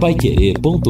paiquerê.com.br 0.00 0.86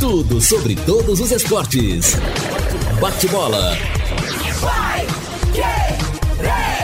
Tudo 0.00 0.40
sobre 0.40 0.74
todos 0.74 1.20
os 1.20 1.30
esportes. 1.30 2.16
Bate-bola. 3.00 3.76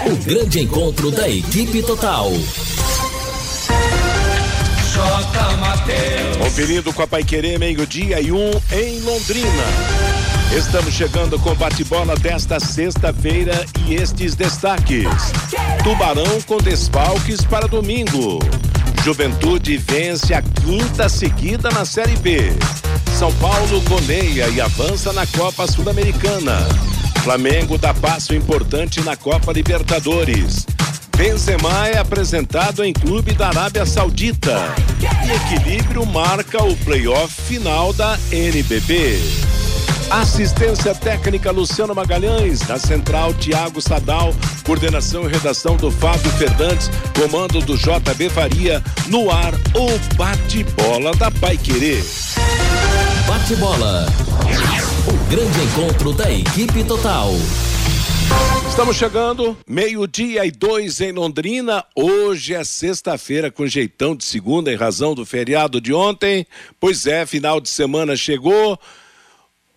O 0.07 0.25
grande 0.25 0.61
encontro 0.61 1.11
da 1.11 1.29
equipe 1.29 1.83
total. 1.83 2.31
Conferindo 6.39 6.93
com 6.93 7.03
a 7.03 7.07
Paiquerê, 7.07 7.59
meio-dia 7.59 8.21
e 8.21 8.31
um 8.31 8.51
em 8.73 9.01
Londrina. 9.01 9.96
Estamos 10.55 10.95
chegando 10.95 11.39
com 11.39 11.55
bate-bola 11.55 12.17
desta 12.17 12.59
sexta-feira 12.59 13.67
e 13.87 13.95
estes 13.95 14.35
destaques. 14.35 15.07
Tubarão 15.83 16.41
com 16.47 16.59
desfalques 16.59 17.45
para 17.45 17.67
domingo. 17.67 18.39
Juventude 19.05 19.77
vence 19.77 20.33
a 20.33 20.43
quinta 20.43 21.09
seguida 21.09 21.71
na 21.71 21.85
Série 21.85 22.17
B. 22.17 22.53
São 23.19 23.33
Paulo 23.35 23.81
goleia 23.83 24.49
e 24.49 24.61
avança 24.61 25.13
na 25.13 25.27
Copa 25.27 25.67
Sul-Americana. 25.67 26.67
Flamengo 27.23 27.77
dá 27.77 27.93
passo 27.93 28.35
importante 28.35 29.01
na 29.03 29.17
Copa 29.17 29.53
Libertadores. 29.53 30.67
Benzema 31.17 31.89
é 31.89 31.99
apresentado 31.99 32.85
em 32.85 32.93
clube 32.93 33.33
da 33.33 33.49
Arábia 33.49 33.85
Saudita. 33.87 34.75
E 35.01 35.33
equilíbrio 35.33 36.05
marca 36.07 36.63
o 36.63 36.77
playoff 36.77 37.43
final 37.43 37.93
da 37.93 38.19
NBB. 38.31 39.46
Assistência 40.11 40.95
técnica 40.95 41.51
Luciano 41.51 41.93
Magalhães, 41.95 42.67
na 42.69 42.79
central 42.79 43.35
Tiago 43.35 43.83
Sadal, 43.83 44.33
coordenação 44.65 45.29
e 45.29 45.33
redação 45.33 45.77
do 45.77 45.91
Fábio 45.91 46.31
Fernandes, 46.33 46.89
comando 47.19 47.61
do 47.61 47.77
JB 47.77 48.31
Faria, 48.31 48.83
no 49.09 49.31
ar 49.31 49.53
o 49.75 50.15
bate-bola 50.17 51.13
da 51.17 51.29
Pai 51.33 51.59
Querer. 51.59 52.05
Bate-bola. 53.27 54.07
O 55.09 55.29
grande 55.29 55.61
encontro 55.61 56.13
da 56.13 56.31
equipe 56.33 56.85
total. 56.85 57.33
Estamos 58.69 58.97
chegando, 58.97 59.57
meio-dia 59.67 60.47
e 60.47 60.53
dois 60.53 61.01
em 61.01 61.11
Londrina. 61.11 61.85
Hoje 61.97 62.55
é 62.55 62.63
sexta-feira, 62.63 63.51
com 63.51 63.67
jeitão 63.67 64.15
de 64.15 64.25
segunda, 64.25 64.73
em 64.73 64.77
razão 64.77 65.15
do 65.15 65.27
feriado 65.27 65.81
de 65.81 65.93
ontem. 65.93 66.47
Pois 66.79 67.07
é, 67.07 67.27
final 67.27 67.61
de 67.61 67.69
semana 67.69 68.15
chegou. 68.17 68.79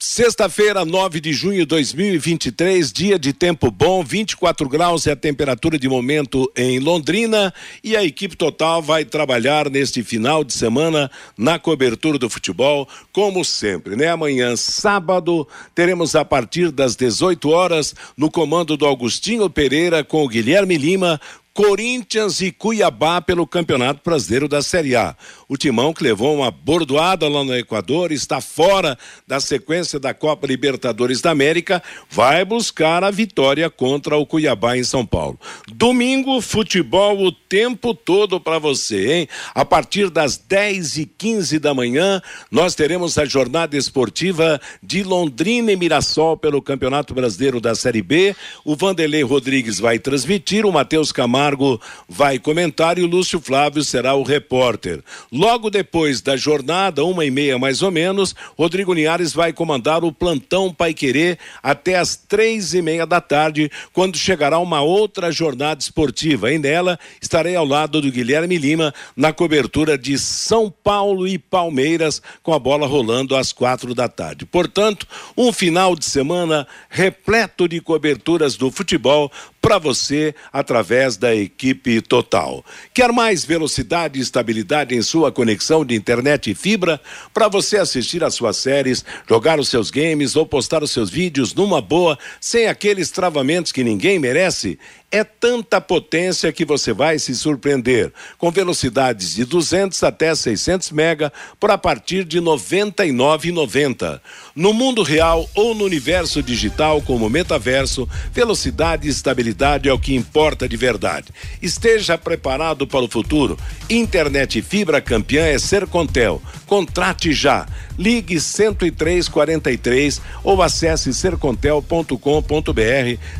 Sexta-feira, 0.01 0.85
9 0.85 1.19
de 1.19 1.33
junho 1.33 1.57
de 1.57 1.65
2023, 1.65 2.89
dia 2.93 3.19
de 3.19 3.33
tempo 3.33 3.69
bom, 3.69 4.01
24 4.01 4.69
graus 4.69 5.05
é 5.05 5.11
a 5.11 5.15
temperatura 5.15 5.77
de 5.77 5.89
momento 5.89 6.49
em 6.55 6.79
Londrina 6.79 7.53
e 7.83 7.97
a 7.97 8.03
equipe 8.05 8.37
total 8.37 8.81
vai 8.81 9.03
trabalhar 9.03 9.69
neste 9.69 10.01
final 10.01 10.41
de 10.41 10.53
semana 10.53 11.11
na 11.37 11.59
cobertura 11.59 12.17
do 12.17 12.29
futebol, 12.29 12.87
como 13.11 13.43
sempre, 13.43 13.97
né? 13.97 14.07
Amanhã, 14.07 14.55
sábado, 14.55 15.45
teremos 15.75 16.15
a 16.15 16.23
partir 16.23 16.71
das 16.71 16.95
18 16.95 17.49
horas, 17.49 17.93
no 18.15 18.31
comando 18.31 18.77
do 18.77 18.85
Augustinho 18.85 19.49
Pereira 19.49 20.01
com 20.01 20.23
o 20.23 20.29
Guilherme 20.29 20.77
Lima, 20.77 21.19
Corinthians 21.53 22.39
e 22.41 22.51
Cuiabá 22.51 23.19
pelo 23.21 23.45
Campeonato 23.45 24.01
Brasileiro 24.03 24.47
da 24.47 24.61
Série 24.61 24.95
A. 24.95 25.15
O 25.47 25.57
Timão 25.57 25.93
que 25.93 26.03
levou 26.03 26.37
uma 26.37 26.51
bordoada 26.51 27.27
lá 27.27 27.43
no 27.43 27.55
Equador, 27.55 28.11
está 28.11 28.39
fora 28.39 28.97
da 29.27 29.39
sequência 29.39 29.99
da 29.99 30.13
Copa 30.13 30.47
Libertadores 30.47 31.21
da 31.21 31.31
América, 31.31 31.81
vai 32.09 32.45
buscar 32.45 33.03
a 33.03 33.11
vitória 33.11 33.69
contra 33.69 34.15
o 34.15 34.25
Cuiabá 34.25 34.77
em 34.77 34.83
São 34.83 35.05
Paulo. 35.05 35.39
Domingo, 35.67 36.39
futebol 36.39 37.19
o 37.25 37.31
tempo 37.31 37.93
todo 37.93 38.39
para 38.39 38.59
você, 38.59 39.13
hein? 39.13 39.29
A 39.53 39.65
partir 39.65 40.09
das 40.09 40.37
10 40.37 40.97
e 40.97 41.05
15 41.05 41.59
da 41.59 41.73
manhã, 41.73 42.21
nós 42.51 42.75
teremos 42.75 43.17
a 43.17 43.25
jornada 43.25 43.75
esportiva 43.75 44.61
de 44.81 45.03
Londrina 45.03 45.71
e 45.71 45.75
Mirassol 45.75 46.37
pelo 46.37 46.61
Campeonato 46.61 47.13
Brasileiro 47.13 47.59
da 47.59 47.75
Série 47.75 48.01
B. 48.01 48.35
O 48.63 48.75
Vanderlei 48.75 49.23
Rodrigues 49.23 49.79
vai 49.79 49.99
transmitir, 49.99 50.65
o 50.65 50.71
Matheus 50.71 51.11
Camargo 51.11 51.38
Camargo 51.39 51.79
vai 52.07 52.37
comentar 52.37 52.99
e 52.99 53.01
o 53.01 53.07
Lúcio 53.07 53.39
Flávio 53.39 53.81
será 53.81 54.13
o 54.13 54.23
repórter. 54.23 55.01
Logo 55.31 55.69
depois 55.69 56.19
da 56.19 56.35
jornada, 56.35 57.05
uma 57.05 57.23
e 57.23 57.31
meia 57.31 57.57
mais 57.57 57.81
ou 57.81 57.89
menos, 57.89 58.35
Rodrigo 58.57 58.93
Linhares 58.93 59.33
vai 59.33 59.53
comandar 59.53 60.03
o 60.03 60.11
plantão 60.11 60.73
Pai 60.73 60.93
Querer 60.93 61.39
até 61.63 61.97
as 61.97 62.17
três 62.17 62.73
e 62.73 62.81
meia 62.81 63.05
da 63.05 63.21
tarde, 63.21 63.71
quando 63.93 64.17
chegará 64.17 64.59
uma 64.59 64.81
outra 64.81 65.31
jornada 65.31 65.79
esportiva. 65.79 66.51
E 66.51 66.59
nela 66.59 66.99
estarei 67.21 67.55
ao 67.55 67.65
lado 67.65 68.01
do 68.01 68.11
Guilherme 68.11 68.57
Lima 68.57 68.93
na 69.15 69.31
cobertura 69.31 69.97
de 69.97 70.19
São 70.19 70.69
Paulo 70.69 71.25
e 71.25 71.37
Palmeiras, 71.37 72.21
com 72.43 72.53
a 72.53 72.59
bola 72.59 72.85
rolando 72.85 73.35
às 73.35 73.53
quatro 73.53 73.95
da 73.95 74.09
tarde. 74.09 74.45
Portanto, 74.45 75.07
um 75.37 75.53
final 75.53 75.95
de 75.95 76.03
semana 76.03 76.67
repleto 76.89 77.65
de 77.65 77.79
coberturas 77.79 78.57
do 78.57 78.69
futebol 78.69 79.31
para 79.61 79.77
você 79.77 80.33
através 80.51 81.17
da 81.17 81.28
equipe 81.35 82.01
total. 82.01 82.63
Quer 82.93 83.11
mais 83.11 83.45
velocidade 83.45 84.19
e 84.19 84.21
estabilidade 84.21 84.95
em 84.95 85.01
sua 85.01 85.31
conexão 85.31 85.85
de 85.85 85.95
internet 85.95 86.51
e 86.51 86.55
fibra 86.55 86.99
para 87.33 87.47
você 87.47 87.77
assistir 87.77 88.23
às 88.23 88.33
suas 88.33 88.57
séries, 88.57 89.03
jogar 89.27 89.59
os 89.59 89.69
seus 89.69 89.91
games 89.91 90.35
ou 90.35 90.45
postar 90.45 90.83
os 90.83 90.91
seus 90.91 91.09
vídeos 91.09 91.53
numa 91.53 91.81
boa, 91.81 92.17
sem 92.39 92.67
aqueles 92.67 93.11
travamentos 93.11 93.71
que 93.71 93.83
ninguém 93.83 94.19
merece? 94.19 94.77
É 95.11 95.23
tanta 95.23 95.81
potência 95.81 96.51
que 96.51 96.63
você 96.63 96.93
vai 96.93 97.17
se 97.17 97.33
surpreender, 97.33 98.13
com 98.37 98.51
velocidades 98.51 99.33
de 99.33 99.43
200 99.43 100.03
até 100.03 100.35
600 100.35 100.91
mega 100.91 101.33
por 101.59 101.71
a 101.71 101.79
partir 101.79 102.23
de 102.23 102.39
99,90. 102.39 104.21
No 104.55 104.71
mundo 104.71 105.01
real 105.01 105.49
ou 105.55 105.73
no 105.73 105.83
universo 105.83 106.43
digital 106.43 107.01
como 107.01 107.27
metaverso, 107.27 108.07
velocidade 108.31 109.07
e 109.07 109.09
estabilidade 109.09 109.89
é 109.89 109.93
o 109.93 109.97
que 109.97 110.13
importa 110.13 110.69
de 110.69 110.77
verdade. 110.77 111.29
Esteja 111.59 112.15
preparado 112.15 112.85
para 112.85 113.03
o 113.03 113.09
futuro. 113.09 113.57
Internet 113.89 114.61
fibra 114.61 115.01
campeã 115.01 115.43
é 115.43 115.57
Sercontel. 115.57 116.39
Contrate 116.67 117.33
já. 117.33 117.65
Ligue 117.97 118.39
10343 118.39 120.21
ou 120.43 120.61
acesse 120.61 121.11
sercontel.com.br. 121.13 122.13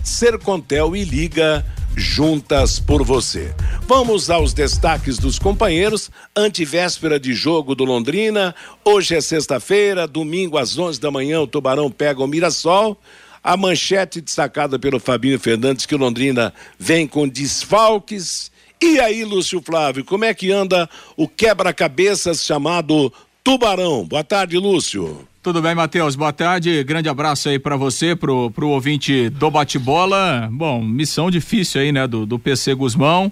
Sercontel 0.04 0.96
e 0.96 1.04
liga 1.04 1.59
juntas 1.96 2.80
por 2.80 3.04
você. 3.04 3.54
Vamos 3.88 4.30
aos 4.30 4.54
destaques 4.54 5.18
dos 5.18 5.38
companheiros. 5.40 6.10
Antivéspera 6.36 7.20
de 7.20 7.34
jogo 7.34 7.76
do 7.76 7.86
Londrina. 7.86 8.56
Hoje 8.84 9.16
é 9.16 9.22
sexta-feira, 9.22 10.08
domingo 10.08 10.58
às 10.58 10.78
11 10.78 11.00
da 11.00 11.12
manhã, 11.12 11.42
o 11.42 11.48
Tubarão 11.48 11.90
pega 11.92 12.24
o 12.24 12.28
Mirassol. 12.28 12.98
A 13.44 13.56
manchete 13.56 14.20
destacada 14.20 14.78
pelo 14.78 15.00
Fabinho 15.00 15.40
Fernandes 15.40 15.86
que 15.86 15.96
o 15.96 15.98
Londrina 15.98 16.54
vem 16.78 17.08
com 17.08 17.28
desfalques. 17.28 18.52
E 18.82 19.00
aí, 19.00 19.24
Lúcio 19.24 19.62
Flávio, 19.62 20.04
como 20.04 20.26
é 20.26 20.34
que 20.34 20.52
anda 20.52 20.90
o 21.16 21.28
quebra-cabeças 21.28 22.44
chamado 22.44 23.12
Tubarão? 23.44 24.06
Boa 24.06 24.24
tarde, 24.24 24.58
Lúcio. 24.58 25.29
Tudo 25.42 25.62
bem, 25.62 25.74
Matheus? 25.74 26.18
Boa 26.18 26.34
tarde. 26.34 26.84
Grande 26.84 27.08
abraço 27.08 27.48
aí 27.48 27.58
para 27.58 27.78
você, 27.78 28.14
pro, 28.14 28.52
pro 28.52 28.68
ouvinte 28.68 29.30
do 29.30 29.50
bate-bola. 29.50 30.50
Bom, 30.52 30.84
missão 30.84 31.32
difícil 31.32 31.80
aí, 31.80 31.94
né, 31.94 32.06
do, 32.06 32.26
do 32.26 32.38
PC 32.38 32.74
Guzmão. 32.74 33.32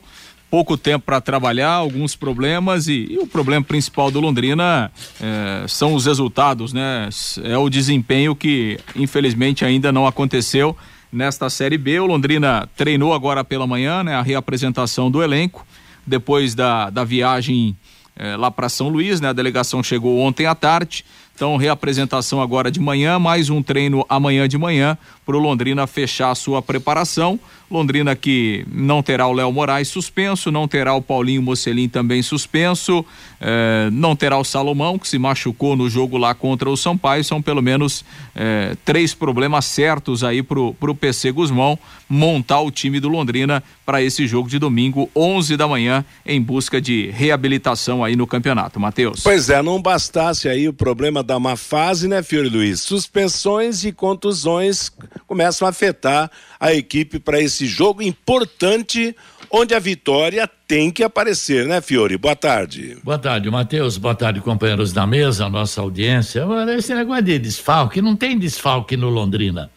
Pouco 0.49 0.77
tempo 0.77 1.05
para 1.05 1.19
trabalhar, 1.19 1.71
alguns 1.71 2.15
problemas 2.15 2.87
e, 2.87 3.07
e, 3.11 3.17
o 3.17 3.27
problema 3.27 3.65
principal 3.65 4.09
do 4.09 4.21
Londrina 4.21 4.89
é, 5.19 5.65
são 5.67 5.93
os 5.93 6.05
resultados, 6.05 6.71
né? 6.71 7.09
É 7.43 7.57
o 7.57 7.69
desempenho 7.69 8.33
que 8.33 8.79
infelizmente 8.95 9.65
ainda 9.65 9.91
não 9.91 10.07
aconteceu 10.07 10.77
nesta 11.11 11.49
Série 11.49 11.77
B. 11.77 11.99
O 11.99 12.05
Londrina 12.05 12.69
treinou 12.77 13.13
agora 13.13 13.43
pela 13.43 13.67
manhã, 13.67 14.01
né? 14.01 14.15
A 14.15 14.21
reapresentação 14.21 15.11
do 15.11 15.21
elenco 15.21 15.67
depois 16.05 16.55
da, 16.55 16.89
da 16.89 17.03
viagem 17.03 17.75
é, 18.15 18.35
lá 18.35 18.49
para 18.49 18.69
São 18.69 18.87
Luís, 18.87 19.19
né? 19.19 19.27
A 19.27 19.33
delegação 19.33 19.83
chegou 19.83 20.19
ontem 20.19 20.45
à 20.45 20.55
tarde. 20.55 21.03
Então, 21.37 21.55
reapresentação 21.55 22.41
agora 22.41 22.71
de 22.71 22.79
manhã, 22.79 23.19
mais 23.19 23.47
um 23.51 23.61
treino 23.61 24.03
amanhã 24.09 24.47
de 24.47 24.57
manhã 24.57 24.97
para 25.23 25.37
o 25.37 25.39
Londrina 25.39 25.85
fechar 25.85 26.31
a 26.31 26.35
sua 26.35 26.63
preparação. 26.63 27.39
Londrina 27.69 28.15
que 28.15 28.65
não 28.71 29.03
terá 29.03 29.27
o 29.27 29.33
Léo 29.33 29.51
Moraes 29.51 29.87
suspenso, 29.87 30.51
não 30.51 30.67
terá 30.67 30.93
o 30.93 31.01
Paulinho 31.01 31.41
Mocelin 31.41 31.89
também 31.89 32.21
suspenso, 32.21 33.05
eh, 33.41 33.89
não 33.91 34.15
terá 34.15 34.37
o 34.37 34.43
Salomão, 34.43 34.97
que 34.97 35.07
se 35.07 35.19
machucou 35.19 35.75
no 35.75 35.89
jogo 35.89 36.17
lá 36.17 36.33
contra 36.33 36.69
o 36.69 36.77
Sampaio. 36.77 37.23
São 37.23 37.41
pelo 37.41 37.61
menos 37.61 38.05
eh, 38.35 38.75
três 38.85 39.13
problemas 39.13 39.65
certos 39.65 40.23
aí 40.23 40.41
pro, 40.41 40.73
pro 40.75 40.95
PC 40.95 41.31
Guzmão 41.31 41.77
montar 42.09 42.61
o 42.61 42.71
time 42.71 42.99
do 42.99 43.09
Londrina 43.09 43.61
para 43.85 44.01
esse 44.01 44.25
jogo 44.25 44.49
de 44.49 44.59
domingo, 44.59 45.09
11 45.15 45.57
da 45.57 45.67
manhã, 45.67 46.05
em 46.25 46.41
busca 46.41 46.79
de 46.79 47.09
reabilitação 47.11 48.03
aí 48.03 48.15
no 48.15 48.25
campeonato. 48.25 48.79
Matheus. 48.79 49.21
Pois 49.23 49.49
é, 49.49 49.61
não 49.61 49.81
bastasse 49.81 50.47
aí 50.47 50.67
o 50.67 50.73
problema 50.73 51.21
da 51.21 51.39
má 51.39 51.55
fase, 51.55 52.07
né, 52.07 52.23
Fiore 52.23 52.49
Luiz? 52.49 52.81
Suspensões 52.81 53.83
e 53.83 53.91
contusões 53.91 54.91
começam 55.25 55.67
a 55.67 55.69
afetar 55.69 56.29
a 56.59 56.73
equipe 56.73 57.19
para 57.19 57.41
esse 57.41 57.56
jogo 57.65 58.01
importante, 58.01 59.15
onde 59.49 59.73
a 59.73 59.79
vitória 59.79 60.47
tem 60.67 60.91
que 60.91 61.03
aparecer, 61.03 61.65
né, 61.65 61.81
Fiore? 61.81 62.17
Boa 62.17 62.35
tarde. 62.35 62.97
Boa 63.03 63.17
tarde, 63.17 63.49
Matheus. 63.49 63.97
Boa 63.97 64.13
tarde, 64.13 64.41
companheiros 64.41 64.93
da 64.93 65.07
mesa, 65.07 65.49
nossa 65.49 65.81
audiência. 65.81 66.45
Esse 66.77 66.93
negócio 66.93 67.23
de 67.23 67.39
desfalque, 67.39 68.01
não 68.01 68.15
tem 68.15 68.37
desfalque 68.37 68.95
no 68.95 69.09
Londrina. 69.09 69.71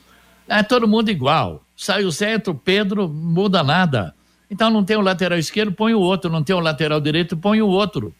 É 0.48 0.62
todo 0.62 0.88
mundo 0.88 1.10
igual. 1.10 1.64
Sai 1.76 2.04
o 2.04 2.10
Zé, 2.10 2.36
o 2.46 2.54
Pedro, 2.54 3.08
muda 3.08 3.62
nada. 3.62 4.14
Então 4.50 4.68
não 4.68 4.84
tem 4.84 4.96
o 4.96 5.00
lateral 5.00 5.38
esquerdo, 5.38 5.72
põe 5.72 5.94
o 5.94 6.00
outro. 6.00 6.30
Não 6.30 6.42
tem 6.42 6.54
o 6.54 6.60
lateral 6.60 7.00
direito, 7.00 7.36
põe 7.36 7.62
o 7.62 7.68
outro. 7.68 8.12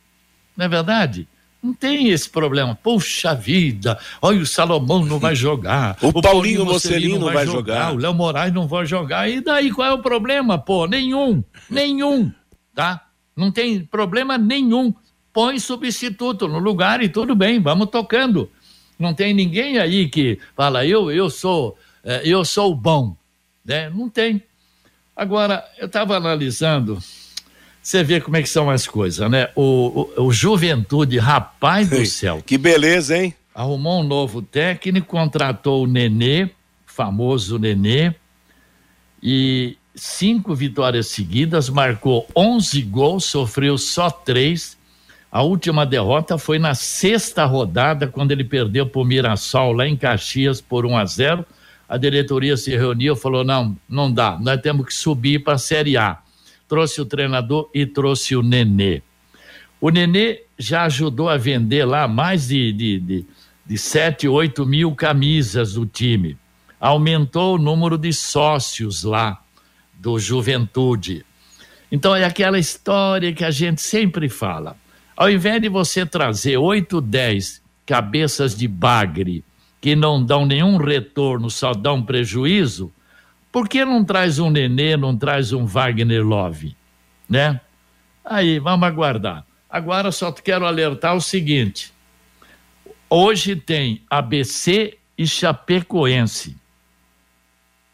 Não 0.57 0.65
é 0.65 0.69
verdade? 0.69 1.29
Não 1.63 1.75
tem 1.75 2.09
esse 2.09 2.29
problema. 2.29 2.75
Puxa 2.75 3.35
vida, 3.35 3.99
olha 4.23 4.41
o 4.41 4.47
Salomão 4.47 5.05
não 5.05 5.19
vai 5.19 5.35
jogar. 5.37 5.97
o, 6.01 6.09
o 6.09 6.23
Paulinho 6.23 6.65
Mocelino 6.65 7.19
não 7.19 7.33
vai 7.33 7.45
jogar. 7.47 7.91
jogar. 7.91 7.95
O 7.95 7.99
Léo 7.99 8.15
Moraes 8.15 8.53
não 8.53 8.67
vai 8.67 8.87
jogar. 8.87 9.29
E 9.29 9.41
daí 9.41 9.71
qual 9.71 9.89
é 9.89 9.93
o 9.93 9.99
problema, 9.99 10.59
pô? 10.59 10.87
Nenhum, 10.87 11.45
nenhum, 11.69 12.33
tá? 12.75 13.07
Não 13.37 13.53
tem 13.53 13.85
problema 13.85 14.39
nenhum. 14.39 14.95
Põe 15.33 15.59
substituto 15.59 16.49
no 16.49 16.59
lugar 16.59 17.03
e 17.03 17.09
tudo 17.09 17.35
bem, 17.35 17.61
vamos 17.61 17.89
tocando. 17.91 18.51
Não 18.99 19.15
tem 19.15 19.33
ninguém 19.33 19.79
aí 19.79 20.09
que 20.09 20.39
fala, 20.57 20.85
eu, 20.85 21.11
eu 21.11 21.31
sou, 21.31 21.79
eh, 22.05 22.23
eu 22.25 22.45
sou 22.45 22.75
bom, 22.75 23.17
né? 23.65 23.89
Não 23.91 24.09
tem. 24.09 24.43
Agora, 25.15 25.65
eu 25.79 25.87
estava 25.87 26.17
analisando 26.17 26.99
você 27.83 28.05
vê 28.05 28.21
como 28.21 28.37
é 28.37 28.43
que 28.43 28.49
são 28.49 28.69
as 28.69 28.87
coisas, 28.87 29.31
né? 29.31 29.49
O, 29.55 30.11
o, 30.17 30.25
o 30.27 30.33
Juventude, 30.33 31.19
rapaz 31.19 31.89
do 31.89 32.05
céu. 32.05 32.43
que 32.45 32.59
beleza, 32.59 33.17
hein? 33.17 33.35
Arrumou 33.55 34.01
um 34.01 34.05
novo 34.05 34.43
técnico, 34.43 35.07
contratou 35.07 35.85
o 35.85 35.87
Nenê, 35.87 36.51
famoso 36.87 37.59
Nenê, 37.59 38.15
e 39.23 39.77
cinco 39.95 40.55
vitórias 40.55 41.09
seguidas, 41.09 41.69
marcou 41.69 42.29
11 42.37 42.83
gols, 42.83 43.25
sofreu 43.25 43.79
só 43.79 44.11
três. 44.11 44.79
A 45.33 45.43
última 45.43 45.87
derrota 45.87 46.37
foi 46.37 46.59
na 46.59 46.75
sexta 46.75 47.45
rodada, 47.45 48.07
quando 48.07 48.33
ele 48.33 48.45
perdeu 48.45 48.87
para 48.87 49.01
o 49.01 49.05
Mirassol, 49.05 49.73
lá 49.73 49.87
em 49.87 49.97
Caxias, 49.97 50.61
por 50.61 50.85
1 50.85 50.97
a 50.97 51.05
0. 51.07 51.47
A 51.89 51.97
diretoria 51.97 52.57
se 52.57 52.77
reuniu 52.77 53.15
e 53.15 53.19
falou: 53.19 53.43
não, 53.43 53.77
não 53.89 54.13
dá, 54.13 54.39
nós 54.39 54.61
temos 54.61 54.87
que 54.87 54.95
subir 54.95 55.43
para 55.43 55.55
a 55.55 55.59
Série 55.59 55.97
A 55.97 56.19
trouxe 56.71 57.01
o 57.01 57.05
treinador 57.05 57.69
e 57.75 57.85
trouxe 57.85 58.37
o 58.37 58.43
Nenê. 58.45 59.03
O 59.81 59.91
Nenê 59.91 60.45
já 60.57 60.85
ajudou 60.85 61.29
a 61.29 61.37
vender 61.37 61.85
lá 61.85 62.07
mais 62.07 62.47
de, 62.47 62.73
de, 62.73 63.01
de, 63.01 63.27
de 63.67 63.77
7, 63.77 64.29
8 64.29 64.65
mil 64.65 64.95
camisas 64.95 65.73
do 65.73 65.85
time. 65.85 66.39
Aumentou 66.79 67.57
o 67.57 67.59
número 67.59 67.99
de 67.99 68.13
sócios 68.13 69.03
lá 69.03 69.43
do 69.93 70.17
Juventude. 70.21 71.27
Então 71.91 72.15
é 72.15 72.25
aquela 72.25 72.59
história 72.59 73.33
que 73.33 73.45
a 73.45 73.51
gente 73.51 73.83
sempre 73.83 74.29
fala. 74.29 74.77
Ao 75.17 75.29
invés 75.29 75.61
de 75.61 75.69
você 75.69 76.07
trazer 76.07 76.57
8, 76.57 77.01
10 77.01 77.61
cabeças 77.85 78.55
de 78.55 78.69
bagre 78.69 79.43
que 79.81 79.97
não 79.97 80.25
dão 80.25 80.47
nenhum 80.47 80.77
retorno, 80.77 81.51
só 81.51 81.73
dão 81.73 82.01
prejuízo, 82.01 82.93
por 83.53 83.69
que 83.69 83.85
não 83.85 84.05
traz 84.05 84.39
um 84.39 84.51
Nenê, 84.51 84.97
não 84.97 85.17
traz 85.17 85.53
um 85.53 85.67
Wagner 85.67 86.25
Love? 86.25 86.77
Né? 87.29 87.61
Aí, 88.25 88.59
vamos 88.59 88.87
aguardar. 88.87 89.45
Agora 89.69 90.11
só 90.11 90.33
quero 90.33 90.67
alertar 90.67 91.15
o 91.15 91.21
seguinte: 91.21 91.93
hoje 93.09 93.57
tem 93.57 94.03
ABC 94.09 94.99
e 95.17 95.27
Chapecoense. 95.27 96.57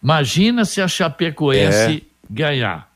Imagina 0.02 0.64
se 0.64 0.80
a 0.80 0.88
Chapecoense 0.88 1.96
é. 1.96 2.02
ganhar. 2.30 2.90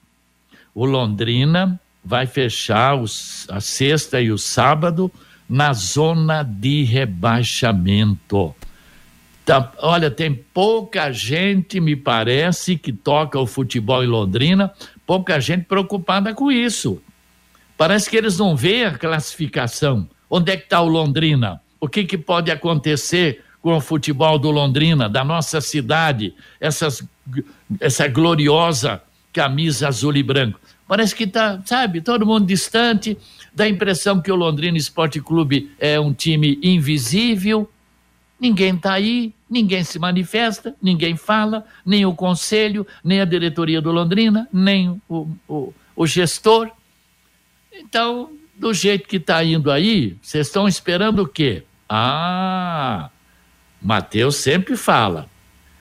O 0.74 0.84
Londrina 0.84 1.80
vai 2.04 2.26
fechar 2.26 2.94
os, 2.94 3.46
a 3.50 3.60
sexta 3.60 4.20
e 4.20 4.30
o 4.30 4.38
sábado 4.38 5.10
na 5.48 5.72
zona 5.72 6.42
de 6.42 6.84
rebaixamento. 6.84 8.54
Tá, 9.50 9.72
olha, 9.78 10.12
tem 10.12 10.32
pouca 10.32 11.10
gente, 11.10 11.80
me 11.80 11.96
parece, 11.96 12.76
que 12.76 12.92
toca 12.92 13.36
o 13.36 13.48
futebol 13.48 14.04
em 14.04 14.06
Londrina, 14.06 14.72
pouca 15.04 15.40
gente 15.40 15.64
preocupada 15.64 16.32
com 16.32 16.52
isso. 16.52 17.02
Parece 17.76 18.08
que 18.08 18.16
eles 18.16 18.38
não 18.38 18.54
veem 18.54 18.84
a 18.84 18.96
classificação. 18.96 20.08
Onde 20.30 20.52
é 20.52 20.56
que 20.56 20.62
está 20.62 20.80
o 20.80 20.86
Londrina? 20.86 21.60
O 21.80 21.88
que, 21.88 22.04
que 22.04 22.16
pode 22.16 22.48
acontecer 22.48 23.42
com 23.60 23.76
o 23.76 23.80
futebol 23.80 24.38
do 24.38 24.52
Londrina, 24.52 25.08
da 25.08 25.24
nossa 25.24 25.60
cidade, 25.60 26.32
essas, 26.60 27.02
essa 27.80 28.06
gloriosa 28.06 29.02
camisa 29.32 29.88
azul 29.88 30.14
e 30.14 30.22
branco? 30.22 30.60
Parece 30.86 31.12
que 31.12 31.24
está, 31.24 31.60
sabe, 31.66 32.00
todo 32.00 32.24
mundo 32.24 32.46
distante, 32.46 33.18
dá 33.52 33.64
a 33.64 33.68
impressão 33.68 34.22
que 34.22 34.30
o 34.30 34.36
Londrina 34.36 34.78
Esporte 34.78 35.20
Clube 35.20 35.72
é 35.80 35.98
um 35.98 36.14
time 36.14 36.56
invisível, 36.62 37.68
ninguém 38.40 38.74
está 38.74 38.94
aí, 38.94 39.34
Ninguém 39.50 39.82
se 39.82 39.98
manifesta, 39.98 40.76
ninguém 40.80 41.16
fala, 41.16 41.66
nem 41.84 42.06
o 42.06 42.14
conselho, 42.14 42.86
nem 43.02 43.20
a 43.20 43.24
diretoria 43.24 43.80
do 43.80 43.90
Londrina, 43.90 44.48
nem 44.52 45.02
o, 45.08 45.28
o, 45.48 45.74
o 45.96 46.06
gestor. 46.06 46.70
Então, 47.72 48.30
do 48.54 48.72
jeito 48.72 49.08
que 49.08 49.16
está 49.16 49.42
indo 49.42 49.68
aí, 49.72 50.16
vocês 50.22 50.46
estão 50.46 50.68
esperando 50.68 51.22
o 51.22 51.26
quê? 51.26 51.64
Ah, 51.88 53.10
Mateus 53.82 54.36
sempre 54.36 54.76
fala, 54.76 55.28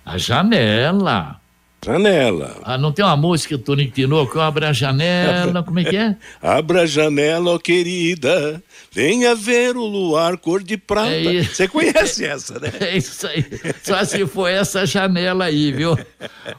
a 0.04 0.18
janela. 0.18 1.39
Janela. 1.86 2.58
Ah, 2.64 2.78
não 2.78 2.92
tem 2.92 3.04
uma 3.06 3.16
música 3.16 3.58
do 3.58 3.64
Tonico 3.64 3.94
Tinoco? 3.94 4.40
Abra 4.40 4.70
a 4.70 4.74
janela, 4.74 5.64
como 5.64 5.80
é 5.80 5.84
que 5.86 5.96
é? 5.96 6.16
Abra 6.42 6.82
a 6.82 6.86
janela, 6.86 7.54
oh, 7.54 7.60
querida, 7.60 8.62
venha 8.92 9.34
ver 9.34 9.78
o 9.78 9.86
luar 9.86 10.38
cor 10.38 10.62
de 10.62 10.78
prata. 10.78 11.10
É 11.10 11.44
Você 11.44 11.68
conhece 11.68 12.26
essa, 12.26 12.60
né? 12.60 12.70
É 12.80 12.98
isso 12.98 13.28
aí. 13.28 13.46
Só 13.84 14.04
se 14.04 14.26
for 14.28 14.48
essa 14.48 14.86
janela 14.86 15.46
aí, 15.46 15.72
viu? 15.72 15.98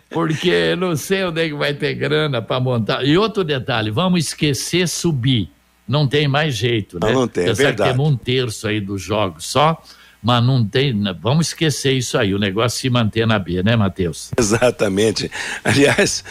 Porque 0.08 0.74
não 0.76 0.96
sei 0.96 1.24
onde 1.24 1.42
é 1.42 1.48
que 1.48 1.54
vai 1.54 1.74
ter 1.74 1.94
grana 1.94 2.40
para 2.40 2.58
montar. 2.58 3.04
E 3.04 3.16
outro 3.18 3.44
detalhe, 3.44 3.90
vamos 3.90 4.26
esquecer 4.26 4.88
subir. 4.88 5.50
Não 5.86 6.06
tem 6.06 6.28
mais 6.28 6.54
jeito, 6.54 6.98
né? 7.00 7.12
Não, 7.12 7.20
não 7.20 7.28
tem, 7.28 7.48
é 7.48 7.52
verdade. 7.52 7.90
Temos 7.90 8.08
um 8.08 8.16
terço 8.16 8.68
aí 8.68 8.80
dos 8.80 9.02
jogos 9.02 9.46
só 9.46 9.82
mas 10.22 10.44
não 10.44 10.64
tem. 10.64 10.94
Vamos 11.20 11.48
esquecer 11.48 11.92
isso 11.92 12.18
aí, 12.18 12.34
o 12.34 12.38
negócio 12.38 12.78
se 12.78 12.90
manter 12.90 13.26
na 13.26 13.38
B, 13.38 13.62
né, 13.62 13.76
Matheus? 13.76 14.30
Exatamente. 14.38 15.30
Aliás, 15.64 16.24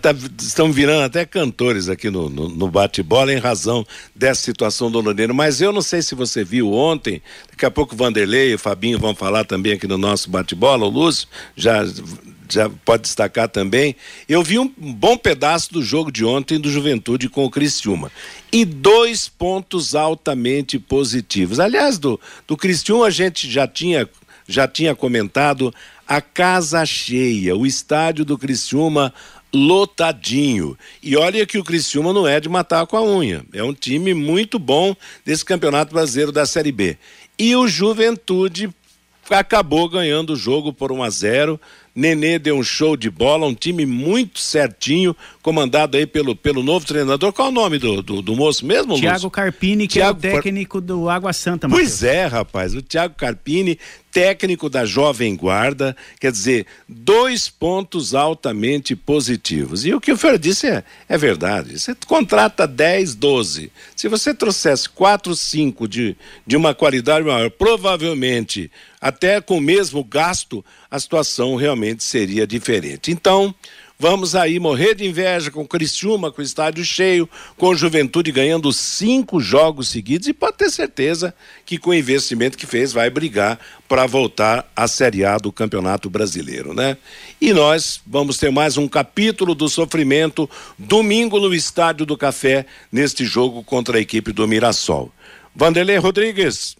tá, 0.00 0.14
estão 0.40 0.72
virando 0.72 1.04
até 1.04 1.24
cantores 1.24 1.88
aqui 1.88 2.10
no, 2.10 2.28
no, 2.28 2.48
no 2.48 2.70
bate-bola 2.70 3.32
em 3.32 3.38
razão 3.38 3.86
dessa 4.14 4.42
situação 4.42 4.90
do 4.90 5.00
Londrina. 5.00 5.32
Mas 5.32 5.60
eu 5.60 5.72
não 5.72 5.82
sei 5.82 6.02
se 6.02 6.14
você 6.14 6.42
viu 6.42 6.72
ontem, 6.72 7.22
daqui 7.50 7.64
a 7.64 7.70
pouco 7.70 7.94
o 7.94 7.98
Vanderlei 7.98 8.52
e 8.52 8.54
o 8.54 8.58
Fabinho 8.58 8.98
vão 8.98 9.14
falar 9.14 9.44
também 9.44 9.72
aqui 9.72 9.86
no 9.86 9.98
nosso 9.98 10.30
bate-bola, 10.30 10.84
o 10.84 10.90
Lúcio 10.90 11.28
já 11.56 11.84
pode 12.84 13.02
destacar 13.02 13.48
também. 13.48 13.96
Eu 14.28 14.42
vi 14.42 14.58
um 14.58 14.68
bom 14.68 15.16
pedaço 15.16 15.72
do 15.72 15.82
jogo 15.82 16.10
de 16.10 16.24
ontem 16.24 16.58
do 16.58 16.70
Juventude 16.70 17.28
com 17.28 17.44
o 17.44 17.50
Cristiúma. 17.50 18.10
E 18.52 18.64
dois 18.64 19.28
pontos 19.28 19.94
altamente 19.94 20.78
positivos. 20.78 21.60
Aliás, 21.60 21.98
do, 21.98 22.20
do 22.46 22.56
Cristiúma 22.56 23.06
a 23.06 23.10
gente 23.10 23.50
já 23.50 23.66
tinha, 23.66 24.08
já 24.46 24.66
tinha 24.68 24.94
comentado 24.94 25.74
a 26.06 26.20
casa 26.20 26.84
cheia, 26.86 27.56
o 27.56 27.66
estádio 27.66 28.24
do 28.24 28.38
Cristiúma 28.38 29.12
lotadinho. 29.52 30.76
E 31.02 31.16
olha 31.16 31.46
que 31.46 31.58
o 31.58 31.64
Criciúma 31.64 32.12
não 32.12 32.26
é 32.26 32.40
de 32.40 32.48
matar 32.48 32.86
com 32.86 32.96
a 32.96 33.02
unha. 33.02 33.44
É 33.52 33.62
um 33.62 33.72
time 33.72 34.14
muito 34.14 34.58
bom 34.58 34.94
desse 35.24 35.44
Campeonato 35.44 35.92
Brasileiro 35.92 36.32
da 36.32 36.46
Série 36.46 36.72
B. 36.72 36.96
E 37.38 37.54
o 37.54 37.68
Juventude 37.68 38.70
acabou 39.30 39.88
ganhando 39.88 40.32
o 40.32 40.36
jogo 40.36 40.72
por 40.72 40.92
1 40.92 41.02
a 41.02 41.10
0 41.10 41.60
Nenê 41.98 42.38
deu 42.38 42.56
um 42.56 42.62
show 42.62 42.96
de 42.96 43.10
bola, 43.10 43.44
um 43.44 43.54
time 43.54 43.84
muito 43.84 44.38
certinho, 44.38 45.16
comandado 45.42 45.96
aí 45.96 46.06
pelo, 46.06 46.36
pelo 46.36 46.62
novo 46.62 46.86
treinador. 46.86 47.32
Qual 47.32 47.48
é 47.48 47.50
o 47.50 47.52
nome 47.52 47.76
do, 47.76 48.00
do, 48.00 48.22
do 48.22 48.36
moço 48.36 48.64
mesmo, 48.64 48.94
Tiago 48.94 49.28
Carpini, 49.28 49.88
que 49.88 49.94
Thiago 49.94 50.24
é 50.24 50.30
o 50.30 50.32
técnico 50.34 50.80
do 50.80 51.08
Água 51.10 51.32
Santa. 51.32 51.66
Mateus. 51.66 51.88
Pois 51.88 52.02
é, 52.04 52.26
rapaz, 52.26 52.72
o 52.72 52.80
Tiago 52.80 53.16
Carpini, 53.16 53.76
técnico 54.10 54.68
da 54.68 54.84
Jovem 54.84 55.36
Guarda, 55.36 55.96
quer 56.20 56.32
dizer, 56.32 56.66
dois 56.88 57.48
pontos 57.48 58.14
altamente 58.14 58.96
positivos. 58.96 59.84
E 59.84 59.94
o 59.94 60.00
que 60.00 60.12
o 60.12 60.16
senhor 60.16 60.38
disse 60.38 60.66
é, 60.66 60.84
é 61.08 61.18
verdade. 61.18 61.78
Você 61.78 61.94
contrata 62.06 62.66
10, 62.66 63.14
12. 63.14 63.72
Se 63.94 64.08
você 64.08 64.34
trouxesse 64.34 64.88
4, 64.88 65.34
5 65.34 65.88
de, 65.88 66.16
de 66.46 66.56
uma 66.56 66.74
qualidade 66.74 67.24
maior, 67.24 67.50
provavelmente, 67.50 68.70
até 69.00 69.40
com 69.40 69.58
o 69.58 69.60
mesmo 69.60 70.02
gasto, 70.02 70.64
a 70.90 70.98
situação 70.98 71.56
realmente 71.56 72.02
seria 72.02 72.46
diferente. 72.46 73.10
Então, 73.10 73.54
Vamos 74.00 74.36
aí 74.36 74.60
morrer 74.60 74.94
de 74.94 75.04
inveja 75.04 75.50
com 75.50 75.66
Criciúma, 75.66 76.30
com 76.30 76.40
o 76.40 76.44
estádio 76.44 76.84
cheio, 76.84 77.28
com 77.56 77.74
Juventude 77.74 78.30
ganhando 78.30 78.72
cinco 78.72 79.40
jogos 79.40 79.88
seguidos 79.88 80.28
e 80.28 80.32
pode 80.32 80.56
ter 80.56 80.70
certeza 80.70 81.34
que 81.66 81.78
com 81.78 81.90
o 81.90 81.94
investimento 81.94 82.56
que 82.56 82.64
fez 82.64 82.92
vai 82.92 83.10
brigar 83.10 83.58
para 83.88 84.06
voltar 84.06 84.70
à 84.76 84.86
Série 84.86 85.24
A 85.24 85.36
do 85.36 85.50
Campeonato 85.50 86.08
Brasileiro, 86.08 86.72
né? 86.72 86.96
E 87.40 87.52
nós 87.52 88.00
vamos 88.06 88.36
ter 88.38 88.52
mais 88.52 88.76
um 88.76 88.86
capítulo 88.86 89.52
do 89.52 89.68
sofrimento 89.68 90.48
domingo 90.78 91.40
no 91.40 91.52
Estádio 91.52 92.06
do 92.06 92.16
Café 92.16 92.66
neste 92.92 93.24
jogo 93.24 93.64
contra 93.64 93.98
a 93.98 94.00
equipe 94.00 94.30
do 94.30 94.46
Mirassol. 94.46 95.12
Vanderlei 95.52 95.96
Rodrigues, 95.96 96.76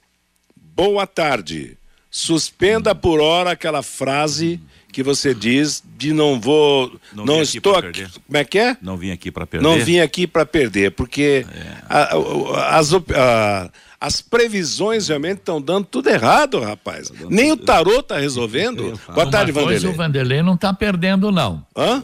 boa 0.56 1.04
tarde. 1.04 1.76
Suspenda 2.08 2.94
por 2.94 3.20
hora 3.20 3.50
aquela 3.50 3.82
frase 3.82 4.60
que 4.92 5.02
você 5.02 5.34
diz 5.34 5.82
de 5.96 6.12
não 6.12 6.40
vou, 6.40 6.92
não, 7.12 7.24
não 7.24 7.42
estou 7.42 7.76
aqui, 7.76 8.06
como 8.26 8.36
é 8.36 8.44
que 8.44 8.58
é? 8.58 8.76
Não 8.80 8.96
vim 8.96 9.10
aqui 9.10 9.30
para 9.30 9.46
perder. 9.46 9.66
Não 9.66 9.78
vim 9.78 10.00
aqui 10.00 10.26
para 10.26 10.46
perder, 10.46 10.92
porque 10.92 11.46
é. 11.48 11.76
a, 11.88 12.14
a, 12.14 12.78
as, 12.78 12.92
a, 12.94 13.70
as 14.00 14.20
previsões 14.20 15.08
realmente 15.08 15.38
estão 15.38 15.60
dando 15.60 15.84
tudo 15.86 16.08
errado, 16.08 16.60
rapaz. 16.60 17.12
Nem 17.28 17.52
o 17.52 17.56
tarô 17.56 18.00
está 18.00 18.18
resolvendo. 18.18 18.98
Boa 19.14 19.30
tarde, 19.30 19.52
Vanderlei. 19.52 19.80
Coisa, 19.80 19.90
o 19.90 19.92
Vanderlei 19.92 20.42
não 20.42 20.54
está 20.54 20.72
perdendo, 20.72 21.30
não. 21.30 21.64
Hã? 21.76 22.02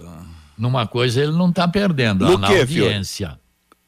Numa 0.57 0.87
coisa 0.87 1.23
ele 1.23 1.33
não 1.33 1.51
está 1.51 1.67
perdendo, 1.67 2.25
no 2.25 2.39
na 2.39 2.47
que, 2.47 2.59
audiência. 2.59 3.29
Filho? 3.29 3.41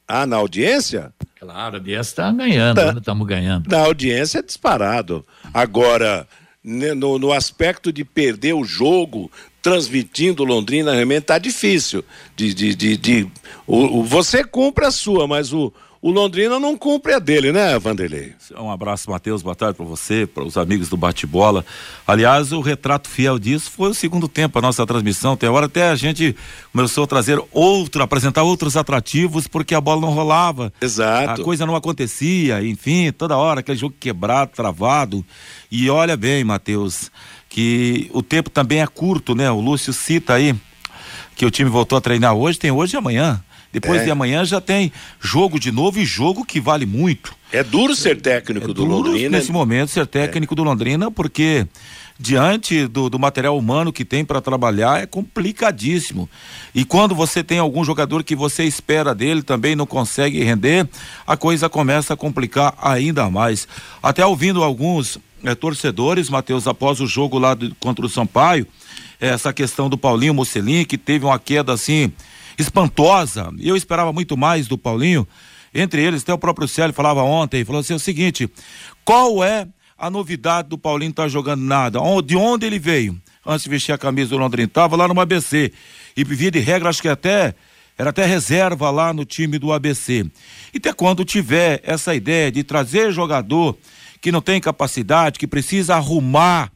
Ah, 0.09 0.27
na 0.27 0.37
audiência? 0.37 1.13
Claro, 1.39 1.77
a 1.77 1.79
audiência 1.79 2.11
está 2.11 2.33
ganhando, 2.33 2.77
tá. 2.77 2.95
estamos 2.97 3.27
ganhando. 3.27 3.69
Na 3.69 3.81
audiência 3.81 4.39
é 4.39 4.43
disparado. 4.43 5.25
Agora, 5.53 6.27
no, 6.67 7.17
no 7.17 7.33
aspecto 7.33 7.93
de 7.93 8.05
perder 8.05 8.53
o 8.53 8.65
jogo, 8.65 9.31
transmitindo 9.63 10.45
Londrina, 10.45 10.93
realmente 10.93 11.23
está 11.23 11.39
difícil. 11.39 12.05
De, 12.35 12.53
de, 12.53 12.75
de, 12.75 12.97
de 12.97 13.31
o, 13.67 14.01
o, 14.01 14.03
você 14.03 14.43
cumpre 14.43 14.85
a 14.85 14.91
sua, 14.91 15.29
mas 15.29 15.53
o, 15.53 15.73
o 16.07 16.11
Londrina 16.13 16.61
não 16.61 16.77
cumpre 16.77 17.15
a 17.15 17.19
dele, 17.19 17.51
né, 17.51 17.77
Vanderlei? 17.81 18.33
Um 18.57 18.71
abraço, 18.71 19.11
Matheus. 19.11 19.43
Boa 19.43 19.57
tarde 19.57 19.77
para 19.77 19.85
você, 19.85 20.25
para 20.25 20.45
os 20.45 20.57
amigos 20.57 20.89
do 20.89 20.97
bate-bola. 20.97 21.67
Aliás, 22.07 22.53
o 22.53 22.61
retrato 22.61 23.09
fiel 23.09 23.41
disso 23.41 23.73
foi 23.73 23.91
o 23.91 23.95
segundo 23.95 24.29
tempo, 24.29 24.57
a 24.57 24.63
nossa 24.63 24.87
transmissão. 24.87 25.37
Tem 25.37 25.49
hora 25.49 25.67
até 25.67 25.91
a 25.91 25.97
gente 25.97 26.37
começou 26.73 27.03
a 27.03 27.07
trazer 27.09 27.43
outro, 27.51 28.05
apresentar 28.05 28.45
outros 28.45 28.77
atrativos, 28.77 29.49
porque 29.49 29.75
a 29.75 29.81
bola 29.81 30.01
não 30.01 30.11
rolava. 30.11 30.73
Exato. 30.81 31.43
A 31.43 31.45
coisa 31.45 31.67
não 31.67 31.75
acontecia, 31.75 32.65
enfim, 32.65 33.11
toda 33.11 33.37
hora, 33.37 33.59
aquele 33.59 33.77
jogo 33.77 33.97
quebrado, 33.99 34.53
travado. 34.55 35.27
E 35.73 35.91
olha 35.91 36.17
bem, 36.17 36.45
Matheus, 36.45 37.11
que 37.49 38.09
o 38.15 38.23
tempo 38.23 38.49
também 38.49 38.81
é 38.81 38.87
curto, 38.87 39.35
né? 39.35 39.51
O 39.51 39.59
Lúcio 39.59 39.93
cita 39.93 40.35
aí 40.35 40.55
que 41.35 41.45
o 41.45 41.51
time 41.51 41.69
voltou 41.69 41.99
a 41.99 42.01
treinar 42.01 42.35
hoje, 42.35 42.61
tem 42.61 42.71
hoje 42.71 42.95
e 42.95 42.97
amanhã. 42.97 43.43
Depois 43.77 44.01
é. 44.01 44.05
de 44.05 44.11
amanhã 44.11 44.43
já 44.43 44.59
tem 44.59 44.91
jogo 45.21 45.61
de 45.61 45.71
novo 45.71 46.01
e 46.01 46.05
jogo 46.07 46.47
que 46.47 46.59
vale 46.59 46.87
muito. 46.87 47.35
É 47.53 47.63
duro 47.63 47.95
ser 47.95 48.19
técnico 48.19 48.65
é 48.65 48.69
do 48.69 48.73
duro 48.73 48.91
Londrina. 48.91 49.37
Nesse 49.37 49.53
momento, 49.53 49.91
ser 49.91 50.07
técnico 50.07 50.55
é. 50.55 50.57
do 50.57 50.65
Londrina, 50.65 51.11
porque 51.11 51.67
diante 52.19 52.87
do, 52.87 53.11
do 53.11 53.19
material 53.19 53.59
humano 53.59 53.93
que 53.93 54.03
tem 54.03 54.25
para 54.25 54.41
trabalhar 54.41 55.03
é 55.03 55.05
complicadíssimo. 55.05 56.27
E 56.75 56.87
quando 56.87 57.15
você 57.15 57.45
tem 57.45 57.59
algum 57.59 57.85
jogador 57.85 58.25
que 58.25 58.35
você 58.35 58.65
espera 58.65 59.15
dele 59.15 59.43
também 59.43 59.77
não 59.77 59.85
consegue 59.85 60.43
render, 60.43 60.89
a 61.27 61.37
coisa 61.37 61.69
começa 61.69 62.15
a 62.15 62.17
complicar 62.17 62.73
ainda 62.81 63.29
mais. 63.29 63.69
Até 64.03 64.25
ouvindo 64.25 64.65
alguns 64.65 65.19
é, 65.45 65.55
torcedores, 65.55 66.31
Matheus, 66.31 66.67
após 66.67 66.99
o 66.99 67.07
jogo 67.07 67.39
lá 67.39 67.53
do, 67.53 67.75
contra 67.75 68.07
o 68.07 68.09
Sampaio, 68.09 68.67
essa 69.21 69.53
questão 69.53 69.91
do 69.91 69.99
Paulinho 69.99 70.33
Mocelin, 70.33 70.87
que 70.87 70.97
teve 70.97 71.27
uma 71.27 71.39
queda 71.39 71.75
assim 71.75 72.11
espantosa. 72.59 73.53
Eu 73.59 73.77
esperava 73.77 74.13
muito 74.13 74.37
mais 74.37 74.67
do 74.67 74.79
Paulinho. 74.79 75.27
Entre 75.75 76.03
eles, 76.03 76.23
até 76.23 76.33
o 76.33 76.39
próprio 76.39 76.67
Célio 76.67 76.95
falava 76.95 77.23
ontem, 77.23 77.65
falou 77.65 77.81
assim: 77.81 77.93
é 77.93 77.97
o 77.97 78.01
seguinte, 78.01 78.49
qual 79.05 79.45
é 79.45 79.67
a 79.99 80.09
novidade 80.09 80.69
do 80.69 80.79
Paulinho 80.79 81.11
estar 81.11 81.25
tá 81.25 81.29
jogando 81.29 81.63
nada? 81.63 81.99
De 82.25 82.37
onde 82.37 82.67
ele 82.67 82.79
veio? 82.79 83.21
Antes 83.45 83.65
de 83.65 83.71
vestir 83.71 83.93
a 83.93 83.99
camisa 83.99 84.31
do 84.31 84.39
Londrina, 84.39 84.67
estava 84.67 84.97
lá 84.97 85.07
no 85.07 85.21
ABC. 85.21 85.73
E 86.17 86.25
via 86.25 86.51
de 86.51 86.59
regra, 86.59 86.89
acho 86.89 87.03
que 87.03 87.09
até 87.09 87.55
era 87.99 88.11
até 88.11 88.27
reserva 88.27 88.91
lá 88.91 89.13
no 89.13 89.25
time 89.25 89.59
do 89.59 89.73
ABC. 89.73 90.27
E 90.73 90.79
até 90.79 90.93
quando 90.93 91.25
tiver 91.25 91.81
essa 91.85 92.15
ideia 92.15 92.51
de 92.51 92.65
trazer 92.65 93.13
jogador 93.13 93.77
que 94.21 94.33
não 94.33 94.41
tem 94.41 94.61
capacidade, 94.61 95.39
que 95.39 95.47
precisa 95.47 95.95
arrumar 95.95 96.71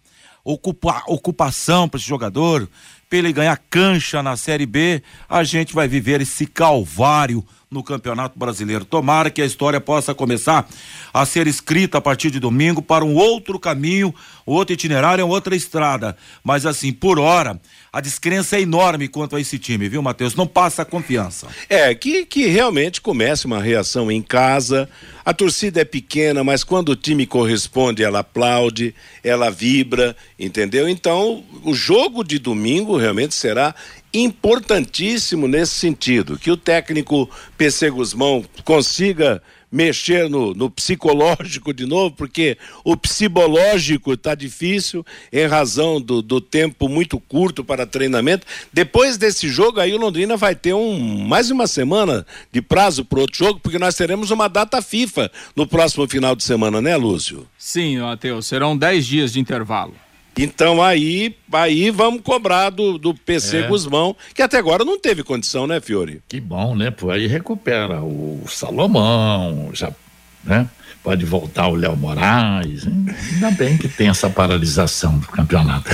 ocupa, 0.44 1.02
ocupação 1.06 1.88
para 1.88 1.98
esse 1.98 2.08
jogador, 2.08 2.68
para 3.10 3.18
ele 3.18 3.32
ganhar 3.32 3.60
cancha 3.68 4.22
na 4.22 4.36
Série 4.36 4.66
B, 4.66 5.02
a 5.28 5.42
gente 5.42 5.74
vai 5.74 5.88
viver 5.88 6.20
esse 6.20 6.46
calvário 6.46 7.44
no 7.70 7.84
Campeonato 7.84 8.36
Brasileiro. 8.36 8.84
Tomara 8.84 9.30
que 9.30 9.40
a 9.40 9.46
história 9.46 9.80
possa 9.80 10.12
começar 10.12 10.68
a 11.14 11.24
ser 11.24 11.46
escrita 11.46 11.98
a 11.98 12.00
partir 12.00 12.30
de 12.30 12.40
domingo 12.40 12.82
para 12.82 13.04
um 13.04 13.14
outro 13.14 13.60
caminho, 13.60 14.12
outro 14.44 14.74
itinerário, 14.74 15.26
outra 15.28 15.54
estrada. 15.54 16.16
Mas 16.42 16.66
assim, 16.66 16.92
por 16.92 17.20
hora, 17.20 17.60
a 17.92 18.00
descrença 18.00 18.56
é 18.56 18.62
enorme 18.62 19.06
quanto 19.06 19.36
a 19.36 19.40
esse 19.40 19.56
time, 19.56 19.88
viu, 19.88 20.02
Matheus? 20.02 20.34
Não 20.34 20.48
passa 20.48 20.84
confiança. 20.84 21.46
É, 21.68 21.94
que, 21.94 22.26
que 22.26 22.46
realmente 22.46 23.00
comece 23.00 23.46
uma 23.46 23.62
reação 23.62 24.10
em 24.10 24.20
casa. 24.20 24.88
A 25.24 25.32
torcida 25.32 25.80
é 25.80 25.84
pequena, 25.84 26.42
mas 26.42 26.64
quando 26.64 26.88
o 26.88 26.96
time 26.96 27.24
corresponde, 27.24 28.02
ela 28.02 28.20
aplaude, 28.20 28.92
ela 29.22 29.48
vibra, 29.48 30.16
entendeu? 30.36 30.88
Então, 30.88 31.44
o 31.62 31.72
jogo 31.72 32.24
de 32.24 32.38
domingo 32.40 32.96
realmente 32.96 33.34
será 33.34 33.74
importantíssimo 34.12 35.46
nesse 35.46 35.74
sentido, 35.74 36.38
que 36.38 36.50
o 36.50 36.56
técnico 36.56 37.30
PC 37.56 37.90
Guzmão 37.90 38.44
consiga 38.64 39.42
mexer 39.70 40.28
no, 40.28 40.52
no 40.52 40.68
psicológico 40.68 41.72
de 41.72 41.86
novo, 41.86 42.14
porque 42.16 42.58
o 42.84 42.96
psicológico 42.96 44.14
está 44.14 44.34
difícil 44.34 45.06
em 45.32 45.46
razão 45.46 46.00
do, 46.00 46.20
do 46.20 46.40
tempo 46.40 46.88
muito 46.88 47.20
curto 47.20 47.62
para 47.62 47.86
treinamento. 47.86 48.46
Depois 48.72 49.16
desse 49.16 49.48
jogo 49.48 49.80
aí 49.80 49.94
o 49.94 49.98
Londrina 49.98 50.36
vai 50.36 50.54
ter 50.54 50.74
um 50.74 50.98
mais 50.98 51.50
uma 51.50 51.66
semana 51.66 52.26
de 52.50 52.60
prazo 52.60 53.04
para 53.04 53.20
outro 53.20 53.38
jogo, 53.38 53.60
porque 53.60 53.78
nós 53.78 53.94
teremos 53.94 54.30
uma 54.30 54.48
data 54.48 54.82
FIFA 54.82 55.30
no 55.54 55.66
próximo 55.66 56.08
final 56.08 56.34
de 56.34 56.42
semana, 56.42 56.80
né, 56.80 56.96
Lúcio? 56.96 57.46
Sim, 57.56 57.98
Matheus, 57.98 58.46
serão 58.46 58.76
10 58.76 59.06
dias 59.06 59.32
de 59.32 59.40
intervalo. 59.40 59.94
Então 60.38 60.82
aí, 60.82 61.36
aí 61.52 61.90
vamos 61.90 62.22
cobrar 62.22 62.70
do, 62.70 62.98
do 62.98 63.14
PC 63.14 63.58
é. 63.58 63.62
Guzmão, 63.66 64.16
que 64.34 64.42
até 64.42 64.58
agora 64.58 64.84
não 64.84 64.98
teve 64.98 65.22
condição, 65.22 65.66
né, 65.66 65.80
Fiore? 65.80 66.22
Que 66.28 66.40
bom, 66.40 66.74
né? 66.74 66.90
Pô, 66.90 67.10
aí 67.10 67.26
recupera 67.26 68.02
o 68.02 68.42
Salomão, 68.48 69.70
já, 69.72 69.92
né? 70.44 70.68
Pode 71.02 71.24
voltar 71.24 71.68
o 71.68 71.74
Léo 71.74 71.96
Moraes. 71.96 72.86
Hein? 72.86 73.06
Ainda 73.32 73.50
bem 73.52 73.78
que 73.78 73.88
tem 73.88 74.08
essa 74.08 74.28
paralisação 74.28 75.18
do 75.18 75.26
campeonato. 75.28 75.90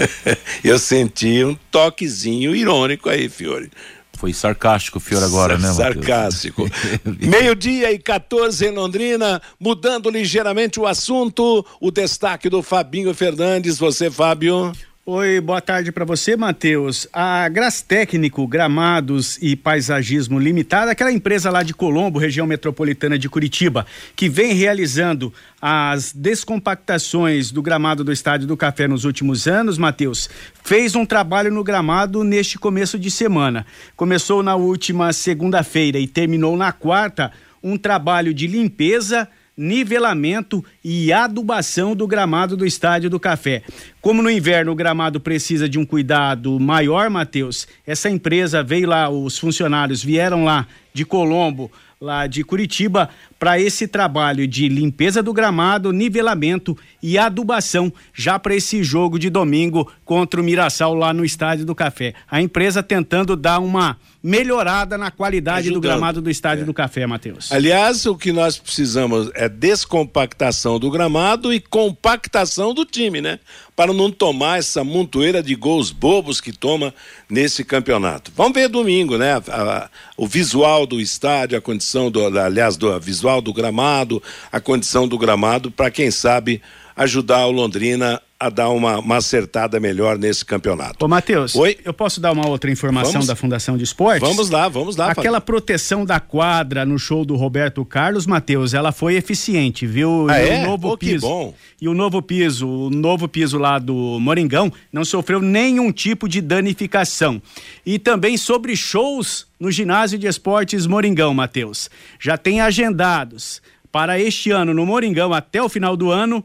Eu 0.64 0.78
senti 0.78 1.44
um 1.44 1.54
toquezinho 1.70 2.56
irônico 2.56 3.10
aí, 3.10 3.28
Fiore. 3.28 3.70
Foi 4.18 4.32
sarcástico 4.32 4.98
o 4.98 5.00
Fiore 5.00 5.24
agora, 5.24 5.56
né, 5.56 5.72
Sarcástico. 5.72 6.68
Meio-dia 7.06 7.92
e 7.92 8.00
14 8.00 8.66
em 8.66 8.72
Londrina, 8.72 9.40
mudando 9.60 10.10
ligeiramente 10.10 10.80
o 10.80 10.88
assunto, 10.88 11.64
o 11.80 11.90
destaque 11.92 12.50
do 12.50 12.60
Fabinho 12.60 13.14
Fernandes. 13.14 13.78
Você, 13.78 14.10
Fábio? 14.10 14.72
Oi, 15.10 15.40
boa 15.40 15.62
tarde 15.62 15.90
para 15.90 16.04
você, 16.04 16.36
Matheus. 16.36 17.08
A 17.14 17.48
Técnico 17.88 18.46
Gramados 18.46 19.38
e 19.40 19.56
Paisagismo 19.56 20.38
Limitada, 20.38 20.90
aquela 20.90 21.10
empresa 21.10 21.50
lá 21.50 21.62
de 21.62 21.72
Colombo, 21.72 22.18
região 22.18 22.46
metropolitana 22.46 23.18
de 23.18 23.26
Curitiba, 23.26 23.86
que 24.14 24.28
vem 24.28 24.52
realizando 24.52 25.32
as 25.62 26.12
descompactações 26.12 27.50
do 27.50 27.62
gramado 27.62 28.04
do 28.04 28.12
Estádio 28.12 28.46
do 28.46 28.54
Café 28.54 28.86
nos 28.86 29.06
últimos 29.06 29.48
anos, 29.48 29.78
Matheus, 29.78 30.28
fez 30.62 30.94
um 30.94 31.06
trabalho 31.06 31.50
no 31.50 31.64
gramado 31.64 32.22
neste 32.22 32.58
começo 32.58 32.98
de 32.98 33.10
semana. 33.10 33.64
Começou 33.96 34.42
na 34.42 34.56
última 34.56 35.14
segunda-feira 35.14 35.98
e 35.98 36.06
terminou 36.06 36.54
na 36.54 36.70
quarta 36.70 37.32
um 37.62 37.78
trabalho 37.78 38.34
de 38.34 38.46
limpeza 38.46 39.26
nivelamento 39.58 40.64
e 40.84 41.12
adubação 41.12 41.96
do 41.96 42.06
gramado 42.06 42.56
do 42.56 42.64
Estádio 42.64 43.10
do 43.10 43.18
Café. 43.18 43.64
Como 44.00 44.22
no 44.22 44.30
inverno 44.30 44.70
o 44.70 44.76
gramado 44.76 45.20
precisa 45.20 45.68
de 45.68 45.80
um 45.80 45.84
cuidado 45.84 46.60
maior, 46.60 47.10
Matheus, 47.10 47.66
essa 47.84 48.08
empresa 48.08 48.62
veio 48.62 48.88
lá, 48.88 49.10
os 49.10 49.36
funcionários 49.36 50.02
vieram 50.02 50.44
lá 50.44 50.64
de 50.94 51.04
Colombo, 51.04 51.70
lá 52.00 52.28
de 52.28 52.44
Curitiba, 52.44 53.08
para 53.40 53.60
esse 53.60 53.88
trabalho 53.88 54.46
de 54.46 54.68
limpeza 54.68 55.20
do 55.20 55.32
gramado, 55.32 55.92
nivelamento 55.92 56.78
e 57.02 57.18
adubação, 57.18 57.92
já 58.14 58.38
para 58.38 58.54
esse 58.54 58.84
jogo 58.84 59.18
de 59.18 59.28
domingo 59.28 59.90
contra 60.04 60.40
o 60.40 60.44
Mirassol 60.44 60.94
lá 60.94 61.12
no 61.12 61.24
Estádio 61.24 61.66
do 61.66 61.74
Café. 61.74 62.14
A 62.30 62.40
empresa 62.40 62.84
tentando 62.84 63.34
dar 63.34 63.58
uma 63.58 63.96
melhorada 64.22 64.96
na 64.96 65.10
qualidade 65.10 65.68
Ajudando. 65.68 65.74
do 65.74 65.80
gramado 65.80 66.22
do 66.22 66.30
Estádio 66.30 66.62
é. 66.62 66.66
do 66.66 66.74
Café, 66.74 67.04
Matheus. 67.04 67.50
Aliás, 67.50 68.06
o 68.06 68.16
que 68.16 68.30
nós 68.30 68.58
precisamos 68.58 69.30
é 69.34 69.48
descompactação 69.48 70.78
do 70.78 70.90
gramado 70.90 71.52
e 71.52 71.58
compactação 71.60 72.72
do 72.72 72.84
time, 72.84 73.20
né? 73.20 73.40
Para 73.78 73.92
não 73.92 74.10
tomar 74.10 74.58
essa 74.58 74.82
montoeira 74.82 75.40
de 75.40 75.54
gols 75.54 75.92
bobos 75.92 76.40
que 76.40 76.50
toma 76.50 76.92
nesse 77.30 77.62
campeonato. 77.62 78.32
Vamos 78.34 78.54
ver 78.54 78.68
domingo, 78.68 79.16
né? 79.16 79.34
A, 79.34 79.38
a, 79.46 79.90
o 80.16 80.26
visual 80.26 80.84
do 80.84 81.00
estádio, 81.00 81.56
a 81.56 81.60
condição 81.60 82.10
do, 82.10 82.26
aliás, 82.26 82.76
do 82.76 82.98
visual 82.98 83.40
do 83.40 83.52
gramado, 83.52 84.20
a 84.50 84.58
condição 84.58 85.06
do 85.06 85.16
gramado, 85.16 85.70
para 85.70 85.92
quem 85.92 86.10
sabe 86.10 86.60
ajudar 86.96 87.46
o 87.46 87.52
Londrina 87.52 88.20
a 88.40 88.48
dar 88.50 88.68
uma, 88.68 89.00
uma 89.00 89.16
acertada 89.16 89.80
melhor 89.80 90.16
nesse 90.16 90.44
campeonato. 90.44 91.04
Ô, 91.04 91.08
Matheus, 91.08 91.56
Oi? 91.56 91.76
eu 91.84 91.92
posso 91.92 92.20
dar 92.20 92.30
uma 92.30 92.46
outra 92.46 92.70
informação 92.70 93.14
vamos? 93.14 93.26
da 93.26 93.34
Fundação 93.34 93.76
de 93.76 93.82
Esportes? 93.82 94.20
Vamos 94.20 94.48
lá, 94.48 94.68
vamos 94.68 94.96
lá. 94.96 95.10
Aquela 95.10 95.40
proteção 95.40 96.04
da 96.04 96.20
quadra 96.20 96.86
no 96.86 96.98
show 97.00 97.24
do 97.24 97.34
Roberto 97.34 97.84
Carlos, 97.84 98.26
Matheus, 98.26 98.74
ela 98.74 98.92
foi 98.92 99.16
eficiente, 99.16 99.88
viu? 99.88 100.28
Ah, 100.30 100.40
e 100.40 100.48
é? 100.50 100.62
o 100.62 100.66
novo 100.66 100.90
Pô, 100.90 100.96
piso. 100.96 101.26
bom. 101.26 101.52
E 101.80 101.88
o 101.88 101.94
novo 101.94 102.22
piso, 102.22 102.68
o 102.68 102.90
novo 102.90 103.26
piso 103.26 103.58
lá 103.58 103.76
do 103.80 104.18
Moringão, 104.20 104.72
não 104.92 105.04
sofreu 105.04 105.40
nenhum 105.40 105.90
tipo 105.90 106.28
de 106.28 106.40
danificação. 106.40 107.42
E 107.84 107.98
também 107.98 108.36
sobre 108.36 108.76
shows 108.76 109.48
no 109.58 109.72
ginásio 109.72 110.16
de 110.16 110.28
esportes 110.28 110.86
Moringão, 110.86 111.34
Matheus. 111.34 111.90
Já 112.20 112.38
tem 112.38 112.60
agendados 112.60 113.60
para 113.90 114.20
este 114.20 114.52
ano 114.52 114.72
no 114.72 114.86
Moringão 114.86 115.32
até 115.32 115.60
o 115.60 115.68
final 115.68 115.96
do 115.96 116.10
ano 116.12 116.44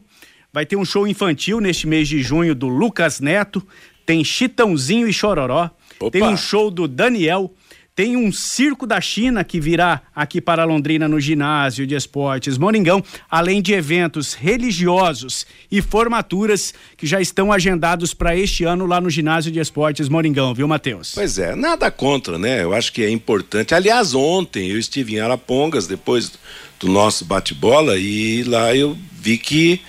Vai 0.53 0.67
ter 0.67 0.75
um 0.75 0.85
show 0.85 1.07
infantil 1.07 1.59
neste 1.59 1.87
mês 1.87 2.07
de 2.07 2.21
junho 2.21 2.53
do 2.53 2.67
Lucas 2.67 3.19
Neto. 3.19 3.65
Tem 4.05 4.23
Chitãozinho 4.23 5.07
e 5.07 5.11
Chororó. 5.11 5.71
Opa. 5.99 6.11
Tem 6.11 6.21
um 6.21 6.37
show 6.37 6.69
do 6.69 6.87
Daniel. 6.87 7.51
Tem 7.95 8.15
um 8.15 8.31
circo 8.31 8.85
da 8.85 9.01
China 9.01 9.43
que 9.43 9.59
virá 9.59 10.03
aqui 10.15 10.39
para 10.39 10.63
Londrina 10.63 11.07
no 11.07 11.19
ginásio 11.19 11.87
de 11.87 11.95
esportes 11.95 12.57
Moringão, 12.57 13.03
além 13.29 13.63
de 13.63 13.73
eventos 13.73 14.35
religiosos 14.35 15.45
e 15.71 15.81
formaturas 15.81 16.71
que 16.97 17.07
já 17.07 17.19
estão 17.19 17.51
agendados 17.51 18.13
para 18.13 18.35
este 18.35 18.63
ano 18.63 18.85
lá 18.85 19.01
no 19.01 19.09
ginásio 19.09 19.51
de 19.51 19.59
esportes 19.59 20.07
Moringão, 20.07 20.53
viu, 20.53 20.67
Matheus? 20.67 21.13
Pois 21.15 21.39
é, 21.39 21.55
nada 21.55 21.89
contra, 21.89 22.37
né? 22.37 22.63
Eu 22.63 22.73
acho 22.73 22.93
que 22.93 23.03
é 23.03 23.09
importante. 23.09 23.73
Aliás, 23.73 24.13
ontem 24.13 24.69
eu 24.69 24.77
estive 24.77 25.15
em 25.15 25.19
Arapongas 25.19 25.87
depois 25.87 26.31
do 26.79 26.87
nosso 26.87 27.25
bate-bola 27.25 27.97
e 27.97 28.43
lá 28.43 28.75
eu 28.75 28.97
vi 29.13 29.37
que 29.37 29.81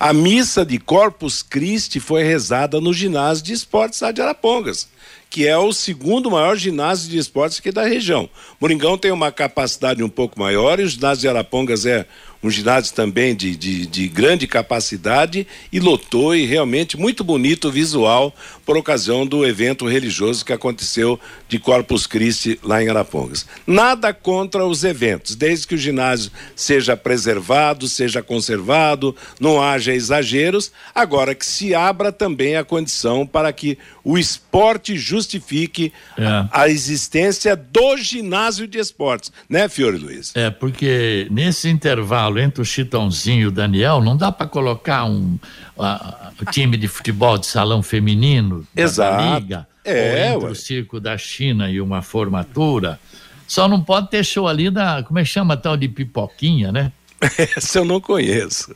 a 0.00 0.14
missa 0.14 0.64
de 0.64 0.78
Corpus 0.78 1.42
Christi 1.42 2.00
foi 2.00 2.22
rezada 2.22 2.80
no 2.80 2.90
ginásio 2.90 3.44
de 3.44 3.52
esportes 3.52 4.00
lá 4.00 4.10
de 4.10 4.22
Arapongas, 4.22 4.88
que 5.28 5.46
é 5.46 5.58
o 5.58 5.74
segundo 5.74 6.30
maior 6.30 6.56
ginásio 6.56 7.10
de 7.10 7.18
esportes 7.18 7.58
aqui 7.58 7.70
da 7.70 7.84
região. 7.84 8.26
Moringão 8.58 8.96
tem 8.96 9.12
uma 9.12 9.30
capacidade 9.30 10.02
um 10.02 10.08
pouco 10.08 10.40
maior 10.40 10.80
e 10.80 10.84
o 10.84 10.88
ginásio 10.88 11.20
de 11.20 11.28
Arapongas 11.28 11.84
é 11.84 12.06
um 12.42 12.50
ginásio 12.50 12.94
também 12.94 13.34
de, 13.34 13.54
de, 13.54 13.86
de, 13.86 14.08
grande 14.08 14.46
capacidade 14.46 15.46
e 15.72 15.78
lotou 15.78 16.34
e 16.34 16.46
realmente 16.46 16.96
muito 16.96 17.22
bonito 17.22 17.68
o 17.68 17.70
visual 17.70 18.34
por 18.64 18.76
ocasião 18.76 19.26
do 19.26 19.44
evento 19.44 19.86
religioso 19.86 20.44
que 20.44 20.52
aconteceu 20.52 21.20
de 21.48 21.58
Corpus 21.58 22.06
Christi 22.06 22.58
lá 22.62 22.82
em 22.82 22.88
Arapongas. 22.88 23.46
Nada 23.66 24.12
contra 24.14 24.64
os 24.64 24.84
eventos, 24.84 25.34
desde 25.34 25.66
que 25.66 25.74
o 25.74 25.78
ginásio 25.78 26.30
seja 26.56 26.96
preservado, 26.96 27.88
seja 27.88 28.22
conservado, 28.22 29.14
não 29.38 29.62
haja 29.62 29.92
exageros, 29.92 30.72
agora 30.94 31.34
que 31.34 31.44
se 31.44 31.74
abra 31.74 32.10
também 32.10 32.56
a 32.56 32.64
condição 32.64 33.26
para 33.26 33.52
que 33.52 33.76
o 34.02 34.16
esporte 34.16 34.96
justifique 34.96 35.92
é. 36.16 36.24
a, 36.24 36.48
a 36.52 36.68
existência 36.68 37.54
do 37.54 37.96
ginásio 37.96 38.66
de 38.66 38.78
esportes, 38.78 39.30
né, 39.48 39.68
Fiore 39.68 39.98
Luiz? 39.98 40.32
É, 40.34 40.50
porque 40.50 41.26
nesse 41.30 41.68
intervalo 41.68 42.29
intervalo 42.30 42.38
entre 42.38 42.62
o 42.62 42.64
Chitãozinho 42.64 43.42
e 43.42 43.46
o 43.46 43.50
Daniel, 43.50 44.00
não 44.00 44.16
dá 44.16 44.30
para 44.30 44.46
colocar 44.46 45.04
um 45.04 45.38
uh, 45.76 46.50
time 46.50 46.76
de 46.76 46.86
futebol 46.86 47.36
de 47.36 47.46
salão 47.46 47.82
feminino 47.82 48.66
Exato. 48.74 49.16
da 49.16 49.38
liga, 49.38 49.68
é, 49.84 50.30
ou 50.30 50.36
entre 50.36 50.46
ué. 50.46 50.52
o 50.52 50.54
circo 50.54 51.00
da 51.00 51.18
China 51.18 51.70
e 51.70 51.80
uma 51.80 52.02
formatura. 52.02 52.98
Só 53.46 53.66
não 53.66 53.82
pode 53.82 54.10
ter 54.10 54.24
show 54.24 54.46
ali 54.46 54.70
da, 54.70 55.02
como 55.02 55.18
é 55.18 55.22
que 55.22 55.28
chama 55.28 55.56
tal 55.56 55.76
de 55.76 55.88
pipoquinha, 55.88 56.70
né? 56.70 56.92
Essa 57.56 57.80
eu 57.80 57.84
não 57.84 58.00
conheço. 58.00 58.74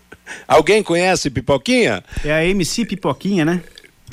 Alguém 0.49 0.83
conhece 0.83 1.29
Pipoquinha? 1.29 2.03
É 2.25 2.33
a 2.33 2.47
MC 2.47 2.87
Pipoquinha, 2.87 3.45
né? 3.45 3.63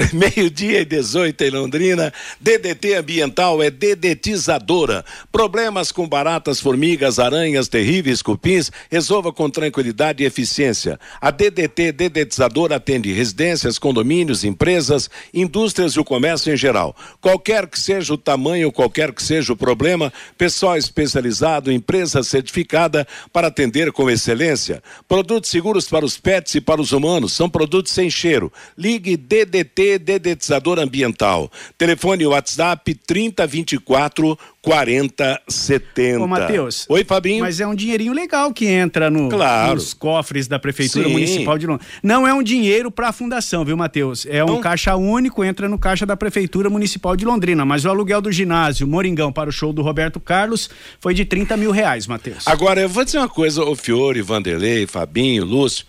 Meio-dia 0.13 0.81
e 0.81 0.85
18 0.85 1.43
em 1.43 1.49
Londrina. 1.49 2.13
DDT 2.39 2.95
Ambiental 2.95 3.61
é 3.61 3.69
dedetizadora. 3.69 5.05
Problemas 5.31 5.91
com 5.91 6.07
baratas, 6.07 6.59
formigas, 6.59 7.19
aranhas, 7.19 7.67
terríveis, 7.67 8.21
cupins, 8.21 8.71
resolva 8.89 9.31
com 9.31 9.49
tranquilidade 9.49 10.23
e 10.23 10.25
eficiência. 10.25 10.99
A 11.19 11.29
DDT 11.29 11.91
Dedetizadora 11.91 12.77
atende 12.77 13.11
residências, 13.11 13.77
condomínios, 13.77 14.43
empresas, 14.43 15.09
indústrias 15.33 15.93
e 15.93 15.99
o 15.99 16.03
comércio 16.03 16.53
em 16.53 16.57
geral. 16.57 16.95
Qualquer 17.19 17.67
que 17.67 17.79
seja 17.79 18.13
o 18.13 18.17
tamanho, 18.17 18.71
qualquer 18.71 19.11
que 19.11 19.21
seja 19.21 19.53
o 19.53 19.57
problema, 19.57 20.11
pessoal 20.37 20.77
especializado, 20.77 21.71
empresa 21.71 22.23
certificada 22.23 23.07
para 23.31 23.47
atender 23.47 23.91
com 23.91 24.09
excelência. 24.09 24.81
Produtos 25.07 25.49
seguros 25.49 25.87
para 25.87 26.05
os 26.05 26.17
pets 26.17 26.55
e 26.55 26.61
para 26.61 26.81
os 26.81 26.91
humanos. 26.91 27.33
São 27.33 27.49
produtos 27.49 27.91
sem 27.91 28.09
cheiro. 28.09 28.51
Ligue 28.77 29.17
DDT 29.17 29.90
dedetizador 29.97 30.79
ambiental. 30.79 31.51
Telefone 31.77 32.25
WhatsApp 32.25 32.93
3024 32.95 34.37
4070. 34.61 36.23
Ô, 36.23 36.27
Matheus. 36.27 36.85
Oi, 36.87 37.03
Fabinho. 37.03 37.43
Mas 37.43 37.59
é 37.59 37.65
um 37.65 37.73
dinheirinho 37.73 38.13
legal 38.13 38.53
que 38.53 38.67
entra 38.67 39.09
no, 39.09 39.27
claro. 39.27 39.73
nos 39.73 39.93
cofres 39.93 40.47
da 40.47 40.59
Prefeitura 40.59 41.07
Sim. 41.07 41.13
Municipal 41.13 41.57
de 41.57 41.65
Londrina. 41.65 41.91
Não 42.03 42.27
é 42.27 42.33
um 42.33 42.43
dinheiro 42.43 42.91
para 42.91 43.09
a 43.09 43.11
fundação, 43.11 43.65
viu, 43.65 43.75
Matheus? 43.75 44.25
É 44.29 44.43
um 44.43 44.49
então... 44.49 44.61
caixa 44.61 44.95
único, 44.95 45.43
entra 45.43 45.67
no 45.67 45.79
caixa 45.79 46.05
da 46.05 46.15
Prefeitura 46.15 46.69
Municipal 46.69 47.15
de 47.15 47.25
Londrina. 47.25 47.65
Mas 47.65 47.85
o 47.85 47.89
aluguel 47.89 48.21
do 48.21 48.31
ginásio 48.31 48.87
Moringão 48.87 49.31
para 49.31 49.49
o 49.49 49.53
show 49.53 49.73
do 49.73 49.81
Roberto 49.81 50.19
Carlos 50.19 50.69
foi 50.99 51.15
de 51.15 51.25
30 51.25 51.57
mil 51.57 51.71
reais, 51.71 52.05
Matheus. 52.05 52.47
Agora, 52.47 52.81
eu 52.81 52.89
vou 52.89 53.03
dizer 53.03 53.17
uma 53.17 53.29
coisa, 53.29 53.63
o 53.63 53.75
Fiore, 53.75 54.21
Vanderlei, 54.21 54.85
Fabinho, 54.85 55.43
Lúcio. 55.43 55.85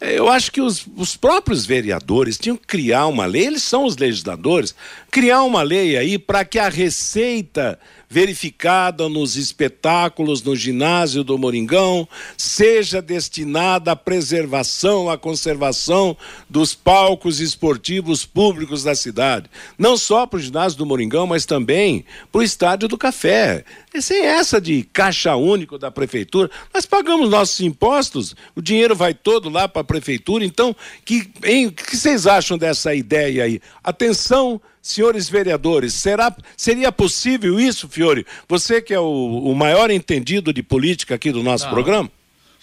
Eu 0.00 0.28
acho 0.28 0.50
que 0.50 0.62
os, 0.62 0.86
os 0.96 1.14
próprios 1.14 1.66
vereadores 1.66 2.38
tinham 2.38 2.56
que 2.56 2.66
criar 2.66 3.06
uma 3.06 3.26
lei, 3.26 3.46
eles 3.46 3.62
são 3.62 3.84
os 3.84 3.98
legisladores, 3.98 4.74
criar 5.10 5.42
uma 5.42 5.62
lei 5.62 5.96
aí 5.96 6.18
para 6.18 6.42
que 6.42 6.58
a 6.58 6.70
receita 6.70 7.78
verificada 8.10 9.08
nos 9.08 9.36
espetáculos 9.36 10.42
no 10.42 10.56
ginásio 10.56 11.22
do 11.22 11.38
Moringão 11.38 12.08
seja 12.36 13.00
destinada 13.00 13.92
à 13.92 13.96
preservação, 13.96 15.08
à 15.08 15.16
conservação 15.16 16.16
dos 16.48 16.74
palcos 16.74 17.38
esportivos 17.38 18.26
públicos 18.26 18.82
da 18.82 18.96
cidade. 18.96 19.48
Não 19.78 19.96
só 19.96 20.26
para 20.26 20.38
o 20.38 20.42
ginásio 20.42 20.76
do 20.76 20.84
Moringão, 20.84 21.24
mas 21.24 21.46
também 21.46 22.04
para 22.32 22.40
o 22.40 22.42
Estádio 22.42 22.88
do 22.88 22.98
Café. 22.98 23.64
E 23.94 24.02
sem 24.02 24.26
essa 24.26 24.60
de 24.60 24.82
caixa 24.82 25.36
único 25.36 25.78
da 25.78 25.90
prefeitura, 25.90 26.50
nós 26.74 26.84
pagamos 26.84 27.30
nossos 27.30 27.60
impostos, 27.60 28.34
o 28.56 28.60
dinheiro 28.60 28.96
vai 28.96 29.14
todo 29.14 29.48
lá 29.48 29.68
para 29.68 29.82
a 29.82 29.84
prefeitura. 29.84 30.44
Então, 30.44 30.74
que, 31.04 31.30
o 31.68 31.72
que 31.72 31.96
vocês 31.96 32.26
acham 32.26 32.58
dessa 32.58 32.92
ideia 32.92 33.44
aí? 33.44 33.60
Atenção 33.84 34.60
senhores 34.82 35.28
vereadores, 35.28 35.94
será, 35.94 36.34
seria 36.56 36.90
possível 36.90 37.60
isso, 37.60 37.88
Fiore? 37.88 38.26
Você 38.48 38.80
que 38.80 38.94
é 38.94 39.00
o, 39.00 39.04
o 39.04 39.54
maior 39.54 39.90
entendido 39.90 40.52
de 40.52 40.62
política 40.62 41.14
aqui 41.14 41.30
do 41.30 41.42
nosso 41.42 41.66
não, 41.66 41.72
programa? 41.72 42.10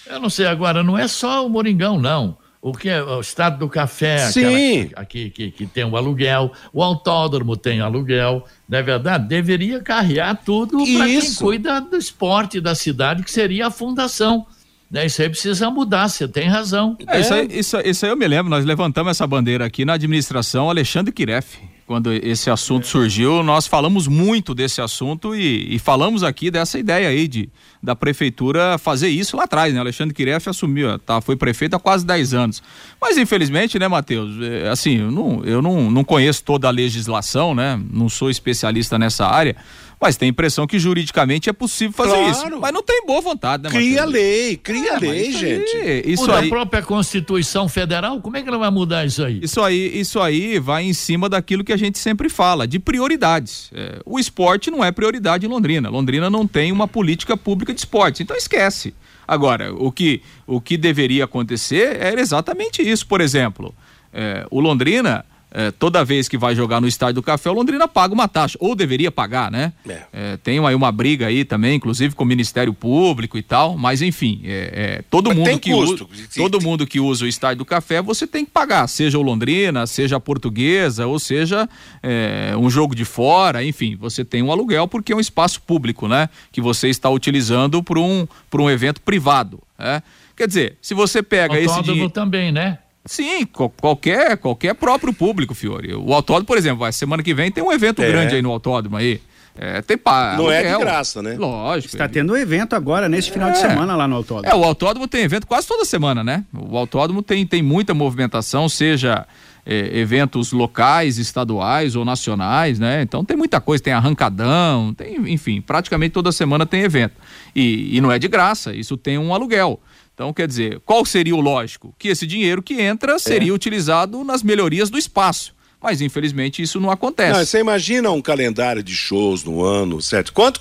Eu 0.05 0.19
não 0.19 0.29
sei 0.29 0.45
agora, 0.45 0.83
não 0.83 0.97
é 0.97 1.07
só 1.07 1.45
o 1.45 1.49
Moringão, 1.49 1.99
não. 1.99 2.37
O 2.59 2.73
que 2.73 2.89
é 2.89 3.01
o 3.01 3.21
estado 3.21 3.59
do 3.59 3.69
café, 3.69 4.17
Sim. 4.31 4.89
aqui 4.95 5.29
que, 5.29 5.51
que 5.51 5.65
tem 5.67 5.85
o 5.85 5.95
aluguel, 5.95 6.51
o 6.73 6.81
autódromo 6.81 7.55
tem 7.55 7.81
aluguel, 7.81 8.43
não 8.67 8.79
é 8.79 8.81
verdade? 8.81 9.27
Deveria 9.27 9.79
carrear 9.79 10.41
tudo 10.43 10.79
para 10.79 11.05
quem 11.05 11.35
cuida 11.35 11.79
do 11.79 11.95
esporte 11.95 12.59
da 12.59 12.73
cidade, 12.73 13.23
que 13.23 13.31
seria 13.31 13.67
a 13.67 13.71
fundação. 13.71 14.45
Né? 14.89 15.05
Isso 15.05 15.21
aí 15.21 15.29
precisa 15.29 15.69
mudar, 15.69 16.09
você 16.09 16.27
tem 16.27 16.49
razão. 16.49 16.97
É, 17.07 17.17
é. 17.17 17.19
Isso, 17.21 17.33
aí, 17.33 17.47
isso, 17.51 17.77
isso 17.81 18.05
aí 18.05 18.11
eu 18.11 18.17
me 18.17 18.27
lembro, 18.27 18.49
nós 18.49 18.65
levantamos 18.65 19.11
essa 19.11 19.27
bandeira 19.27 19.63
aqui 19.65 19.85
na 19.85 19.93
administração 19.93 20.69
Alexandre 20.69 21.13
Kiref 21.13 21.59
quando 21.87 22.11
esse 22.11 22.49
assunto 22.49 22.85
surgiu, 22.85 23.41
nós 23.41 23.65
falamos 23.65 24.07
muito 24.07 24.53
desse 24.53 24.81
assunto 24.81 25.33
e, 25.33 25.73
e, 25.73 25.79
falamos 25.79 26.21
aqui 26.21 26.51
dessa 26.51 26.77
ideia 26.77 27.07
aí 27.07 27.29
de 27.29 27.49
da 27.81 27.95
prefeitura 27.95 28.77
fazer 28.77 29.07
isso 29.07 29.37
lá 29.37 29.45
atrás, 29.45 29.73
né? 29.73 29.79
Alexandre 29.79 30.13
Kiref 30.13 30.49
assumiu, 30.49 30.99
tá, 30.99 31.21
foi 31.21 31.37
prefeito 31.37 31.77
há 31.77 31.79
quase 31.79 32.05
10 32.05 32.33
anos. 32.33 32.63
Mas 32.99 33.17
infelizmente, 33.17 33.79
né, 33.79 33.87
Matheus, 33.87 34.35
é, 34.41 34.67
assim, 34.67 34.97
eu, 34.97 35.09
não, 35.09 35.45
eu 35.45 35.61
não, 35.61 35.89
não 35.89 36.03
conheço 36.03 36.43
toda 36.43 36.67
a 36.67 36.71
legislação, 36.71 37.55
né? 37.55 37.79
Não 37.89 38.09
sou 38.09 38.29
especialista 38.29 38.99
nessa 38.99 39.25
área 39.25 39.55
mas 39.99 40.15
tem 40.15 40.27
a 40.27 40.29
impressão 40.29 40.67
que 40.67 40.77
juridicamente 40.77 41.49
é 41.49 41.53
possível 41.53 41.93
fazer 41.93 42.15
claro. 42.15 42.29
isso. 42.29 42.59
Mas 42.59 42.71
não 42.71 42.83
tem 42.83 43.05
boa 43.05 43.19
vontade, 43.19 43.63
né, 43.63 43.69
Cria 43.69 44.05
Mateus? 44.05 44.13
lei, 44.13 44.57
cria 44.57 44.93
é, 44.93 44.99
lei, 44.99 45.31
gente. 45.31 45.77
Aí, 45.77 46.03
isso 46.05 46.31
aí. 46.31 46.45
a 46.45 46.49
própria 46.49 46.81
Constituição 46.83 47.67
Federal, 47.67 48.21
como 48.21 48.37
é 48.37 48.41
que 48.41 48.47
ela 48.47 48.57
vai 48.57 48.69
mudar 48.69 49.05
isso 49.05 49.23
aí? 49.23 49.39
Isso 49.41 49.61
aí, 49.61 49.99
isso 49.99 50.19
aí 50.19 50.59
vai 50.59 50.83
em 50.83 50.93
cima 50.93 51.27
daquilo 51.27 51.63
que 51.63 51.73
a 51.73 51.77
gente 51.77 51.97
sempre 51.97 52.29
fala, 52.29 52.67
de 52.67 52.77
prioridades. 52.77 53.71
É, 53.73 53.99
o 54.05 54.19
esporte 54.19 54.69
não 54.69 54.83
é 54.83 54.91
prioridade 54.91 55.45
em 55.45 55.49
Londrina. 55.49 55.89
Londrina 55.89 56.29
não 56.29 56.45
tem 56.45 56.71
uma 56.71 56.87
política 56.87 57.35
pública 57.35 57.73
de 57.73 57.79
esporte, 57.79 58.21
então 58.21 58.37
esquece. 58.37 58.93
Agora, 59.27 59.73
o 59.73 59.91
que, 59.91 60.21
o 60.45 60.61
que 60.61 60.77
deveria 60.77 61.25
acontecer 61.25 61.97
era 61.99 62.21
exatamente 62.21 62.81
isso, 62.81 63.05
por 63.07 63.19
exemplo. 63.19 63.73
é, 64.13 64.45
o 64.49 64.59
Londrina 64.59 65.25
é, 65.49 65.71
toda 65.71 66.03
vez 66.03 66.27
que 66.27 66.37
vai 66.37 66.53
jogar 66.53 66.81
no 66.81 66.87
Estádio 66.87 67.15
do 67.15 67.23
Café, 67.23 67.49
o 67.49 67.53
Londrina 67.53 67.87
paga 67.87 68.13
uma 68.13 68.27
taxa, 68.27 68.57
ou 68.61 68.75
deveria 68.75 69.09
pagar, 69.09 69.49
né? 69.49 69.71
É. 69.87 70.01
É, 70.11 70.37
tem 70.37 70.63
aí 70.65 70.75
uma 70.75 70.91
briga 70.91 71.27
aí 71.27 71.45
também, 71.45 71.75
inclusive 71.75 72.13
com 72.13 72.23
o 72.23 72.27
Ministério 72.27 72.73
Público 72.73 73.37
e 73.37 73.41
tal, 73.41 73.77
mas 73.77 74.01
enfim, 74.01 74.41
é, 74.43 74.99
é 74.99 75.03
todo 75.09 75.29
mas 75.29 75.37
mundo 75.37 75.59
que 75.59 75.71
custo. 75.71 76.09
usa, 76.11 76.27
todo 76.35 76.61
mundo 76.61 76.85
que 76.85 76.99
usa 76.99 77.25
o 77.25 77.27
Estádio 77.27 77.59
do 77.59 77.65
Café, 77.65 78.01
você 78.01 78.27
tem 78.27 78.43
que 78.43 78.51
pagar, 78.51 78.87
seja 78.87 79.17
o 79.17 79.21
Londrina, 79.21 79.87
seja 79.87 80.17
a 80.17 80.19
Portuguesa, 80.19 81.07
ou 81.07 81.17
seja 81.17 81.67
é, 82.03 82.53
um 82.57 82.69
jogo 82.69 82.93
de 82.93 83.05
fora, 83.05 83.63
enfim, 83.63 83.95
você 83.95 84.25
tem 84.25 84.43
um 84.43 84.51
aluguel 84.51 84.87
porque 84.87 85.13
é 85.13 85.15
um 85.15 85.19
espaço 85.19 85.61
público, 85.61 86.07
né? 86.07 86.29
Que 86.51 86.59
você 86.59 86.89
está 86.89 87.09
utilizando 87.09 87.81
para 87.81 87.99
um, 87.99 88.27
por 88.49 88.59
um 88.59 88.69
evento 88.69 89.01
privado, 89.01 89.61
né? 89.79 90.03
Quer 90.35 90.47
dizer, 90.47 90.77
se 90.81 90.93
você 90.93 91.23
pega 91.23 91.55
Autódromo 91.55 91.79
esse 91.79 91.83
dinheiro... 91.83 92.09
também, 92.11 92.51
né? 92.51 92.77
Sim, 93.07 93.45
qualquer, 93.45 94.37
qualquer 94.37 94.75
próprio 94.75 95.13
público, 95.13 95.55
Fiore. 95.55 95.93
O 95.95 96.13
autódromo, 96.13 96.45
por 96.45 96.57
exemplo, 96.57 96.79
vai, 96.79 96.91
semana 96.91 97.23
que 97.23 97.33
vem 97.33 97.51
tem 97.51 97.63
um 97.63 97.71
evento 97.71 98.01
é. 98.01 98.07
grande 98.07 98.35
aí 98.35 98.41
no 98.41 98.51
autódromo 98.51 98.97
aí. 98.97 99.21
É, 99.59 99.81
tem 99.81 99.97
pá, 99.97 100.35
Não 100.37 100.51
é 100.51 100.61
de 100.61 100.77
graça, 100.77 101.21
né? 101.23 101.35
Lógico. 101.35 101.95
Está 101.95 102.07
tendo 102.07 102.33
um 102.33 102.37
evento 102.37 102.75
agora, 102.75 103.09
nesse 103.09 103.31
final 103.31 103.49
é. 103.49 103.53
de 103.53 103.57
semana 103.57 103.95
lá 103.95 104.07
no 104.07 104.15
autódromo. 104.15 104.53
É, 104.53 104.55
o 104.55 104.63
autódromo 104.63 105.07
tem 105.07 105.23
evento 105.23 105.47
quase 105.47 105.67
toda 105.67 105.83
semana, 105.83 106.23
né? 106.23 106.45
O 106.53 106.77
autódromo 106.77 107.23
tem, 107.23 107.45
tem 107.45 107.63
muita 107.63 107.93
movimentação, 107.95 108.69
seja 108.69 109.25
é, 109.65 109.99
eventos 109.99 110.51
locais, 110.51 111.17
estaduais 111.17 111.95
ou 111.95 112.05
nacionais, 112.05 112.77
né? 112.77 113.01
Então 113.01 113.25
tem 113.25 113.35
muita 113.35 113.59
coisa, 113.59 113.83
tem 113.83 113.93
arrancadão, 113.93 114.93
tem, 114.93 115.33
enfim, 115.33 115.59
praticamente 115.59 116.13
toda 116.13 116.31
semana 116.31 116.65
tem 116.65 116.83
evento. 116.83 117.15
E, 117.55 117.97
e 117.97 117.99
não 117.99 118.11
é 118.11 118.19
de 118.19 118.27
graça, 118.27 118.75
isso 118.75 118.95
tem 118.95 119.17
um 119.17 119.33
aluguel. 119.33 119.79
Então, 120.17 120.33
quer 120.33 120.47
dizer, 120.47 120.81
qual 120.83 121.05
seria 121.05 121.35
o 121.35 121.39
lógico? 121.39 121.93
Que 121.99 122.07
esse 122.07 122.25
dinheiro 122.25 122.63
que 122.63 122.81
entra 122.81 123.19
seria 123.19 123.51
é. 123.51 123.53
utilizado 123.53 124.23
nas 124.23 124.41
melhorias 124.41 124.89
do 124.89 124.97
espaço. 124.97 125.55
Mas 125.79 126.01
infelizmente 126.01 126.59
isso 126.59 126.79
não 126.79 126.89
acontece. 126.89 127.37
Não, 127.37 127.45
você 127.45 127.59
imagina 127.59 128.09
um 128.09 128.19
calendário 128.19 128.81
de 128.81 128.95
shows 128.95 129.43
no 129.43 129.63
ano, 129.63 130.01
certo? 130.01 130.33
Quanto, 130.33 130.59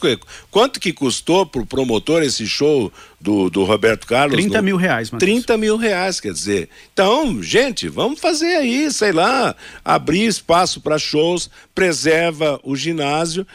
quanto 0.51 0.79
que 0.79 0.93
custou 0.93 1.47
pro 1.47 1.65
promotor 1.65 2.23
esse 2.23 2.47
show 2.47 2.93
do, 3.19 3.49
do 3.49 3.65
Roberto 3.65 4.07
Carlos? 4.07 4.37
30 4.37 4.59
no... 4.59 4.63
mil 4.63 4.77
reais, 4.77 5.11
Matheus. 5.11 5.39
30 5.39 5.57
mil 5.57 5.79
reais, 5.79 6.21
quer 6.21 6.35
dizer. 6.35 6.69
Então, 6.93 7.43
gente, 7.43 7.89
vamos 7.89 8.21
fazer 8.21 8.57
aí, 8.57 8.93
sei 8.93 9.13
lá, 9.13 9.57
abrir 9.83 10.27
espaço 10.27 10.83
para 10.83 10.99
shows, 10.99 11.49
preserva 11.75 12.61
o 12.63 12.77
ginásio 12.77 13.47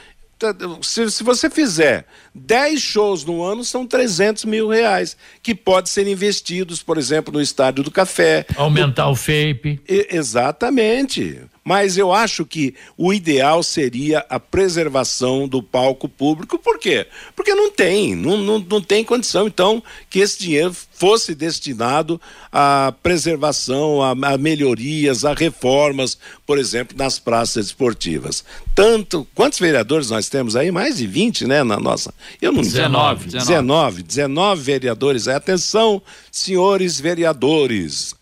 se, 0.82 1.10
se 1.12 1.23
você 1.23 1.49
fizer 1.49 2.06
10 2.34 2.82
shows 2.82 3.25
no 3.25 3.43
ano, 3.43 3.63
são 3.63 3.86
300 3.86 4.45
mil 4.45 4.67
reais, 4.67 5.15
que 5.41 5.54
pode 5.54 5.89
ser 5.89 6.08
investidos, 6.08 6.82
por 6.82 6.97
exemplo, 6.97 7.34
no 7.34 7.41
Estádio 7.41 7.84
do 7.84 7.91
Café. 7.91 8.45
Aumentar 8.56 9.10
o 9.10 9.15
FAPE. 9.15 9.82
Exatamente. 9.88 11.41
Mas 11.63 11.95
eu 11.95 12.12
acho 12.12 12.43
que 12.43 12.74
o 12.97 13.13
ideal 13.13 13.62
seria 13.62 14.26
a 14.30 14.39
preservação 14.39 15.47
do 15.47 15.62
palco 15.62 16.10
público. 16.10 16.58
Por 16.58 16.80
quê? 16.80 17.06
Porque 17.36 17.54
não 17.54 17.69
tem, 17.69 18.15
não, 18.15 18.38
não, 18.38 18.60
não 18.60 18.82
tem 18.82 19.04
condição, 19.04 19.45
então, 19.45 19.84
que 20.10 20.19
esse 20.19 20.39
dinheiro 20.39 20.76
fosse 20.91 21.36
destinado 21.36 22.19
à 22.52 22.93
preservação, 23.04 24.02
a, 24.02 24.12
a 24.12 24.38
melhorias, 24.38 25.24
a 25.24 25.34
reformas, 25.34 26.17
por 26.47 26.58
exemplo, 26.58 26.97
nas 26.97 27.19
praças 27.19 27.67
esportivas. 27.67 28.43
Tanto. 28.74 29.28
Quantos 29.36 29.60
vereadores 29.60 30.10
nós 30.10 30.30
temos 30.30 30.56
aí? 30.56 30.71
Mais 30.71 30.97
de 30.97 31.06
20, 31.06 31.45
né? 31.45 31.63
Na 31.63 31.80
nossa. 31.80 32.12
Eu 32.41 32.52
não 32.52 32.62
19. 32.62 33.30
19, 33.30 34.04
19 34.04 34.62
vereadores. 34.62 35.28
Atenção, 35.28 36.02
senhores 36.32 37.00
vereadores 37.00 38.15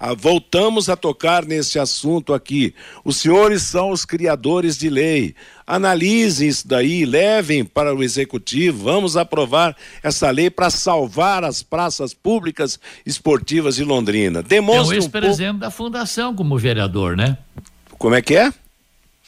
ah, 0.00 0.14
voltamos 0.14 0.88
a 0.88 0.96
tocar 0.96 1.44
nesse 1.44 1.78
assunto 1.78 2.32
aqui. 2.32 2.72
Os 3.04 3.16
senhores 3.16 3.62
são 3.62 3.90
os 3.90 4.04
criadores 4.04 4.78
de 4.78 4.88
lei. 4.88 5.34
Analisem 5.66 6.48
isso 6.48 6.68
daí, 6.68 7.04
levem 7.04 7.64
para 7.64 7.94
o 7.94 8.02
executivo. 8.02 8.84
Vamos 8.84 9.16
aprovar 9.16 9.76
essa 10.02 10.30
lei 10.30 10.50
para 10.50 10.70
salvar 10.70 11.42
as 11.42 11.62
praças 11.62 12.14
públicas 12.14 12.78
esportivas 13.04 13.74
de 13.74 13.84
Londrina. 13.84 14.42
Demonstre 14.42 14.96
é 14.96 15.00
o 15.00 15.02
ex-presidente 15.02 15.56
um 15.56 15.58
da 15.58 15.70
fundação 15.70 16.34
como 16.34 16.56
vereador, 16.56 17.16
né? 17.16 17.36
Como 17.98 18.14
é 18.14 18.22
que 18.22 18.36
é? 18.36 18.52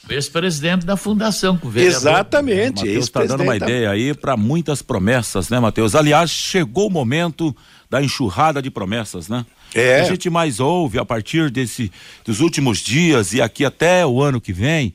ex-presidente 0.09 0.85
da 0.85 0.97
fundação, 0.97 1.57
com 1.57 1.67
o 1.67 1.71
vereador. 1.71 1.97
Exatamente. 1.97 2.85
Matheus 2.85 3.05
está 3.05 3.23
dando 3.23 3.43
uma 3.43 3.55
ideia 3.55 3.91
aí 3.91 4.13
para 4.13 4.35
muitas 4.35 4.81
promessas, 4.81 5.49
né, 5.49 5.59
Matheus? 5.59 5.95
Aliás, 5.95 6.29
chegou 6.29 6.87
o 6.87 6.89
momento 6.89 7.55
da 7.91 8.01
enxurrada 8.01 8.61
de 8.61 8.71
promessas, 8.71 9.27
né? 9.27 9.45
É. 9.75 9.99
A 9.99 10.05
gente 10.05 10.29
mais 10.29 10.61
ouve 10.61 10.97
a 10.97 11.03
partir 11.03 11.51
desse, 11.51 11.91
dos 12.23 12.39
últimos 12.39 12.77
dias 12.77 13.33
e 13.33 13.41
aqui 13.41 13.65
até 13.65 14.05
o 14.05 14.21
ano 14.21 14.39
que 14.39 14.53
vem 14.53 14.93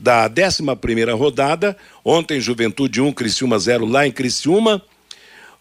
da 0.00 0.26
11 0.28 0.62
rodada. 1.16 1.76
Ontem, 2.04 2.40
Juventude 2.40 3.00
1, 3.00 3.12
Criciúma 3.12 3.58
0 3.58 3.84
lá 3.84 4.06
em 4.06 4.12
Criciúma. 4.12 4.82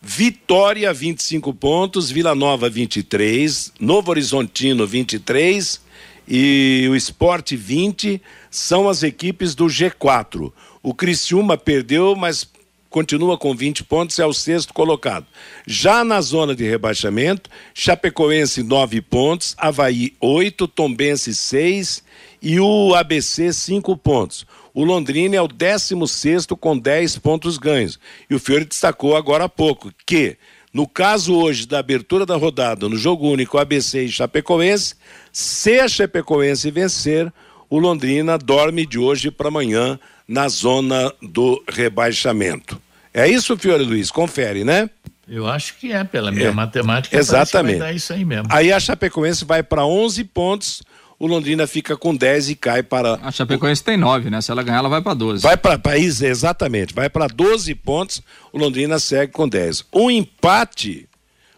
Vitória, 0.02 0.94
25 0.94 1.54
pontos. 1.54 2.10
Vila 2.10 2.34
Nova, 2.34 2.70
23. 2.70 3.74
Novo 3.80 4.12
Horizontino, 4.12 4.88
23. 4.88 5.82
E 6.28 6.88
o 6.90 6.96
Esporte, 6.96 7.56
20. 7.56 8.22
São 8.50 8.88
as 8.88 9.04
equipes 9.04 9.54
do 9.54 9.66
G4. 9.66 10.52
O 10.82 10.94
Criciúma 10.94 11.58
perdeu, 11.58 12.16
mas 12.16 12.48
continua 12.90 13.38
com 13.38 13.56
20 13.56 13.84
pontos, 13.84 14.18
é 14.20 14.26
o 14.26 14.34
sexto 14.34 14.74
colocado. 14.74 15.26
Já 15.66 16.04
na 16.04 16.20
zona 16.22 16.56
de 16.56 16.68
rebaixamento, 16.68 17.50
Chapecoense 17.74 18.64
9 18.64 19.02
pontos, 19.02 19.56
Havaí 19.58 20.14
8, 20.20 20.68
Tombense 20.68 21.34
6 21.34 22.04
e 22.42 22.60
o 22.60 22.96
ABC 22.96 23.52
cinco 23.54 23.96
pontos. 23.98 24.46
O 24.74 24.84
Londrina 24.84 25.36
é 25.36 25.42
o 25.42 25.48
16 25.48 26.46
com 26.60 26.78
10 26.78 27.18
pontos 27.18 27.58
ganhos. 27.58 28.00
E 28.30 28.36
o 28.36 28.40
Fiore 28.40 28.66
destacou 28.66 29.16
agora 29.16 29.46
há 29.46 29.50
pouco 29.50 29.92
que, 30.06 30.38
no 30.74 30.88
caso 30.88 31.36
hoje 31.36 31.68
da 31.68 31.80
abertura 31.80 32.26
da 32.26 32.36
rodada, 32.36 32.88
no 32.88 32.96
jogo 32.96 33.28
único 33.28 33.58
ABC 33.58 34.06
e 34.06 34.12
Chapecoense, 34.12 34.96
se 35.32 35.80
a 35.80 35.88
Chapecoense 35.88 36.72
vencer, 36.72 37.32
o 37.70 37.78
Londrina 37.78 38.38
dorme 38.38 38.86
de 38.86 38.98
hoje 38.98 39.30
para 39.30 39.50
amanhã 39.50 40.00
na 40.30 40.48
zona 40.48 41.12
do 41.20 41.62
rebaixamento. 41.68 42.80
É 43.12 43.28
isso, 43.28 43.58
Fiore 43.58 43.84
Luiz? 43.84 44.12
Confere, 44.12 44.64
né? 44.64 44.88
Eu 45.28 45.48
acho 45.48 45.76
que 45.78 45.92
é, 45.92 46.04
pela 46.04 46.32
minha 46.32 46.50
é. 46.50 46.52
matemática. 46.52 47.18
Exatamente. 47.18 47.84
isso 47.96 48.14
aí 48.14 48.24
mesmo. 48.24 48.48
Aí 48.50 48.72
a 48.72 48.80
Chapecoense 48.80 49.44
vai 49.44 49.64
para 49.64 49.84
11 49.86 50.24
pontos 50.26 50.84
o 51.20 51.28
Londrina 51.28 51.68
fica 51.68 51.98
com 51.98 52.16
10 52.16 52.52
e 52.52 52.56
cai 52.56 52.82
para. 52.82 53.16
A 53.22 53.30
Chapecoense 53.30 53.84
tem 53.84 53.98
9, 53.98 54.30
né? 54.30 54.40
Se 54.40 54.52
ela 54.52 54.64
ganhar, 54.64 54.78
ela 54.78 54.88
vai 54.88 55.02
para 55.02 55.14
12. 55.14 55.44
Vai 55.44 55.58
para 55.58 55.78
país, 55.78 56.22
exatamente. 56.22 56.94
Vai 56.94 57.10
para 57.10 57.28
12 57.28 57.76
pontos, 57.76 58.24
o 58.54 58.58
Londrina 58.58 58.98
segue 59.00 59.34
com 59.34 59.48
10. 59.48 59.84
Um 59.94 60.10
empate, 60.10 61.10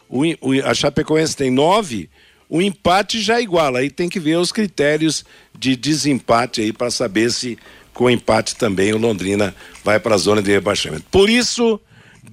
o, 0.09 0.23
o, 0.41 0.65
a 0.65 0.73
Chapecoense 0.73 1.37
tem 1.37 1.51
9, 1.51 2.09
o 2.49 2.59
empate 2.59 3.21
já 3.21 3.39
iguala. 3.39 3.79
Aí 3.79 3.91
tem 3.91 4.09
que 4.09 4.19
ver 4.19 4.37
os 4.37 4.51
critérios 4.51 5.23
de 5.55 5.75
desempate 5.75 6.61
aí 6.61 6.73
para 6.73 6.89
saber 6.89 7.31
se 7.31 7.55
com 7.93 8.09
empate 8.09 8.55
também 8.55 8.93
o 8.93 8.97
Londrina 8.97 9.55
vai 9.83 9.99
para 9.99 10.15
a 10.15 10.17
zona 10.17 10.41
de 10.41 10.51
rebaixamento. 10.51 11.05
Por 11.11 11.29
isso 11.29 11.79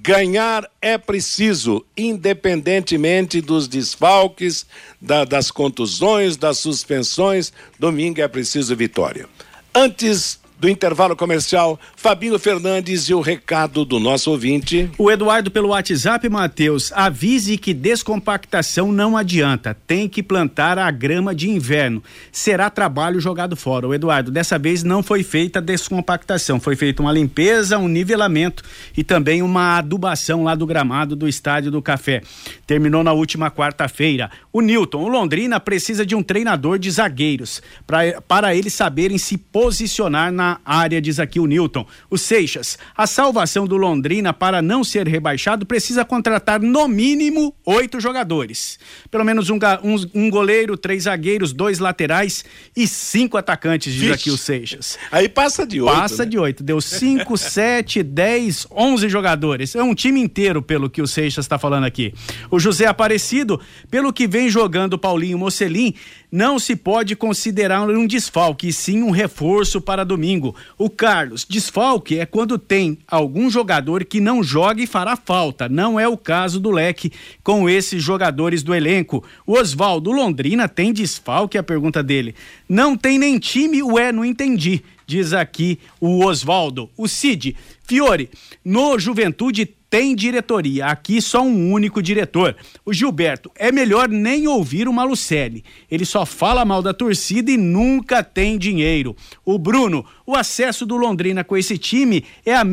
Ganhar 0.01 0.69
é 0.81 0.97
preciso, 0.97 1.85
independentemente 1.97 3.41
dos 3.41 3.67
desfalques, 3.67 4.65
da, 5.01 5.25
das 5.25 5.51
contusões, 5.51 6.37
das 6.37 6.59
suspensões. 6.59 7.51
Domingo 7.77 8.21
é 8.21 8.27
preciso 8.27 8.75
vitória. 8.75 9.27
Antes 9.75 10.38
do 10.59 10.67
intervalo 10.67 11.15
comercial, 11.15 11.79
Fabinho 11.95 12.37
Fernandes 12.37 13.03
e 13.09 13.13
o 13.13 13.21
recado 13.21 13.85
do 13.85 13.97
nosso 13.99 14.29
ouvinte. 14.29 14.89
O 14.97 15.09
Eduardo 15.09 15.49
pelo 15.49 15.69
WhatsApp, 15.69 16.27
Matheus, 16.27 16.91
avise 16.91 17.57
que 17.57 17.73
descompactação 17.73 18.91
não 18.91 19.15
adianta, 19.15 19.75
tem 19.87 20.09
que 20.09 20.21
plantar 20.21 20.77
a 20.77 20.91
grama 20.91 21.33
de 21.33 21.49
inverno. 21.49 22.03
Será 22.31 22.69
trabalho 22.69 23.21
jogado 23.21 23.55
fora. 23.55 23.87
O 23.87 23.93
Eduardo, 23.93 24.31
dessa 24.31 24.59
vez 24.59 24.83
não 24.83 25.01
foi 25.01 25.23
feita 25.23 25.61
descompactação, 25.61 26.59
foi 26.59 26.75
feita 26.75 27.01
uma 27.01 27.13
limpeza, 27.13 27.77
um 27.77 27.87
nivelamento 27.87 28.63
e 28.97 29.03
também 29.03 29.41
uma 29.41 29.77
adubação 29.77 30.43
lá 30.43 30.55
do 30.55 30.65
gramado 30.65 31.15
do 31.15 31.27
Estádio 31.27 31.71
do 31.71 31.81
Café. 31.81 32.21
Terminou 32.67 33.03
na 33.03 33.13
última 33.13 33.49
quarta-feira. 33.49 34.29
O 34.51 34.59
Newton, 34.59 35.03
o 35.03 35.07
Londrina 35.07 35.59
precisa 35.59 36.05
de 36.05 36.15
um 36.15 36.23
treinador 36.23 36.77
de 36.77 36.91
zagueiros 36.91 37.61
pra, 37.87 38.21
para 38.27 38.53
eles 38.53 38.73
saberem 38.73 39.17
se 39.17 39.37
posicionar 39.37 40.31
na 40.31 40.48
área, 40.63 41.01
diz 41.01 41.19
aqui 41.19 41.39
o 41.39 41.45
Newton. 41.45 41.85
O 42.09 42.17
Seixas, 42.17 42.77
a 42.95 43.05
salvação 43.05 43.67
do 43.67 43.75
Londrina 43.75 44.33
para 44.33 44.61
não 44.61 44.83
ser 44.83 45.07
rebaixado 45.07 45.65
precisa 45.65 46.05
contratar 46.05 46.61
no 46.61 46.87
mínimo 46.87 47.53
oito 47.65 47.99
jogadores. 47.99 48.79
Pelo 49.11 49.25
menos 49.25 49.49
um, 49.49 49.57
um, 49.83 49.95
um 50.13 50.29
goleiro, 50.29 50.77
três 50.77 51.03
zagueiros, 51.03 51.51
dois 51.51 51.79
laterais 51.79 52.45
e 52.75 52.87
cinco 52.87 53.37
atacantes, 53.37 53.93
diz 53.93 54.01
Vixe. 54.01 54.13
aqui 54.13 54.31
o 54.31 54.37
Seixas. 54.37 54.97
Aí 55.11 55.27
passa 55.27 55.67
de 55.67 55.81
oito. 55.81 55.93
Passa 55.93 56.23
né? 56.23 56.29
de 56.29 56.39
oito. 56.39 56.63
Deu 56.63 56.79
cinco, 56.79 57.35
sete, 57.37 58.01
dez, 58.01 58.65
onze 58.71 59.09
jogadores. 59.09 59.75
É 59.75 59.83
um 59.83 59.93
time 59.93 60.21
inteiro, 60.21 60.61
pelo 60.61 60.89
que 60.89 61.01
o 61.01 61.07
Seixas 61.07 61.45
está 61.45 61.59
falando 61.59 61.83
aqui. 61.83 62.13
O 62.49 62.59
José 62.59 62.85
Aparecido, 62.85 63.59
pelo 63.89 64.13
que 64.13 64.27
vem 64.27 64.49
jogando 64.49 64.97
Paulinho 64.97 65.37
Mocelin, 65.37 65.93
não 66.31 66.59
se 66.59 66.75
pode 66.75 67.15
considerar 67.15 67.89
um 67.89 68.05
desfalque, 68.05 68.67
e 68.67 68.73
sim 68.73 69.01
um 69.01 69.09
reforço 69.09 69.81
para 69.81 70.03
domingo. 70.03 70.55
O 70.77 70.89
Carlos, 70.89 71.45
desfalque 71.47 72.19
é 72.19 72.25
quando 72.25 72.57
tem 72.57 72.97
algum 73.07 73.49
jogador 73.49 74.05
que 74.05 74.19
não 74.19 74.43
joga 74.43 74.81
e 74.81 74.87
fará 74.87 75.15
falta. 75.15 75.67
Não 75.67 75.99
é 75.99 76.07
o 76.07 76.17
caso 76.17 76.59
do 76.59 76.69
Leque 76.69 77.11
com 77.43 77.69
esses 77.69 78.03
jogadores 78.03 78.61
do 78.61 78.75
elenco. 78.75 79.23
O 79.45 79.53
Oswaldo 79.53 80.11
Londrina 80.11 80.67
tem 80.67 80.93
desfalque? 80.93 81.57
A 81.57 81.63
pergunta 81.63 82.03
dele. 82.03 82.35
Não 82.67 82.95
tem 82.95 83.17
nem 83.17 83.39
time? 83.39 83.81
Ué, 83.81 84.11
não 84.11 84.23
entendi. 84.23 84.83
Diz 85.09 85.33
aqui 85.33 85.79
o 85.99 86.23
Oswaldo. 86.23 86.87
O 86.95 87.07
Cid, 87.07 87.55
Fiore, 87.89 88.29
no 88.63 88.99
Juventude 88.99 89.65
tem 89.65 90.15
diretoria, 90.15 90.85
aqui 90.85 91.19
só 91.19 91.41
um 91.41 91.71
único 91.71 92.03
diretor. 92.03 92.55
O 92.85 92.93
Gilberto, 92.93 93.51
é 93.55 93.71
melhor 93.71 94.07
nem 94.07 94.47
ouvir 94.47 94.87
o 94.87 94.93
Malucelli. 94.93 95.63
Ele 95.89 96.05
só 96.05 96.23
fala 96.23 96.63
mal 96.63 96.83
da 96.83 96.93
torcida 96.93 97.49
e 97.49 97.57
nunca 97.57 98.21
tem 98.23 98.59
dinheiro. 98.59 99.15
O 99.43 99.57
Bruno, 99.57 100.05
o 100.23 100.35
acesso 100.35 100.85
do 100.85 100.95
Londrina 100.97 101.43
com 101.43 101.57
esse 101.57 101.79
time 101.79 102.23
é 102.45 102.53
a, 102.53 102.63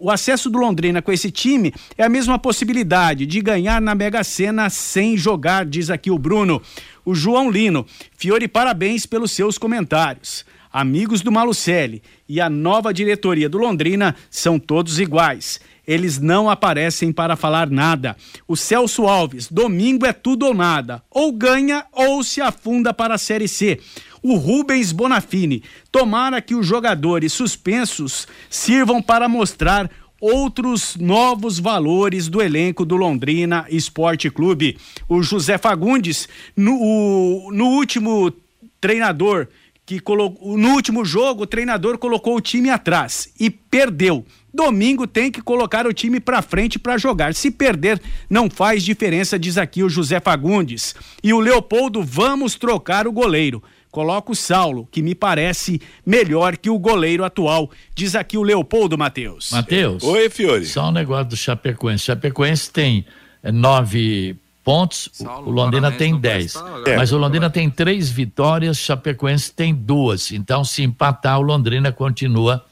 o 0.00 0.10
acesso 0.10 0.48
do 0.48 0.56
Londrina 0.56 1.02
com 1.02 1.12
esse 1.12 1.30
time 1.30 1.70
é 1.98 2.02
a 2.02 2.08
mesma 2.08 2.38
possibilidade 2.38 3.26
de 3.26 3.42
ganhar 3.42 3.82
na 3.82 3.94
Mega 3.94 4.24
Sena 4.24 4.70
sem 4.70 5.14
jogar, 5.14 5.66
diz 5.66 5.90
aqui 5.90 6.10
o 6.10 6.18
Bruno. 6.18 6.62
O 7.04 7.14
João 7.14 7.50
Lino, 7.50 7.84
Fiore, 8.16 8.48
parabéns 8.48 9.04
pelos 9.04 9.30
seus 9.30 9.58
comentários 9.58 10.46
amigos 10.74 11.22
do 11.22 11.30
Malucelli 11.30 12.02
e 12.28 12.40
a 12.40 12.50
nova 12.50 12.92
diretoria 12.92 13.48
do 13.48 13.58
Londrina 13.58 14.16
são 14.28 14.58
todos 14.58 14.98
iguais 14.98 15.60
eles 15.86 16.18
não 16.18 16.48
aparecem 16.48 17.12
para 17.12 17.36
falar 17.36 17.70
nada. 17.70 18.16
O 18.48 18.56
Celso 18.56 19.06
Alves, 19.06 19.48
domingo 19.50 20.06
é 20.06 20.12
tudo 20.12 20.46
ou 20.46 20.54
nada. 20.54 21.02
Ou 21.10 21.32
ganha 21.32 21.84
ou 21.92 22.22
se 22.24 22.40
afunda 22.40 22.92
para 22.94 23.14
a 23.14 23.18
Série 23.18 23.48
C. 23.48 23.78
O 24.22 24.36
Rubens 24.36 24.92
Bonafini, 24.92 25.62
tomara 25.92 26.40
que 26.40 26.54
os 26.54 26.66
jogadores 26.66 27.32
suspensos 27.32 28.26
sirvam 28.48 29.02
para 29.02 29.28
mostrar 29.28 29.90
outros 30.18 30.96
novos 30.96 31.58
valores 31.58 32.28
do 32.28 32.40
elenco 32.40 32.86
do 32.86 32.96
Londrina 32.96 33.66
Esporte 33.68 34.30
Clube. 34.30 34.78
O 35.06 35.22
José 35.22 35.58
Fagundes, 35.58 36.26
no, 36.56 36.78
o, 36.80 37.50
no 37.52 37.66
último 37.66 38.32
treinador 38.80 39.48
que 39.86 40.00
colocou, 40.00 40.56
no 40.56 40.70
último 40.70 41.04
jogo, 41.04 41.42
o 41.42 41.46
treinador 41.46 41.98
colocou 41.98 42.36
o 42.36 42.40
time 42.40 42.70
atrás 42.70 43.32
e 43.38 43.50
perdeu. 43.50 44.24
Domingo 44.52 45.06
tem 45.06 45.30
que 45.30 45.42
colocar 45.42 45.86
o 45.86 45.92
time 45.92 46.20
para 46.20 46.40
frente 46.40 46.78
para 46.78 46.96
jogar. 46.96 47.34
Se 47.34 47.50
perder, 47.50 48.00
não 48.30 48.48
faz 48.48 48.82
diferença, 48.82 49.38
diz 49.38 49.58
aqui 49.58 49.82
o 49.82 49.88
José 49.88 50.20
Fagundes. 50.20 50.94
E 51.22 51.34
o 51.34 51.40
Leopoldo, 51.40 52.02
vamos 52.02 52.54
trocar 52.54 53.06
o 53.06 53.12
goleiro. 53.12 53.62
Coloca 53.90 54.32
o 54.32 54.34
Saulo, 54.34 54.88
que 54.90 55.02
me 55.02 55.14
parece 55.14 55.80
melhor 56.04 56.56
que 56.56 56.70
o 56.70 56.78
goleiro 56.78 57.24
atual. 57.24 57.70
Diz 57.94 58.14
aqui 58.14 58.38
o 58.38 58.42
Leopoldo 58.42 58.96
Matheus. 58.96 59.50
Matheus. 59.52 60.02
Oi, 60.02 60.30
Fiore. 60.30 60.64
Só 60.64 60.88
um 60.88 60.92
negócio 60.92 61.26
do 61.26 61.36
Chapecoense. 61.36 62.04
Chapecoense 62.04 62.70
tem 62.72 63.04
é, 63.42 63.52
nove 63.52 64.36
pontos, 64.64 65.10
Saulo, 65.12 65.48
o 65.48 65.52
Londrina 65.52 65.92
tem 65.92 66.18
dez. 66.18 66.54
É. 66.86 66.96
Mas 66.96 67.12
o 67.12 67.18
Londrina 67.18 67.50
tem 67.50 67.68
três 67.68 68.10
vitórias, 68.10 68.78
Chapecoense 68.78 69.52
tem 69.52 69.74
duas. 69.74 70.32
Então, 70.32 70.64
se 70.64 70.82
empatar, 70.82 71.38
o 71.38 71.42
Londrina 71.42 71.92
continua 71.92 72.64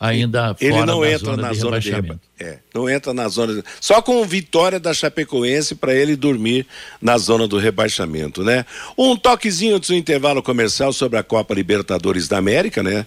ainda 0.00 0.56
ele 0.58 0.72
fora 0.72 0.86
não 0.86 1.04
entra 1.04 1.18
zona 1.18 1.42
na 1.42 1.52
de 1.52 1.58
zona 1.58 1.78
de 1.78 1.90
rebaixamento. 1.90 2.20
É, 2.40 2.58
não 2.74 2.88
entra 2.88 3.12
na 3.12 3.28
zona 3.28 3.52
de... 3.52 3.64
só 3.78 4.00
com 4.00 4.24
vitória 4.24 4.80
da 4.80 4.94
Chapecoense 4.94 5.74
para 5.74 5.94
ele 5.94 6.16
dormir 6.16 6.66
na 7.02 7.18
zona 7.18 7.46
do 7.46 7.58
rebaixamento, 7.58 8.42
né? 8.42 8.64
Um 8.96 9.14
toquezinho 9.14 9.78
do 9.78 9.94
intervalo 9.94 10.42
comercial 10.42 10.90
sobre 10.94 11.18
a 11.18 11.22
Copa 11.22 11.52
Libertadores 11.52 12.26
da 12.28 12.38
América, 12.38 12.82
né? 12.82 13.04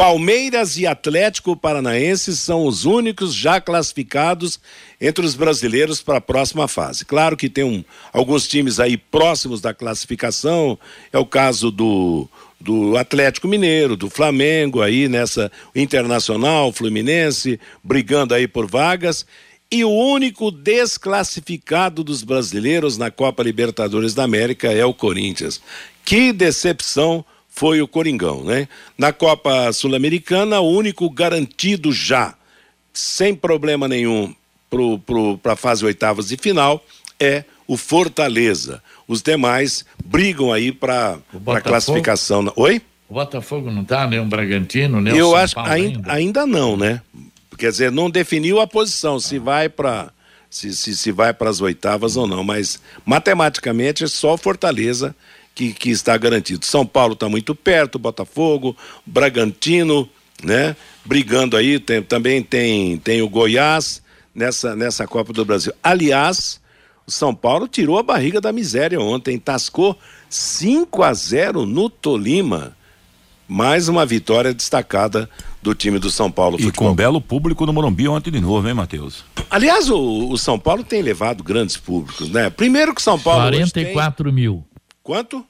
Palmeiras 0.00 0.78
e 0.78 0.86
Atlético 0.86 1.54
Paranaense 1.54 2.34
são 2.34 2.64
os 2.64 2.86
únicos 2.86 3.34
já 3.34 3.60
classificados 3.60 4.58
entre 4.98 5.26
os 5.26 5.34
brasileiros 5.34 6.00
para 6.00 6.16
a 6.16 6.22
próxima 6.22 6.66
fase. 6.66 7.04
Claro 7.04 7.36
que 7.36 7.50
tem 7.50 7.64
um, 7.64 7.84
alguns 8.10 8.48
times 8.48 8.80
aí 8.80 8.96
próximos 8.96 9.60
da 9.60 9.74
classificação, 9.74 10.78
é 11.12 11.18
o 11.18 11.26
caso 11.26 11.70
do 11.70 12.26
do 12.58 12.96
Atlético 12.96 13.46
Mineiro, 13.46 13.94
do 13.94 14.08
Flamengo 14.08 14.80
aí 14.80 15.06
nessa 15.06 15.52
Internacional, 15.76 16.72
Fluminense, 16.72 17.60
brigando 17.84 18.32
aí 18.32 18.48
por 18.48 18.66
vagas. 18.66 19.26
E 19.70 19.84
o 19.84 19.90
único 19.90 20.50
desclassificado 20.50 22.02
dos 22.02 22.22
brasileiros 22.22 22.96
na 22.96 23.10
Copa 23.10 23.42
Libertadores 23.42 24.14
da 24.14 24.24
América 24.24 24.72
é 24.72 24.84
o 24.84 24.94
Corinthians. 24.94 25.60
Que 26.06 26.32
decepção 26.32 27.22
foi 27.50 27.82
o 27.82 27.88
Coringão, 27.88 28.44
né? 28.44 28.68
Na 28.96 29.12
Copa 29.12 29.72
Sul-Americana, 29.72 30.60
o 30.60 30.70
único 30.70 31.10
garantido 31.10 31.92
já, 31.92 32.34
sem 32.92 33.34
problema 33.34 33.88
nenhum, 33.88 34.34
para 35.42 35.52
a 35.52 35.56
fase 35.56 35.84
oitavas 35.84 36.28
de 36.28 36.36
final 36.36 36.82
é 37.18 37.44
o 37.66 37.76
Fortaleza. 37.76 38.82
Os 39.06 39.20
demais 39.20 39.84
brigam 40.04 40.52
aí 40.52 40.72
para 40.72 41.18
a 41.54 41.60
classificação. 41.60 42.50
Oi? 42.56 42.80
O 43.08 43.14
Botafogo 43.14 43.70
não 43.70 43.82
está, 43.82 44.06
nem 44.06 44.20
o 44.20 44.24
Bragantino, 44.24 45.00
nem 45.00 45.16
Eu 45.16 45.28
o 45.28 45.30
São 45.30 45.38
acho 45.38 45.54
Paulo 45.56 45.70
ainda, 45.70 45.98
ainda, 45.98 46.12
ainda 46.12 46.46
não, 46.46 46.76
né? 46.76 47.02
Quer 47.58 47.70
dizer, 47.70 47.90
não 47.90 48.08
definiu 48.08 48.60
a 48.60 48.66
posição, 48.66 49.18
se 49.20 49.38
vai 49.38 49.68
para 49.68 50.10
se, 50.48 50.74
se, 50.74 50.96
se 50.96 51.12
vai 51.12 51.32
para 51.32 51.48
as 51.48 51.60
oitavas 51.60 52.16
ou 52.16 52.26
não, 52.26 52.42
mas 52.42 52.80
matematicamente 53.04 54.02
é 54.02 54.06
só 54.08 54.36
Fortaleza 54.36 55.14
que, 55.54 55.72
que 55.72 55.90
está 55.90 56.16
garantido. 56.16 56.64
São 56.64 56.86
Paulo 56.86 57.14
está 57.14 57.28
muito 57.28 57.54
perto, 57.54 57.98
Botafogo, 57.98 58.76
Bragantino, 59.04 60.08
né? 60.42 60.76
Brigando 61.04 61.56
aí, 61.56 61.78
tem, 61.78 62.02
também 62.02 62.42
tem, 62.42 62.96
tem 62.98 63.22
o 63.22 63.28
Goiás 63.28 64.02
nessa, 64.34 64.74
nessa 64.74 65.06
Copa 65.06 65.32
do 65.32 65.44
Brasil. 65.44 65.72
Aliás, 65.82 66.60
o 67.06 67.10
São 67.10 67.34
Paulo 67.34 67.66
tirou 67.66 67.98
a 67.98 68.02
barriga 68.02 68.40
da 68.40 68.52
miséria 68.52 69.00
ontem, 69.00 69.38
tascou 69.38 69.98
5 70.28 71.02
a 71.02 71.12
0 71.12 71.66
no 71.66 71.90
Tolima. 71.90 72.76
Mais 73.48 73.88
uma 73.88 74.06
vitória 74.06 74.54
destacada 74.54 75.28
do 75.60 75.74
time 75.74 75.98
do 75.98 76.08
São 76.08 76.30
Paulo. 76.30 76.56
E 76.56 76.62
futebol. 76.62 76.86
com 76.86 76.92
um 76.92 76.94
belo 76.94 77.20
público 77.20 77.66
no 77.66 77.72
Morumbi 77.72 78.06
ontem 78.06 78.30
de 78.30 78.40
novo, 78.40 78.66
hein, 78.68 78.74
Matheus? 78.74 79.24
Aliás, 79.50 79.90
o, 79.90 80.30
o, 80.30 80.38
São 80.38 80.56
Paulo 80.56 80.84
tem 80.84 81.02
levado 81.02 81.42
grandes 81.42 81.76
públicos, 81.76 82.30
né? 82.30 82.48
Primeiro 82.48 82.94
que 82.94 83.02
São 83.02 83.18
Paulo. 83.18 83.42
44 83.42 84.24
tem... 84.24 84.32
mil. 84.32 84.64
Quanto? 85.10 85.44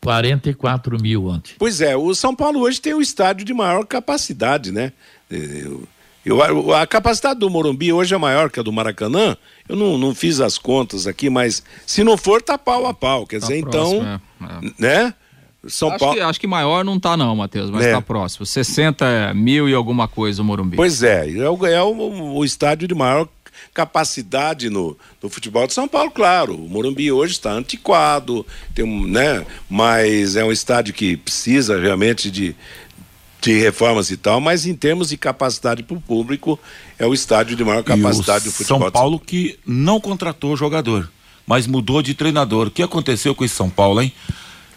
44 0.00 1.02
mil 1.02 1.26
ontem. 1.26 1.54
Pois 1.58 1.80
é, 1.80 1.96
o 1.96 2.14
São 2.14 2.32
Paulo 2.32 2.60
hoje 2.60 2.80
tem 2.80 2.94
o 2.94 3.02
estádio 3.02 3.44
de 3.44 3.52
maior 3.52 3.84
capacidade, 3.84 4.70
né? 4.70 4.92
Eu, 5.28 5.82
eu, 6.24 6.72
a 6.72 6.86
capacidade 6.86 7.40
do 7.40 7.50
Morumbi 7.50 7.92
hoje 7.92 8.14
é 8.14 8.18
maior 8.18 8.48
que 8.52 8.60
a 8.60 8.62
do 8.62 8.70
Maracanã. 8.72 9.36
Eu 9.68 9.74
não, 9.74 9.98
não 9.98 10.14
fiz 10.14 10.40
as 10.40 10.58
contas 10.58 11.08
aqui, 11.08 11.28
mas 11.28 11.60
se 11.84 12.04
não 12.04 12.16
for, 12.16 12.40
tá 12.40 12.56
pau 12.56 12.86
a 12.86 12.94
pau. 12.94 13.26
Quer 13.26 13.40
Tá 13.40 13.48
dizer, 13.48 13.62
próximo, 13.62 14.00
então, 14.00 14.20
é, 14.48 14.66
é. 14.66 14.72
né? 14.78 15.14
São 15.66 15.88
Acho 15.88 15.98
Paulo. 15.98 16.14
que, 16.14 16.20
acho 16.20 16.40
que 16.40 16.46
maior 16.46 16.84
não 16.84 17.00
tá 17.00 17.16
não, 17.16 17.34
Matheus, 17.34 17.68
mas 17.68 17.84
É. 17.84 17.92
tá 17.92 18.00
próximo. 18.00 18.46
60 18.46 19.34
mil 19.34 19.68
e 19.68 19.74
alguma 19.74 20.06
coisa 20.06 20.40
o 20.40 20.44
Morumbi. 20.44 20.76
Pois 20.76 21.02
é, 21.02 21.28
é 21.36 21.50
o, 21.50 21.66
é 21.66 21.82
o, 21.82 22.36
o 22.36 22.44
estádio 22.44 22.86
de 22.86 22.94
maior 22.94 23.26
capacidade 23.72 24.68
no, 24.68 24.96
no 25.22 25.28
futebol 25.28 25.66
de 25.66 25.72
São 25.72 25.86
Paulo, 25.86 26.10
claro. 26.10 26.54
O 26.54 26.68
Morumbi 26.68 27.10
hoje 27.10 27.34
está 27.34 27.52
antiquado, 27.52 28.46
tem 28.74 28.84
um, 28.84 29.06
né? 29.06 29.44
Mas 29.68 30.36
é 30.36 30.44
um 30.44 30.52
estádio 30.52 30.92
que 30.92 31.16
precisa 31.16 31.78
realmente 31.78 32.30
de, 32.30 32.54
de 33.40 33.58
reformas 33.58 34.10
e 34.10 34.16
tal, 34.16 34.40
mas 34.40 34.66
em 34.66 34.74
termos 34.74 35.08
de 35.10 35.16
capacidade 35.16 35.82
para 35.82 35.96
o 35.96 36.00
público, 36.00 36.58
é 36.98 37.06
o 37.06 37.14
estádio 37.14 37.56
de 37.56 37.64
maior 37.64 37.82
capacidade 37.82 38.44
do 38.44 38.52
futebol. 38.52 38.80
São 38.82 38.90
Paulo 38.90 39.18
que 39.18 39.58
não 39.64 40.00
contratou 40.00 40.56
jogador, 40.56 41.10
mas 41.46 41.66
mudou 41.66 42.02
de 42.02 42.14
treinador. 42.14 42.66
O 42.66 42.70
que 42.70 42.82
aconteceu 42.82 43.34
com 43.34 43.44
esse 43.44 43.54
São 43.54 43.70
Paulo, 43.70 44.02
hein? 44.02 44.12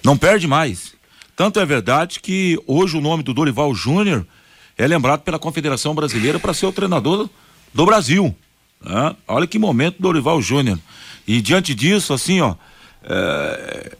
Não 0.03 0.17
perde 0.17 0.47
mais. 0.47 0.93
Tanto 1.35 1.59
é 1.59 1.65
verdade 1.65 2.19
que 2.19 2.59
hoje 2.67 2.95
o 2.95 3.01
nome 3.01 3.23
do 3.23 3.33
Dorival 3.33 3.73
Júnior 3.73 4.25
é 4.77 4.85
lembrado 4.85 5.21
pela 5.21 5.39
Confederação 5.39 5.95
Brasileira 5.95 6.39
para 6.39 6.53
ser 6.53 6.67
o 6.67 6.71
treinador 6.71 7.27
do 7.73 7.85
Brasil. 7.85 8.35
Olha 9.27 9.47
que 9.47 9.57
momento 9.57 10.01
Dorival 10.01 10.41
Júnior. 10.41 10.79
E 11.27 11.41
diante 11.41 11.73
disso, 11.73 12.13
assim, 12.13 12.41
ó, 12.41 12.55
é, 13.03 13.95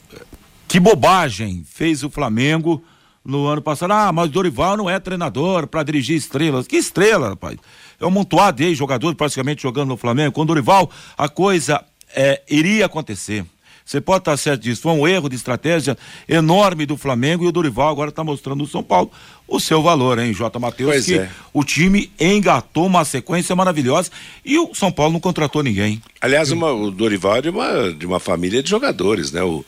que 0.68 0.80
bobagem 0.80 1.64
fez 1.68 2.04
o 2.04 2.10
Flamengo 2.10 2.84
no 3.24 3.48
ano 3.48 3.62
passado. 3.62 3.92
Ah, 3.94 4.12
mas 4.12 4.28
o 4.28 4.32
Dorival 4.32 4.76
não 4.76 4.90
é 4.90 5.00
treinador 5.00 5.68
para 5.68 5.84
dirigir 5.84 6.18
estrelas. 6.18 6.68
Que 6.68 6.76
estrela, 6.76 7.30
rapaz? 7.30 7.58
É 8.00 8.06
um 8.06 8.12
montuado 8.12 8.58
de 8.58 8.76
jogadores 8.76 9.16
praticamente 9.16 9.64
jogando 9.64 9.90
no 9.90 9.98
Flamengo. 9.98 10.34
Com 10.34 10.42
o 10.42 10.46
Dorival, 10.46 10.90
a 11.18 11.30
coisa 11.30 11.84
é, 12.16 12.42
iria 12.50 12.86
acontecer. 12.86 13.46
Você 13.86 14.00
pode 14.00 14.22
estar 14.22 14.38
certo 14.38 14.62
disso. 14.62 14.82
Foi 14.82 14.94
um 14.94 15.08
erro 15.08 15.30
de 15.30 15.36
estratégia 15.36 15.98
enorme 16.28 16.86
do 16.86 16.98
Flamengo 16.98 17.44
e 17.44 17.48
o 17.48 17.52
Dorival 17.52 17.90
agora 17.90 18.10
está 18.10 18.24
mostrando 18.24 18.60
no 18.60 18.68
São 18.68 18.84
Paulo 18.84 19.12
o 19.56 19.60
seu 19.60 19.82
valor, 19.82 20.20
hein, 20.20 20.34
J. 20.34 20.60
Matheus? 20.60 20.90
Pois 20.92 21.06
que 21.06 21.16
é. 21.16 21.30
o 21.54 21.64
time 21.64 22.12
engatou 22.20 22.86
uma 22.86 23.04
sequência 23.06 23.56
maravilhosa 23.56 24.10
e 24.44 24.58
o 24.58 24.74
São 24.74 24.92
Paulo 24.92 25.14
não 25.14 25.20
contratou 25.20 25.62
ninguém. 25.64 26.02
Aliás, 26.22 26.52
uma- 26.52 26.72
o 26.72 26.90
Dorival 26.92 27.38
é 27.38 27.42
de 27.42 27.50
uma, 27.50 27.94
de 27.94 28.06
uma 28.06 28.20
família 28.20 28.62
de 28.64 28.70
jogadores, 28.70 29.32
né? 29.32 29.42
O, 29.44 29.64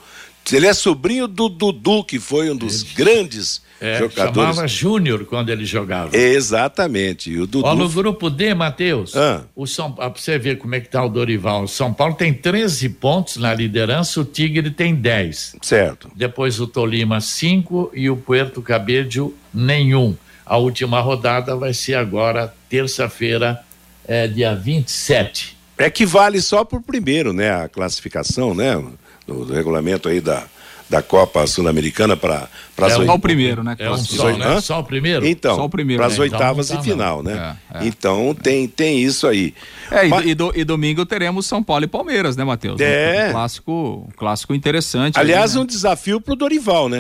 ele 0.52 0.68
é 0.68 0.74
sobrinho 0.74 1.28
do 1.28 1.50
Dudu, 1.50 2.04
que 2.04 2.20
foi 2.20 2.50
um 2.52 2.56
dos 2.56 2.84
grandes 2.84 3.62
É, 3.82 4.00
jogadores. 4.00 4.36
chamava 4.56 4.68
Júnior 4.68 5.26
quando 5.26 5.50
ele 5.50 5.66
jogava. 5.66 6.16
Exatamente. 6.16 7.30
E 7.30 7.40
o 7.40 7.46
Dudu. 7.46 7.66
Ó, 7.68 7.76
no 7.76 7.90
grupo 7.90 8.30
D, 8.30 8.54
Matheus, 8.54 9.16
Ah. 9.16 9.44
o 9.56 9.68
São, 9.68 9.92
pra 9.92 10.08
você 10.10 10.38
ver 10.40 10.58
como 10.58 10.76
é 10.76 10.80
que 10.80 10.88
tá 10.88 11.04
o 11.04 11.10
Dorival. 11.10 11.64
O 11.64 11.68
São 11.68 11.94
Paulo 11.94 12.16
tem 12.16 12.34
13 12.34 12.88
pontos 12.90 13.38
na 13.38 13.54
liderança, 13.54 14.22
o 14.22 14.26
Tigre 14.26 14.72
tem 14.72 14.96
10. 14.96 15.56
Certo. 15.62 16.10
Depois 16.16 16.60
o 16.60 16.68
Tolima 16.68 17.20
5 17.20 17.92
e 17.94 18.10
o 18.10 18.16
Puerto 18.16 18.62
Cabello 18.62 19.34
nenhum. 19.54 20.16
A 20.46 20.58
última 20.58 21.02
rodada 21.02 21.56
vai 21.56 21.74
ser 21.74 21.96
agora, 21.96 22.54
terça-feira, 22.70 23.60
é, 24.08 24.28
dia 24.28 24.56
27. 24.56 25.58
É 25.78 25.90
que 25.90 26.06
vale 26.06 26.40
só 26.40 26.64
por 26.64 26.82
primeiro, 26.82 27.34
né? 27.34 27.52
A 27.52 27.68
classificação, 27.68 28.54
né? 28.54 28.82
Do 29.28 29.44
regulamento 29.52 30.08
aí 30.08 30.22
da, 30.22 30.44
da 30.90 31.02
Copa 31.02 31.48
Sul-Americana 31.48 32.16
para 32.16 32.48
as 32.78 32.94
É 32.94 33.06
Só 33.06 33.16
o 33.16 33.20
primeiro, 33.20 33.64
né? 33.64 33.76
É 33.80 33.90
um 33.90 33.98
só, 33.98 34.30
né? 34.38 34.62
Só 34.62 34.80
o 34.80 34.84
primeiro? 34.84 35.26
Então, 35.26 35.56
Só 35.56 35.66
o 35.66 35.70
primeiro, 35.70 36.00
para 36.00 36.08
as 36.08 36.18
né? 36.18 36.24
oitavas 36.24 36.68
Então 36.70 36.78
não 36.78 36.84
tá, 36.86 36.92
final, 36.92 37.24
né? 37.24 37.56
É, 37.74 37.80
é. 37.84 37.88
Então 37.88 38.36
tem, 38.36 38.68
tem 38.68 39.02
isso 39.02 39.26
aí. 39.28 39.54
É, 39.90 40.06
e, 40.06 40.10
Mas- 40.10 40.26
e 40.28 40.36
do- 40.36 40.54
e 40.56 40.64
domingo 40.64 41.06
teremos 41.06 41.46
São 41.48 41.64
Paulo 41.64 41.86
e 41.86 41.88
Palmeiras, 41.88 42.36
né, 42.38 42.44
Matheus? 42.44 42.80
É. 42.80 43.30
Um 43.30 43.32
clássico, 43.32 44.08
um 44.08 44.12
clássico 44.16 44.54
interessante. 44.54 45.18
Aliás, 45.20 45.54
ali, 45.56 45.64
um 45.64 45.66
desafio 45.66 46.22
para 46.22 46.34
o 46.34 46.36
Dorival, 46.36 46.88
né? 46.88 47.00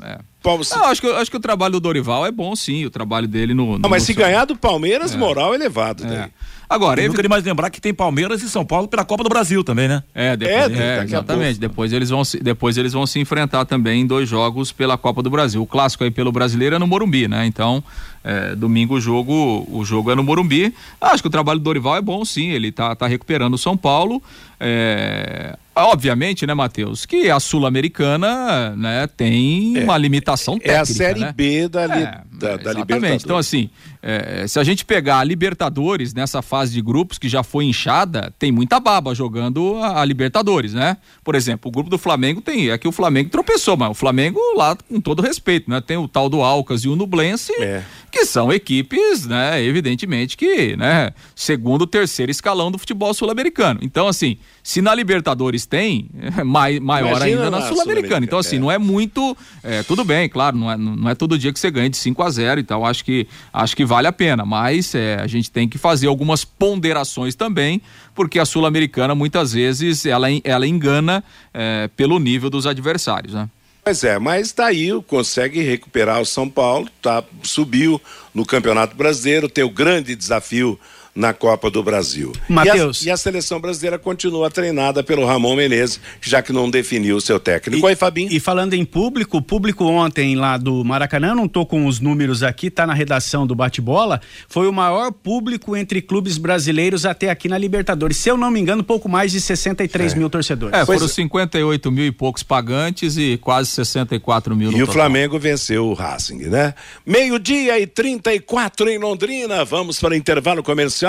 né? 0.00 0.16
É. 0.16 0.18
Paulo- 0.42 0.64
se- 0.64 0.74
Não, 0.74 0.86
acho, 0.86 1.00
que, 1.00 1.06
acho 1.08 1.30
que 1.30 1.36
o 1.36 1.40
trabalho 1.40 1.72
do 1.74 1.80
Dorival 1.80 2.24
é 2.26 2.32
bom, 2.32 2.56
sim. 2.56 2.84
O 2.86 2.90
trabalho 2.90 3.28
dele 3.28 3.52
no. 3.54 3.78
Não, 3.78 3.90
mas 3.90 4.02
no 4.02 4.06
se 4.06 4.14
seu- 4.14 4.22
ganhar 4.24 4.44
do 4.46 4.56
Palmeiras, 4.56 5.14
moral 5.14 5.54
elevado. 5.54 6.04
É. 6.06 6.30
Agora, 6.70 7.00
E 7.00 7.02
evi- 7.02 7.08
nunca 7.08 7.22
demais 7.22 7.42
lembrar 7.42 7.68
que 7.68 7.80
tem 7.80 7.92
Palmeiras 7.92 8.44
e 8.44 8.48
São 8.48 8.64
Paulo 8.64 8.86
pela 8.86 9.04
Copa 9.04 9.24
do 9.24 9.28
Brasil 9.28 9.64
também, 9.64 9.88
né? 9.88 10.04
É, 10.14 10.36
depois, 10.36 10.78
É, 10.78 10.98
é, 10.98 11.02
exatamente. 11.02 11.58
Depois 11.58 11.92
eles, 11.92 12.10
vão 12.10 12.24
se, 12.24 12.40
depois 12.40 12.78
eles 12.78 12.92
vão 12.92 13.04
se 13.08 13.18
enfrentar 13.18 13.64
também 13.64 14.02
em 14.02 14.06
dois 14.06 14.28
jogos 14.28 14.70
pela 14.70 14.96
Copa 14.96 15.20
do 15.20 15.28
Brasil. 15.28 15.60
O 15.60 15.66
clássico 15.66 16.04
aí 16.04 16.12
pelo 16.12 16.30
brasileiro 16.30 16.76
é 16.76 16.78
no 16.78 16.86
Morumbi, 16.86 17.26
né? 17.26 17.44
Então, 17.44 17.82
é, 18.22 18.54
domingo 18.54 18.94
o 18.94 19.00
jogo, 19.00 19.66
o 19.68 19.84
jogo 19.84 20.12
é 20.12 20.14
no 20.14 20.22
Morumbi. 20.22 20.72
Acho 21.00 21.24
que 21.24 21.26
o 21.26 21.30
trabalho 21.30 21.58
do 21.58 21.64
Dorival 21.64 21.96
é 21.96 22.00
bom, 22.00 22.24
sim. 22.24 22.50
Ele 22.50 22.70
tá, 22.70 22.94
tá 22.94 23.08
recuperando 23.08 23.54
o 23.54 23.58
São 23.58 23.76
Paulo. 23.76 24.22
É, 24.60 25.56
obviamente, 25.74 26.46
né, 26.46 26.54
Matheus, 26.54 27.04
que 27.06 27.30
a 27.30 27.40
Sul-Americana 27.40 28.76
né, 28.76 29.08
tem 29.16 29.82
uma 29.82 29.96
limitação 29.98 30.54
técnica. 30.58 30.78
É 30.78 30.80
a 30.80 30.84
Série 30.84 31.20
né? 31.20 31.32
B 31.34 31.68
da, 31.68 31.86
li, 31.86 32.02
É, 32.02 32.20
da, 32.40 32.56
da 32.56 32.70
exatamente. 32.70 32.78
Libertadores. 32.78 33.24
Então, 33.24 33.36
assim, 33.36 33.70
é, 34.02 34.46
se 34.48 34.58
a 34.58 34.64
gente 34.64 34.84
pegar 34.84 35.18
a 35.18 35.24
Libertadores 35.24 36.14
nessa 36.14 36.40
fase 36.42 36.72
de 36.72 36.80
grupos 36.80 37.18
que 37.18 37.28
já 37.28 37.42
foi 37.42 37.66
inchada, 37.66 38.32
tem 38.38 38.50
muita 38.50 38.80
baba 38.80 39.14
jogando 39.14 39.76
a, 39.76 40.00
a 40.00 40.04
Libertadores, 40.04 40.72
né? 40.72 40.96
Por 41.22 41.34
exemplo, 41.34 41.68
o 41.68 41.72
grupo 41.72 41.90
do 41.90 41.98
Flamengo 41.98 42.40
tem. 42.40 42.70
É 42.70 42.78
que 42.78 42.88
o 42.88 42.92
Flamengo 42.92 43.30
tropeçou, 43.30 43.76
mas 43.76 43.90
o 43.90 43.94
Flamengo 43.94 44.40
lá, 44.56 44.74
com 44.76 45.00
todo 45.00 45.22
respeito, 45.22 45.70
né? 45.70 45.80
Tem 45.80 45.96
o 45.96 46.08
tal 46.08 46.28
do 46.28 46.42
Alcas 46.42 46.84
e 46.84 46.88
o 46.88 46.96
Nublense, 46.96 47.52
É. 47.60 47.82
que 48.10 48.24
são 48.24 48.52
equipes, 48.52 49.26
né? 49.26 49.62
Evidentemente 49.62 50.36
que, 50.36 50.76
né? 50.76 51.12
Segundo, 51.34 51.86
terceiro 51.86 52.30
escalão 52.30 52.70
do 52.70 52.78
futebol 52.78 53.14
sul-americano. 53.14 53.78
Então, 53.82 54.08
assim, 54.08 54.38
se 54.62 54.82
na 54.82 54.94
Libertadores 54.94 55.66
tem, 55.66 56.10
é 56.36 56.42
mai, 56.44 56.80
maior 56.80 57.16
Imagina 57.16 57.26
ainda 57.26 57.50
na 57.50 57.60
na 57.60 57.68
Sul-Americana. 57.68 58.24
Então, 58.24 58.38
assim, 58.38 58.56
é. 58.56 58.58
não 58.58 58.70
é 58.70 58.78
muito. 58.78 59.36
é, 59.62 59.82
tudo 59.82 60.04
bem, 60.04 60.28
claro, 60.28 60.56
não 60.56 60.70
é, 60.70 60.76
não 60.76 61.08
é 61.08 61.14
todo 61.14 61.38
dia 61.38 61.52
que 61.52 61.58
você 61.58 61.70
ganha 61.70 61.88
de 61.88 61.96
5 61.96 62.22
a 62.22 62.30
0 62.30 62.60
então 62.60 62.84
acho 62.84 63.04
que, 63.04 63.26
acho 63.52 63.76
que 63.76 63.84
vale 63.84 64.06
a 64.06 64.12
pena. 64.12 64.44
Mas 64.44 64.94
é, 64.94 65.16
a 65.20 65.26
gente 65.26 65.50
tem 65.50 65.68
que 65.68 65.78
fazer 65.78 66.06
algumas 66.06 66.44
ponderações 66.44 67.34
também, 67.34 67.80
porque 68.14 68.38
a 68.38 68.44
Sul-Americana 68.44 69.14
muitas 69.14 69.52
vezes 69.52 70.06
ela, 70.06 70.28
ela 70.42 70.66
engana 70.66 71.22
é, 71.52 71.88
pelo 71.96 72.18
nível 72.18 72.50
dos 72.50 72.66
adversários, 72.66 73.34
né? 73.34 73.48
Pois 73.82 74.04
é, 74.04 74.18
mas 74.18 74.52
daí 74.52 74.90
consegue 75.06 75.62
recuperar 75.62 76.20
o 76.20 76.26
São 76.26 76.48
Paulo, 76.48 76.88
tá, 77.00 77.24
subiu 77.42 78.00
no 78.34 78.44
Campeonato 78.44 78.94
Brasileiro, 78.94 79.48
tem 79.48 79.64
o 79.64 79.70
grande 79.70 80.14
desafio 80.14 80.78
na 81.14 81.32
Copa 81.32 81.70
do 81.70 81.82
Brasil. 81.82 82.32
Matheus. 82.48 83.02
E 83.02 83.08
a, 83.08 83.10
e 83.10 83.12
a 83.12 83.16
seleção 83.16 83.60
brasileira 83.60 83.98
continua 83.98 84.50
treinada 84.50 85.02
pelo 85.02 85.26
Ramon 85.26 85.56
Menezes, 85.56 86.00
já 86.20 86.42
que 86.42 86.52
não 86.52 86.70
definiu 86.70 87.16
o 87.16 87.20
seu 87.20 87.40
técnico. 87.40 87.84
Oi, 87.84 87.96
Fabinho. 87.96 88.32
E 88.32 88.38
falando 88.38 88.74
em 88.74 88.84
público, 88.84 89.38
o 89.38 89.42
público 89.42 89.84
ontem 89.84 90.36
lá 90.36 90.56
do 90.56 90.84
Maracanã, 90.84 91.34
não 91.34 91.48
tô 91.48 91.66
com 91.66 91.86
os 91.86 92.00
números 92.00 92.42
aqui, 92.42 92.70
tá 92.70 92.86
na 92.86 92.94
redação 92.94 93.46
do 93.46 93.54
bate-bola, 93.54 94.20
foi 94.48 94.68
o 94.68 94.72
maior 94.72 95.10
público 95.12 95.76
entre 95.76 96.00
clubes 96.00 96.38
brasileiros 96.38 97.04
até 97.04 97.30
aqui 97.30 97.48
na 97.48 97.58
Libertadores. 97.58 98.16
Se 98.16 98.28
eu 98.28 98.36
não 98.36 98.50
me 98.50 98.60
engano, 98.60 98.84
pouco 98.84 99.08
mais 99.08 99.32
de 99.32 99.40
63 99.40 100.14
mil 100.14 100.30
torcedores. 100.30 100.78
É, 100.78 100.86
foram 100.86 101.06
é. 101.06 101.08
58 101.08 101.90
mil 101.90 102.06
e 102.06 102.12
poucos 102.12 102.42
pagantes 102.42 103.16
e 103.16 103.36
quase 103.38 103.70
64 103.70 104.54
mil 104.54 104.70
no 104.70 104.78
E 104.78 104.82
o 104.82 104.86
total. 104.86 105.02
Flamengo 105.02 105.38
venceu 105.38 105.86
o 105.86 105.94
Racing, 105.94 106.48
né? 106.48 106.74
Meio-dia 107.04 107.78
e 107.80 107.86
34 107.86 108.88
em 108.88 108.98
Londrina. 108.98 109.64
Vamos 109.64 109.98
para 109.98 110.12
o 110.12 110.14
intervalo 110.14 110.62
comercial. 110.62 110.99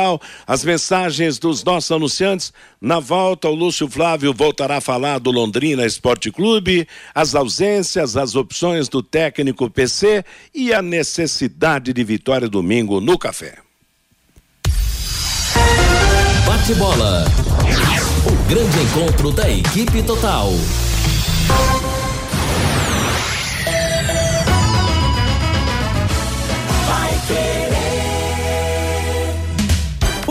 As 0.47 0.63
mensagens 0.63 1.38
dos 1.39 1.63
nossos 1.63 1.91
anunciantes. 1.91 2.54
Na 2.80 2.99
volta, 2.99 3.47
o 3.47 3.56
Lúcio 3.56 3.89
Flávio 3.89 4.34
voltará 4.34 4.77
a 4.77 4.82
falar 4.82 5.19
do 5.19 5.32
Londrina 5.32 5.86
Esporte 5.86 6.32
Clube, 6.32 6.88
as 7.13 7.36
ausências, 7.36 8.17
as 8.17 8.36
opções 8.36 8.88
do 8.88 9.04
técnico 9.04 9.69
PC 9.69 10.23
e 10.54 10.73
a 10.73 10.82
necessidade 10.82 11.93
de 11.93 12.04
vitória 12.04 12.47
domingo 12.47 12.99
no 13.01 13.17
café. 13.17 13.58
Bate 16.45 16.73
bola. 16.75 17.25
O 18.25 18.49
grande 18.49 18.80
encontro 18.80 19.32
da 19.32 19.49
equipe 19.49 20.04
total. 20.04 20.51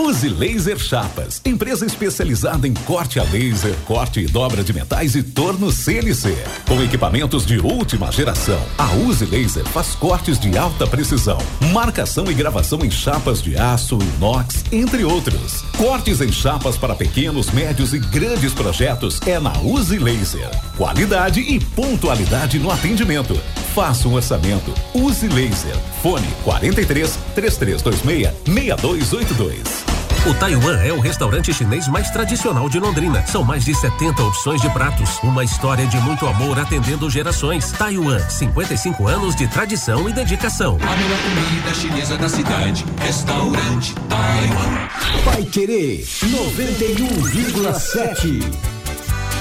Use 0.03 0.27
Laser 0.27 0.79
Chapas, 0.79 1.39
empresa 1.45 1.85
especializada 1.85 2.67
em 2.67 2.73
corte 2.73 3.19
a 3.19 3.23
laser, 3.23 3.75
corte 3.85 4.19
e 4.19 4.25
dobra 4.25 4.63
de 4.63 4.73
metais 4.73 5.13
e 5.13 5.21
torno 5.21 5.71
CNC. 5.71 6.35
Com 6.67 6.81
equipamentos 6.81 7.45
de 7.45 7.59
última 7.59 8.11
geração, 8.11 8.59
a 8.79 8.91
Use 8.93 9.23
Laser 9.25 9.63
faz 9.65 9.93
cortes 9.93 10.39
de 10.39 10.57
alta 10.57 10.87
precisão, 10.87 11.37
marcação 11.71 12.31
e 12.31 12.33
gravação 12.33 12.79
em 12.83 12.89
chapas 12.89 13.43
de 13.43 13.55
aço, 13.55 13.99
inox, 14.17 14.65
entre 14.71 15.03
outros. 15.03 15.61
Cortes 15.77 16.19
em 16.19 16.31
chapas 16.31 16.77
para 16.77 16.95
pequenos, 16.95 17.51
médios 17.51 17.93
e 17.93 17.99
grandes 17.99 18.53
projetos 18.53 19.21
é 19.27 19.39
na 19.39 19.53
Use 19.59 19.99
Laser. 19.99 20.49
Qualidade 20.77 21.41
e 21.41 21.59
pontualidade 21.59 22.57
no 22.57 22.71
atendimento. 22.71 23.39
Faça 23.75 24.07
um 24.07 24.15
orçamento. 24.15 24.73
Use 24.95 25.27
Laser. 25.27 25.77
Fone 26.01 26.27
43 26.43 27.19
3326 27.35 28.33
6282. 28.45 29.90
O 30.23 30.35
Taiwan 30.35 30.77
é 30.83 30.93
o 30.93 30.99
restaurante 30.99 31.51
chinês 31.51 31.87
mais 31.87 32.11
tradicional 32.11 32.69
de 32.69 32.79
Londrina. 32.79 33.25
São 33.25 33.43
mais 33.43 33.65
de 33.65 33.73
70 33.73 34.21
opções 34.21 34.61
de 34.61 34.69
pratos. 34.69 35.17
Uma 35.23 35.43
história 35.43 35.87
de 35.87 35.97
muito 35.97 36.27
amor 36.27 36.59
atendendo 36.59 37.09
gerações. 37.09 37.71
Taiwan, 37.71 38.19
55 38.29 39.07
anos 39.07 39.35
de 39.35 39.47
tradição 39.47 40.07
e 40.07 40.13
dedicação. 40.13 40.77
A 40.79 40.95
melhor 40.95 41.17
comida 41.23 41.73
chinesa 41.73 42.15
da 42.17 42.29
cidade. 42.29 42.85
Restaurante 42.99 43.95
Taiwan. 44.07 44.87
Vai 45.25 45.43
querer 45.43 46.05
91,7. 46.05 48.80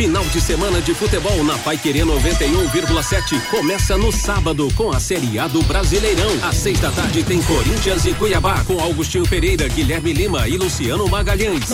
Final 0.00 0.24
de 0.24 0.40
semana 0.40 0.80
de 0.80 0.94
futebol 0.94 1.44
na 1.44 1.58
Pai 1.58 1.76
Querer 1.76 2.06
91,7 2.06 3.38
começa 3.50 3.98
no 3.98 4.10
sábado 4.10 4.66
com 4.74 4.90
a 4.90 4.98
Série 4.98 5.38
A 5.38 5.46
do 5.46 5.62
Brasileirão. 5.64 6.30
Às 6.42 6.56
seis 6.56 6.80
da 6.80 6.90
tarde 6.90 7.22
tem 7.22 7.42
Corinthians 7.42 8.06
e 8.06 8.14
Cuiabá 8.14 8.64
com 8.64 8.80
Augustinho 8.80 9.28
Pereira, 9.28 9.68
Guilherme 9.68 10.14
Lima 10.14 10.48
e 10.48 10.56
Luciano 10.56 11.06
Magalhães. 11.06 11.68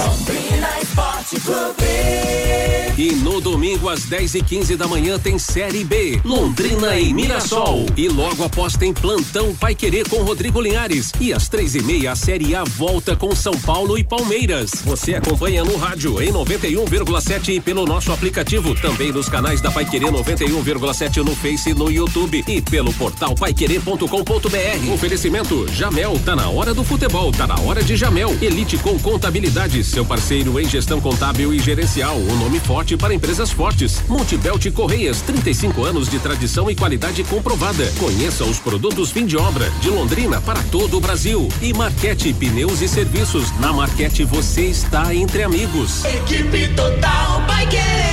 E 2.99 3.12
no 3.12 3.43
domingo 3.43 3.91
às 3.91 4.05
10 4.05 4.37
e 4.37 4.43
15 4.43 4.74
da 4.74 4.89
manhã 4.89 5.18
tem 5.18 5.39
Série 5.39 5.85
B, 5.85 6.18
Londrina 6.24 6.99
e 6.99 7.12
Mirassol. 7.12 7.85
E 7.95 8.09
logo 8.09 8.43
após 8.43 8.74
tem 8.74 8.91
plantão 8.91 9.55
Pai 9.55 9.74
Querer 9.74 10.09
com 10.09 10.22
Rodrigo 10.22 10.62
Linhares. 10.62 11.12
E 11.20 11.31
às 11.31 11.47
três 11.47 11.74
e 11.74 11.83
meia 11.83 12.12
a 12.12 12.16
Série 12.16 12.57
A 12.57 12.64
volta 12.64 13.14
com 13.14 13.37
São 13.37 13.53
Paulo 13.53 13.99
e 13.99 14.03
Palmeiras. 14.03 14.70
Você 14.83 15.14
acompanha 15.14 15.62
no 15.62 15.77
rádio 15.77 16.22
em 16.22 16.33
91,7 16.33 17.57
e 17.57 17.61
pelo 17.61 17.85
nosso 17.85 18.11
aplicativo, 18.17 18.75
também 18.75 19.12
nos 19.12 19.29
canais 19.29 19.61
da 19.61 19.71
Pai 19.71 19.85
Querer 19.85 20.11
91,7 20.11 21.19
no 21.19 21.37
Face 21.37 21.71
e 21.71 21.75
no 21.75 21.91
YouTube 21.91 22.43
e 22.49 22.62
pelo 22.62 22.93
portal 22.95 23.35
paiquerer.com.br. 23.35 24.93
Oferecimento 24.93 25.69
Jamel, 25.69 26.19
tá 26.25 26.35
na 26.35 26.49
hora 26.49 26.73
do 26.73 26.83
futebol, 26.83 27.31
tá 27.31 27.47
na 27.47 27.61
hora 27.61 27.83
de 27.83 27.95
Jamel. 27.95 28.35
Elite 28.41 28.79
com 28.79 28.99
contabilidade, 28.99 29.85
seu 29.85 30.05
parceiro 30.05 30.59
em 30.59 30.67
gestão 30.67 30.99
contábil 30.99 31.53
e 31.53 31.59
gerencial, 31.59 32.17
um 32.17 32.37
nome 32.37 32.59
forte 32.59 32.97
para 32.97 33.12
empresas 33.12 33.51
fortes. 33.51 34.03
Multibelt 34.09 34.71
Correias, 34.73 35.21
35 35.21 35.85
anos 35.85 36.09
de 36.09 36.19
tradição 36.19 36.71
e 36.71 36.75
qualidade 36.75 37.23
comprovada. 37.25 37.93
Conheça 37.99 38.45
os 38.45 38.59
produtos 38.59 39.11
fim 39.11 39.27
de 39.27 39.37
obra 39.37 39.69
de 39.81 39.91
Londrina 39.91 40.41
para 40.41 40.62
todo 40.64 40.97
o 40.97 41.01
Brasil. 41.01 41.49
E 41.61 41.75
Marquete 41.75 42.33
Pneus 42.33 42.81
e 42.81 42.89
Serviços. 42.89 43.53
Na 43.61 43.75
Marquete 43.75 44.25
você 44.25 44.62
está 44.62 45.14
entre 45.14 45.43
amigos. 45.43 46.03
Equipe 46.05 46.69
total 46.69 47.47
vai 47.47 47.67
querer. 47.67 48.06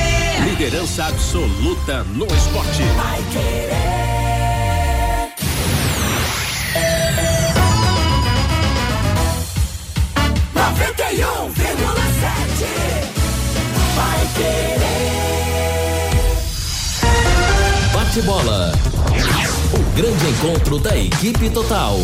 Liderança 0.45 1.05
absoluta 1.05 2.03
no 2.03 2.25
esporte. 2.25 2.83
Vai 2.95 3.23
querer. 3.31 3.73
Noventa 10.53 11.11
e 11.11 11.25
um 11.25 11.49
vírgula 11.49 12.05
sete. 12.19 12.71
Vai 13.95 14.27
querer. 14.35 14.83
Bate 17.93 18.21
bola. 18.21 18.71
O 19.73 19.79
grande 19.95 20.27
encontro 20.27 20.77
da 20.79 20.95
equipe 20.97 21.49
total. 21.49 21.97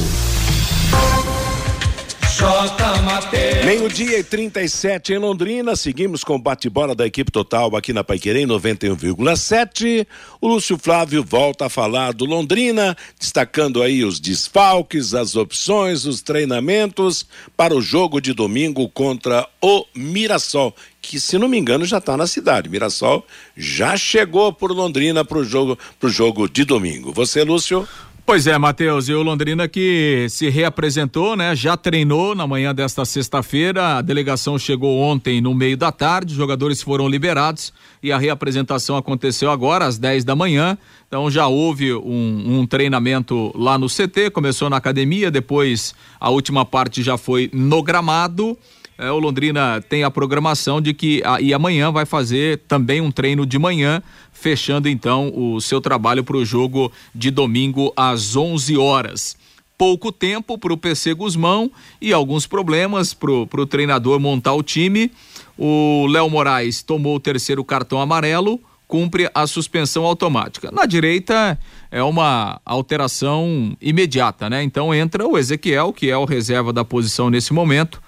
Meio-dia 3.65 4.17
e 4.17 4.23
37 4.23 5.11
em 5.11 5.17
Londrina, 5.17 5.75
seguimos 5.75 6.23
com 6.23 6.35
o 6.35 6.39
bate-bola 6.39 6.95
da 6.95 7.05
equipe 7.05 7.29
total 7.29 7.75
aqui 7.75 7.91
na 7.91 8.01
Paiquerê 8.01 8.43
91,7. 8.43 10.07
O 10.39 10.47
Lúcio 10.47 10.77
Flávio 10.77 11.21
volta 11.21 11.65
a 11.65 11.69
falar 11.69 12.13
do 12.13 12.23
Londrina, 12.23 12.95
destacando 13.19 13.83
aí 13.83 14.05
os 14.05 14.21
desfalques, 14.21 15.13
as 15.13 15.35
opções, 15.35 16.05
os 16.05 16.21
treinamentos 16.21 17.27
para 17.57 17.75
o 17.75 17.81
jogo 17.81 18.21
de 18.21 18.31
domingo 18.33 18.87
contra 18.87 19.45
o 19.61 19.85
Mirassol, 19.93 20.73
que 21.01 21.19
se 21.19 21.37
não 21.37 21.49
me 21.49 21.57
engano 21.57 21.83
já 21.83 21.97
está 21.97 22.15
na 22.15 22.25
cidade. 22.25 22.69
Mirassol 22.69 23.25
já 23.57 23.97
chegou 23.97 24.53
por 24.53 24.71
Londrina 24.71 25.25
para 25.25 25.39
o 25.39 25.43
jogo, 25.43 25.77
jogo 26.05 26.47
de 26.47 26.63
domingo. 26.63 27.11
Você, 27.11 27.43
Lúcio? 27.43 27.85
Pois 28.29 28.45
é, 28.45 28.55
Matheus, 28.59 29.09
e 29.09 29.13
o 29.15 29.23
Londrina 29.23 29.67
que 29.67 30.27
se 30.29 30.49
reapresentou, 30.49 31.35
né? 31.35 31.55
Já 31.55 31.75
treinou 31.75 32.35
na 32.35 32.45
manhã 32.45 32.75
desta 32.75 33.03
sexta-feira. 33.03 33.97
A 33.97 34.01
delegação 34.03 34.55
chegou 34.59 34.99
ontem 34.99 35.41
no 35.41 35.55
meio 35.55 35.75
da 35.75 35.91
tarde, 35.91 36.33
os 36.33 36.37
jogadores 36.37 36.79
foram 36.79 37.07
liberados 37.07 37.73
e 38.03 38.11
a 38.11 38.19
reapresentação 38.19 38.95
aconteceu 38.95 39.49
agora 39.49 39.85
às 39.85 39.97
10 39.97 40.23
da 40.25 40.35
manhã. 40.35 40.77
Então 41.07 41.31
já 41.31 41.47
houve 41.47 41.91
um, 41.91 42.59
um 42.59 42.67
treinamento 42.67 43.51
lá 43.55 43.79
no 43.79 43.87
CT, 43.87 44.29
começou 44.29 44.69
na 44.69 44.77
academia, 44.77 45.31
depois 45.31 45.95
a 46.19 46.29
última 46.29 46.63
parte 46.63 47.01
já 47.01 47.17
foi 47.17 47.49
no 47.51 47.81
gramado. 47.81 48.55
É, 49.01 49.09
o 49.09 49.17
Londrina 49.17 49.81
tem 49.87 50.03
a 50.03 50.11
programação 50.11 50.81
de 50.81 50.93
que 50.93 51.23
a, 51.23 51.39
e 51.39 51.53
amanhã 51.53 51.89
vai 51.89 52.05
fazer 52.05 52.59
também 52.67 52.99
um 52.99 53.09
treino 53.09 53.45
de 53.45 53.57
manhã, 53.57 54.03
fechando 54.33 54.89
então 54.89 55.31
o 55.33 55.61
seu 55.61 55.79
trabalho 55.79 56.21
para 56.21 56.35
o 56.35 56.43
jogo 56.43 56.91
de 57.15 57.31
domingo 57.31 57.93
às 57.95 58.35
11 58.35 58.75
horas. 58.75 59.37
Pouco 59.77 60.11
tempo 60.11 60.57
para 60.57 60.73
o 60.73 60.77
PC 60.77 61.13
Guzmão 61.13 61.71
e 62.01 62.11
alguns 62.11 62.45
problemas 62.45 63.13
para 63.13 63.31
o 63.31 63.65
treinador 63.65 64.19
montar 64.19 64.51
o 64.51 64.61
time. 64.61 65.09
O 65.57 66.05
Léo 66.09 66.29
Moraes 66.29 66.83
tomou 66.83 67.15
o 67.15 67.21
terceiro 67.21 67.63
cartão 67.63 68.01
amarelo, 68.01 68.59
cumpre 68.85 69.29
a 69.33 69.47
suspensão 69.47 70.03
automática. 70.03 70.71
Na 70.73 70.85
direita 70.85 71.57
é 71.89 72.03
uma 72.03 72.59
alteração 72.65 73.77
imediata, 73.79 74.49
né? 74.49 74.61
Então 74.61 74.93
entra 74.93 75.25
o 75.25 75.37
Ezequiel, 75.37 75.93
que 75.93 76.09
é 76.09 76.17
o 76.17 76.25
reserva 76.25 76.73
da 76.73 76.83
posição 76.83 77.29
nesse 77.29 77.53
momento 77.53 78.01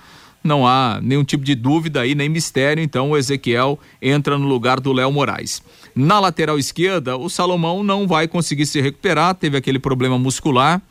não 0.44 0.66
há 0.66 1.00
nenhum 1.02 1.24
tipo 1.24 1.44
de 1.44 1.56
dúvida 1.56 2.02
aí, 2.02 2.16
nem 2.16 2.30
mistério, 2.30 2.84
então 2.84 3.12
o 3.12 3.18
Ezequiel 3.18 3.80
entra 4.02 4.38
no 4.38 4.48
lugar 4.48 4.80
do 4.80 4.92
Léo 4.92 5.12
Moraes. 5.12 5.62
Na 5.94 6.20
lateral 6.20 6.58
esquerda, 6.58 7.18
o 7.18 7.30
Salomão 7.30 7.84
não 7.84 8.08
vai 8.08 8.28
conseguir 8.28 8.66
se 8.66 8.82
recuperar, 8.82 9.36
teve 9.36 9.58
aquele 9.58 9.80
problema 9.80 10.18
muscular, 10.18 10.82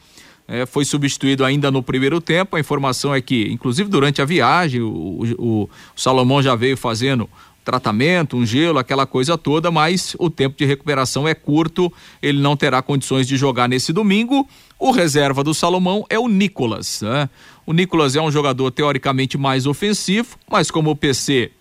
é, 0.47 0.67
foi 0.67 0.85
substituído 0.85 1.45
ainda 1.45 1.71
no 1.71 1.81
primeiro 1.81 2.21
tempo. 2.21 2.57
A 2.57 2.61
informação 2.61 3.15
é 3.15 3.21
que, 3.21 3.49
inclusive 3.53 3.89
durante 3.89 4.21
a 4.21 4.25
viagem, 4.25 4.81
o, 4.81 4.89
o, 5.39 5.63
o 5.63 5.71
Salomão 5.95 6.43
já 6.43 6.57
veio 6.57 6.77
fazendo 6.77 7.31
tratamento, 7.65 8.37
um 8.37 8.45
gelo, 8.45 8.79
aquela 8.79 9.07
coisa 9.07 9.39
toda, 9.39 9.71
mas 9.71 10.17
o 10.19 10.29
tempo 10.29 10.57
de 10.57 10.65
recuperação 10.65 11.29
é 11.29 11.35
curto, 11.35 11.93
ele 12.21 12.41
não 12.41 12.57
terá 12.57 12.83
condições 12.83 13.29
de 13.29 13.37
jogar 13.37 13.69
nesse 13.69 13.93
domingo. 13.93 14.49
O 14.79 14.91
reserva 14.91 15.45
do 15.45 15.55
Salomão 15.55 16.05
é 16.09 16.19
o 16.19 16.27
Nicolas. 16.27 17.03
Né? 17.03 17.29
O 17.71 17.73
Nicolas 17.73 18.17
é 18.17 18.21
um 18.21 18.33
jogador 18.33 18.73
teoricamente 18.73 19.39
mais 19.39 19.65
ofensivo, 19.65 20.37
mas 20.51 20.73
como 20.73 20.91
o 20.91 20.97
PC 20.97 21.53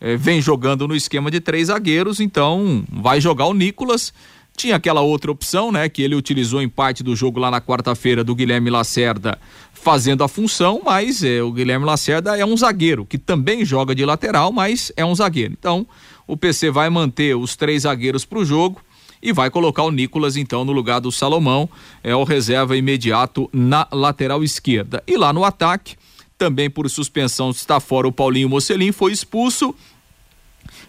eh, 0.00 0.16
vem 0.16 0.40
jogando 0.40 0.86
no 0.86 0.94
esquema 0.94 1.28
de 1.28 1.40
três 1.40 1.66
zagueiros, 1.66 2.20
então 2.20 2.84
vai 2.88 3.20
jogar 3.20 3.46
o 3.46 3.52
Nicolas. 3.52 4.14
Tinha 4.56 4.76
aquela 4.76 5.00
outra 5.00 5.32
opção, 5.32 5.72
né, 5.72 5.88
que 5.88 6.02
ele 6.02 6.14
utilizou 6.14 6.62
em 6.62 6.68
parte 6.68 7.02
do 7.02 7.16
jogo 7.16 7.40
lá 7.40 7.50
na 7.50 7.60
quarta-feira 7.60 8.22
do 8.22 8.32
Guilherme 8.32 8.70
Lacerda 8.70 9.40
fazendo 9.72 10.22
a 10.22 10.28
função, 10.28 10.82
mas 10.84 11.24
eh, 11.24 11.42
o 11.42 11.50
Guilherme 11.50 11.84
Lacerda 11.84 12.38
é 12.38 12.46
um 12.46 12.56
zagueiro 12.56 13.04
que 13.04 13.18
também 13.18 13.64
joga 13.64 13.92
de 13.92 14.04
lateral, 14.04 14.52
mas 14.52 14.92
é 14.96 15.04
um 15.04 15.16
zagueiro. 15.16 15.52
Então, 15.58 15.84
o 16.28 16.36
PC 16.36 16.70
vai 16.70 16.88
manter 16.88 17.36
os 17.36 17.56
três 17.56 17.82
zagueiros 17.82 18.24
para 18.24 18.38
o 18.38 18.44
jogo 18.44 18.80
e 19.22 19.32
vai 19.32 19.50
colocar 19.50 19.82
o 19.82 19.90
Nicolas 19.90 20.36
então 20.36 20.64
no 20.64 20.72
lugar 20.72 21.00
do 21.00 21.10
Salomão, 21.10 21.68
é 22.02 22.14
o 22.14 22.24
reserva 22.24 22.76
imediato 22.76 23.48
na 23.52 23.86
lateral 23.92 24.42
esquerda. 24.44 25.02
E 25.06 25.16
lá 25.16 25.32
no 25.32 25.44
ataque, 25.44 25.96
também 26.38 26.68
por 26.68 26.88
suspensão 26.88 27.50
está 27.50 27.80
fora 27.80 28.06
o 28.06 28.12
Paulinho 28.12 28.48
Mocelin, 28.48 28.92
foi 28.92 29.12
expulso. 29.12 29.74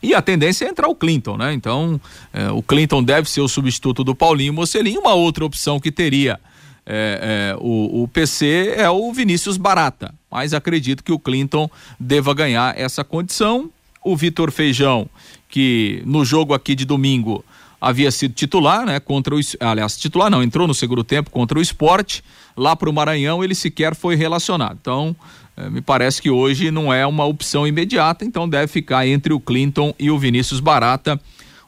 E 0.01 0.13
a 0.13 0.21
tendência 0.21 0.65
é 0.65 0.69
entrar 0.69 0.87
o 0.87 0.95
Clinton, 0.95 1.37
né? 1.37 1.53
Então, 1.53 1.99
é, 2.33 2.51
o 2.51 2.61
Clinton 2.61 3.01
deve 3.01 3.29
ser 3.29 3.41
o 3.41 3.47
substituto 3.47 4.03
do 4.03 4.13
Paulinho 4.13 4.53
Mocelin. 4.53 4.97
Uma 4.97 5.13
outra 5.13 5.45
opção 5.45 5.79
que 5.79 5.91
teria 5.91 6.39
é, 6.85 7.53
é, 7.53 7.57
o, 7.59 8.03
o 8.03 8.07
PC 8.07 8.75
é 8.77 8.89
o 8.89 9.11
Vinícius 9.11 9.57
Barata, 9.57 10.13
mas 10.31 10.53
acredito 10.53 11.03
que 11.03 11.11
o 11.11 11.19
Clinton 11.19 11.69
deva 11.99 12.33
ganhar 12.33 12.77
essa 12.79 13.03
condição. 13.03 13.69
O 14.03 14.15
Vitor 14.15 14.51
Feijão, 14.51 15.09
que 15.49 16.01
no 16.05 16.23
jogo 16.23 16.53
aqui 16.53 16.73
de 16.75 16.85
domingo 16.85 17.43
havia 17.79 18.11
sido 18.11 18.33
titular, 18.33 18.85
né? 18.85 18.99
Contra 18.99 19.35
o. 19.35 19.39
Aliás, 19.59 19.97
titular 19.97 20.29
não, 20.29 20.43
entrou 20.43 20.67
no 20.67 20.73
segundo 20.73 21.03
tempo 21.03 21.29
contra 21.29 21.57
o 21.57 21.61
esporte. 21.61 22.23
Lá 22.55 22.75
para 22.75 22.89
o 22.89 22.93
Maranhão 22.93 23.43
ele 23.43 23.53
sequer 23.53 23.95
foi 23.95 24.15
relacionado. 24.15 24.77
Então, 24.81 25.15
é, 25.55 25.69
me 25.69 25.81
parece 25.81 26.21
que 26.21 26.29
hoje 26.29 26.71
não 26.71 26.91
é 26.91 27.05
uma 27.05 27.25
opção 27.25 27.67
imediata, 27.67 28.25
então 28.25 28.49
deve 28.49 28.67
ficar 28.67 29.07
entre 29.07 29.33
o 29.33 29.39
Clinton 29.39 29.93
e 29.97 30.09
o 30.09 30.17
Vinícius 30.17 30.59
Barata, 30.59 31.19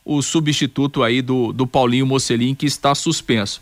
o 0.04 0.22
substituto 0.22 1.04
aí 1.04 1.22
do, 1.22 1.54
do 1.54 1.68
Paulinho 1.68 2.06
Mocelin, 2.06 2.56
que 2.56 2.66
está 2.66 2.94
suspenso. 2.96 3.62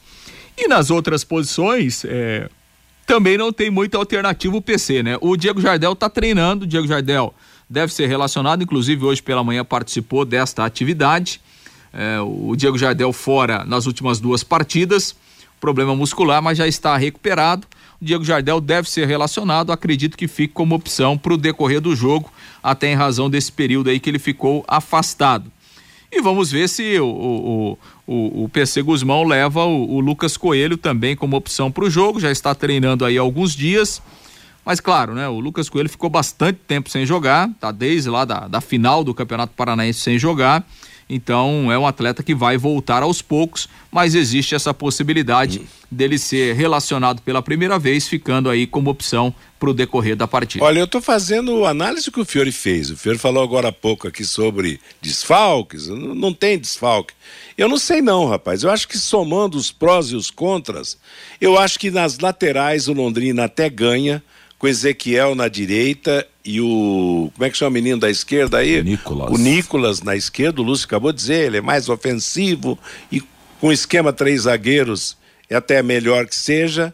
E 0.58 0.68
nas 0.68 0.90
outras 0.90 1.24
posições, 1.24 2.04
é, 2.06 2.50
também 3.06 3.38
não 3.38 3.54
tem 3.54 3.70
muita 3.70 3.98
alternativa 3.98 4.56
o 4.56 4.62
PC, 4.62 5.04
né? 5.04 5.18
O 5.22 5.38
Diego 5.38 5.62
Jardel 5.62 5.94
está 5.94 6.10
treinando, 6.10 6.66
o 6.66 6.68
Diego 6.68 6.88
Jardel 6.88 7.34
deve 7.70 7.94
ser 7.94 8.08
relacionado, 8.08 8.64
inclusive 8.64 9.06
hoje 9.06 9.22
pela 9.22 9.44
manhã 9.44 9.64
participou 9.64 10.26
desta 10.26 10.66
atividade. 10.66 11.42
É, 12.00 12.22
o 12.22 12.56
Diego 12.56 12.78
Jardel 12.78 13.12
fora 13.12 13.66
nas 13.66 13.88
últimas 13.88 14.20
duas 14.20 14.44
partidas, 14.44 15.16
problema 15.60 15.96
muscular, 15.96 16.44
mas 16.44 16.56
já 16.56 16.68
está 16.68 16.96
recuperado. 16.96 17.66
O 18.00 18.06
Diego 18.06 18.24
Jardel 18.24 18.62
deve 18.62 18.88
ser 18.88 19.08
relacionado, 19.08 19.72
acredito 19.72 20.16
que 20.16 20.28
fique 20.28 20.54
como 20.54 20.76
opção 20.76 21.18
para 21.18 21.34
o 21.34 21.38
decorrer 21.38 21.82
do 21.82 21.96
jogo, 21.96 22.32
até 22.62 22.92
em 22.92 22.96
razão 22.96 23.28
desse 23.28 23.52
período 23.52 23.90
aí 23.90 24.00
que 24.00 24.12
ele 24.12 24.20
ficou 24.20 24.64
afastado. 24.68 25.52
E 26.12 26.22
vamos 26.22 26.52
ver 26.52 26.70
se 26.70 27.00
o, 27.00 27.08
o, 27.08 27.80
o, 28.06 28.44
o 28.44 28.50
PC 28.50 28.84
Guzmão 28.84 29.24
leva 29.24 29.66
o, 29.66 29.96
o 29.96 30.00
Lucas 30.00 30.38
Coelho 30.38 30.78
também 30.78 31.16
como 31.16 31.36
opção 31.36 31.72
para 31.72 31.84
o 31.84 31.90
jogo, 31.90 32.20
já 32.20 32.32
está 32.32 32.54
treinando 32.54 33.06
aí 33.06 33.18
alguns 33.18 33.56
dias. 33.56 34.04
Mas 34.64 34.80
claro, 34.80 35.16
né? 35.16 35.28
O 35.28 35.40
Lucas 35.40 35.68
Coelho 35.68 35.90
ficou 35.90 36.12
bastante 36.12 36.60
tempo 36.68 36.92
sem 36.92 37.08
jogar, 37.08 37.50
tá 37.60 37.72
desde 37.72 38.10
lá 38.10 38.24
da, 38.24 38.48
da 38.48 38.62
final 38.62 39.04
do 39.04 39.16
Campeonato 39.16 39.54
Paranaense 39.56 40.02
sem 40.02 40.20
jogar. 40.20 40.64
Então 41.10 41.72
é 41.72 41.78
um 41.78 41.88
atleta 41.88 42.22
que 42.22 42.36
vai 42.36 42.58
voltar 42.58 43.02
aos 43.02 43.22
poucos, 43.22 43.70
mas 43.92 44.14
existe 44.14 44.56
essa 44.56 44.74
possibilidade 44.74 45.62
dele 45.90 46.18
ser 46.18 46.54
relacionado 46.54 47.22
pela 47.22 47.42
primeira 47.42 47.80
vez, 47.80 48.08
ficando 48.08 48.50
aí 48.50 48.68
como 48.68 48.90
opção 48.90 49.34
para 49.58 49.70
o 49.70 49.74
decorrer 49.74 50.16
da 50.16 50.28
partida. 50.28 50.64
Olha, 50.64 50.80
eu 50.80 50.86
estou 50.86 51.02
fazendo 51.02 51.66
a 51.66 51.70
análise 51.70 52.12
que 52.12 52.20
o 52.20 52.26
Fiore 52.26 52.52
fez. 52.52 52.92
O 52.92 52.98
Fiore 52.98 53.18
falou 53.18 53.42
agora 53.42 53.70
há 53.70 53.72
pouco 53.72 54.08
aqui 54.08 54.26
sobre 54.26 54.80
desfalques. 55.02 55.88
Não, 55.88 56.14
não 56.14 56.34
tem 56.34 56.60
desfalque. 56.60 57.14
Eu 57.58 57.70
não 57.70 57.78
sei 57.78 58.02
não, 58.02 58.28
rapaz. 58.28 58.64
Eu 58.64 58.70
acho 58.70 58.88
que 58.88 58.98
somando 58.98 59.58
os 59.58 59.72
prós 59.72 60.08
e 60.08 60.16
os 60.16 60.30
contras, 60.30 60.98
eu 61.40 61.58
acho 61.58 61.80
que 61.80 61.90
nas 61.90 62.20
laterais 62.20 62.88
o 62.88 62.94
Londrina 62.94 63.46
até 63.46 63.70
ganha 63.70 64.22
com 64.58 64.68
Ezequiel 64.68 65.36
na 65.36 65.48
direita 65.48 66.28
e 66.44 66.60
o. 66.60 67.32
Como 67.34 67.46
é 67.46 67.50
que 67.50 67.58
chama 67.58 67.70
o 67.70 67.74
menino 67.74 68.00
da 68.00 68.10
esquerda 68.10 68.58
aí? 68.58 68.80
O 68.80 68.84
Nicolas. 68.84 69.32
O 69.32 69.38
Nicolas 69.38 70.02
na 70.02 70.16
esquerda, 70.16 70.62
o 70.62 70.64
Lúcio 70.64 70.86
acabou 70.86 71.12
de 71.12 71.20
dizer, 71.20 71.46
ele 71.46 71.58
é 71.58 71.62
mais 71.62 71.90
ofensivo 71.90 72.78
e 73.12 73.22
com 73.60 73.72
esquema 73.72 74.14
três 74.14 74.42
zagueiros 74.42 75.18
é 75.50 75.56
até 75.56 75.82
melhor 75.84 76.26
que 76.28 76.36
seja. 76.36 76.94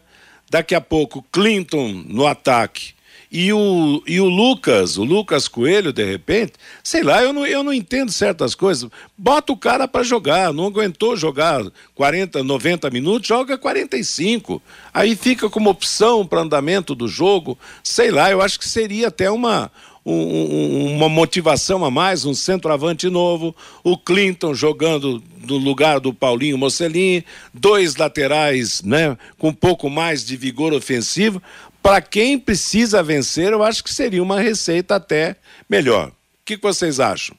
Daqui 0.50 0.74
a 0.74 0.80
pouco, 0.80 1.24
Clinton 1.32 2.04
no 2.06 2.26
ataque 2.26 2.94
e 3.36 3.52
o, 3.52 4.00
e 4.06 4.20
o 4.20 4.28
Lucas, 4.28 4.96
o 4.96 5.02
Lucas 5.02 5.48
Coelho, 5.48 5.92
de 5.92 6.04
repente, 6.04 6.52
sei 6.84 7.02
lá, 7.02 7.20
eu 7.20 7.32
não, 7.32 7.44
eu 7.44 7.64
não 7.64 7.72
entendo 7.72 8.12
certas 8.12 8.54
coisas. 8.54 8.88
Bota 9.18 9.52
o 9.52 9.56
cara 9.56 9.88
para 9.88 10.04
jogar, 10.04 10.52
não 10.52 10.66
aguentou 10.66 11.16
jogar 11.16 11.60
40, 11.96 12.44
90 12.44 12.88
minutos, 12.90 13.26
joga 13.26 13.58
45. 13.58 14.62
Aí 14.94 15.16
fica 15.16 15.50
como 15.50 15.68
opção 15.68 16.24
para 16.24 16.42
andamento 16.42 16.94
do 16.94 17.08
jogo. 17.08 17.58
Sei 17.82 18.12
lá, 18.12 18.30
eu 18.30 18.40
acho 18.40 18.56
que 18.56 18.68
seria 18.68 19.08
até 19.08 19.28
uma, 19.28 19.68
um, 20.06 20.94
uma 20.94 21.08
motivação 21.08 21.84
a 21.84 21.90
mais, 21.90 22.24
um 22.24 22.34
centroavante 22.34 23.08
novo, 23.08 23.52
o 23.82 23.98
Clinton 23.98 24.54
jogando 24.54 25.20
no 25.44 25.56
lugar 25.56 25.98
do 25.98 26.14
Paulinho 26.14 26.56
Mocelin, 26.56 27.24
dois 27.52 27.96
laterais, 27.96 28.82
né, 28.82 29.16
com 29.38 29.48
um 29.48 29.52
pouco 29.52 29.90
mais 29.90 30.24
de 30.24 30.36
vigor 30.36 30.72
ofensivo, 30.72 31.42
para 31.84 32.00
quem 32.00 32.38
precisa 32.38 33.02
vencer, 33.02 33.52
eu 33.52 33.62
acho 33.62 33.84
que 33.84 33.92
seria 33.92 34.22
uma 34.22 34.40
receita 34.40 34.96
até 34.96 35.36
melhor. 35.68 36.08
O 36.08 36.12
que, 36.42 36.56
que 36.56 36.62
vocês 36.62 36.98
acham? 36.98 37.36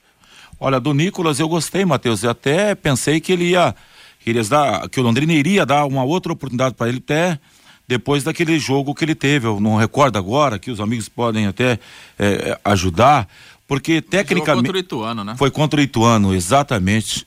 Olha, 0.59 0.79
do 0.79 0.93
Nicolas 0.93 1.39
eu 1.39 1.49
gostei, 1.49 1.83
Matheus. 1.83 2.21
Eu 2.21 2.29
até 2.29 2.75
pensei 2.75 3.19
que 3.19 3.31
ele 3.31 3.45
ia, 3.45 3.73
que, 4.19 4.29
ele 4.29 4.37
ia 4.37 4.45
dar, 4.45 4.87
que 4.87 4.99
o 4.99 5.03
Londrina 5.03 5.33
iria 5.33 5.65
dar 5.65 5.85
uma 5.85 6.03
outra 6.03 6.31
oportunidade 6.31 6.75
para 6.75 6.87
ele 6.87 6.99
até 6.99 7.39
depois 7.87 8.23
daquele 8.23 8.59
jogo 8.59 8.93
que 8.93 9.03
ele 9.03 9.15
teve. 9.15 9.47
Eu 9.47 9.59
não 9.59 9.77
recordo 9.77 10.19
agora, 10.19 10.59
que 10.59 10.69
os 10.69 10.79
amigos 10.79 11.09
podem 11.09 11.47
até 11.47 11.79
é, 12.19 12.59
ajudar. 12.63 13.27
Porque 13.67 13.99
tecnicamente. 13.99 14.45
Foi 14.45 14.55
contra 14.57 14.77
o 14.77 14.79
Ituano, 14.79 15.23
né? 15.23 15.35
Foi 15.39 15.49
contra 15.49 15.79
o 15.79 15.83
Ituano, 15.83 16.35
exatamente. 16.35 17.25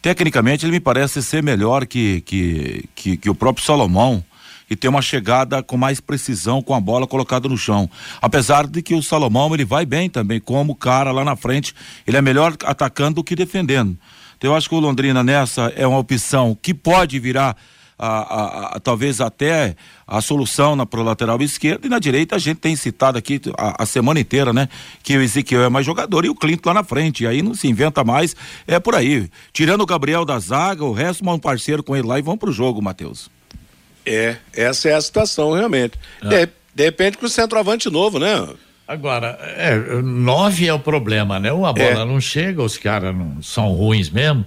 Tecnicamente 0.00 0.64
ele 0.64 0.72
me 0.74 0.80
parece 0.80 1.20
ser 1.20 1.42
melhor 1.42 1.84
que, 1.84 2.20
que, 2.20 2.88
que, 2.94 3.16
que 3.16 3.28
o 3.28 3.34
próprio 3.34 3.66
Salomão 3.66 4.24
e 4.70 4.76
ter 4.76 4.86
uma 4.86 5.02
chegada 5.02 5.62
com 5.62 5.76
mais 5.76 6.00
precisão 6.00 6.62
com 6.62 6.72
a 6.72 6.80
bola 6.80 7.06
colocada 7.06 7.48
no 7.48 7.58
chão. 7.58 7.90
Apesar 8.22 8.68
de 8.68 8.80
que 8.80 8.94
o 8.94 9.02
Salomão 9.02 9.52
ele 9.52 9.64
vai 9.64 9.84
bem 9.84 10.08
também, 10.08 10.38
como 10.38 10.76
cara 10.76 11.10
lá 11.10 11.24
na 11.24 11.34
frente, 11.34 11.74
ele 12.06 12.16
é 12.16 12.22
melhor 12.22 12.54
atacando 12.64 13.16
do 13.16 13.24
que 13.24 13.34
defendendo. 13.34 13.98
Então 14.38 14.52
eu 14.52 14.56
acho 14.56 14.68
que 14.68 14.74
o 14.74 14.78
Londrina 14.78 15.24
nessa 15.24 15.72
é 15.76 15.86
uma 15.86 15.98
opção 15.98 16.56
que 16.62 16.72
pode 16.72 17.18
virar 17.18 17.56
a, 17.98 18.08
a, 18.08 18.76
a, 18.76 18.80
talvez 18.80 19.20
até 19.20 19.76
a 20.06 20.22
solução 20.22 20.74
na 20.74 20.86
pro 20.86 21.02
lateral 21.02 21.40
esquerdo 21.42 21.84
e 21.84 21.88
na 21.90 21.98
direita 21.98 22.36
a 22.36 22.38
gente 22.38 22.56
tem 22.56 22.74
citado 22.74 23.18
aqui 23.18 23.38
a, 23.58 23.84
semana 23.84 24.18
inteira, 24.18 24.54
né? 24.54 24.68
Que 25.02 25.18
o 25.18 25.20
Ezequiel 25.20 25.64
é 25.64 25.68
mais 25.68 25.84
jogador 25.84 26.24
e 26.24 26.30
o 26.30 26.34
Clinton 26.34 26.70
lá 26.70 26.74
na 26.74 26.84
frente. 26.84 27.24
E 27.24 27.26
aí 27.26 27.42
não 27.42 27.54
se 27.54 27.68
inventa 27.68 28.02
mais, 28.02 28.34
é 28.66 28.80
por 28.80 28.94
aí. 28.94 29.28
Tirando 29.52 29.82
o 29.82 29.86
Gabriel 29.86 30.24
da 30.24 30.38
zaga, 30.38 30.82
o 30.82 30.92
resto 30.92 31.28
um 31.28 31.38
parceiro 31.38 31.82
com 31.82 31.94
ele 31.94 32.06
lá 32.06 32.18
e 32.18 32.22
vão 32.22 32.38
pro 32.38 32.50
jogo, 32.50 32.80
Matheus. 32.80 33.28
É, 34.04 34.36
essa 34.54 34.88
é 34.88 34.94
a 34.94 35.00
situação 35.00 35.52
realmente. 35.52 35.98
Ah. 36.22 36.28
De, 36.28 36.48
de 36.74 36.84
repente 36.84 37.18
com 37.18 37.26
o 37.26 37.28
centroavante 37.28 37.90
novo, 37.90 38.18
né? 38.18 38.48
Agora, 38.86 39.38
é, 39.56 39.76
nove 40.02 40.66
é 40.66 40.74
o 40.74 40.78
problema, 40.78 41.38
né? 41.38 41.52
Uma 41.52 41.72
bola 41.72 42.02
é. 42.02 42.04
não 42.04 42.20
chega, 42.20 42.60
os 42.62 42.76
caras 42.76 43.14
são 43.42 43.68
ruins 43.68 44.10
mesmo, 44.10 44.44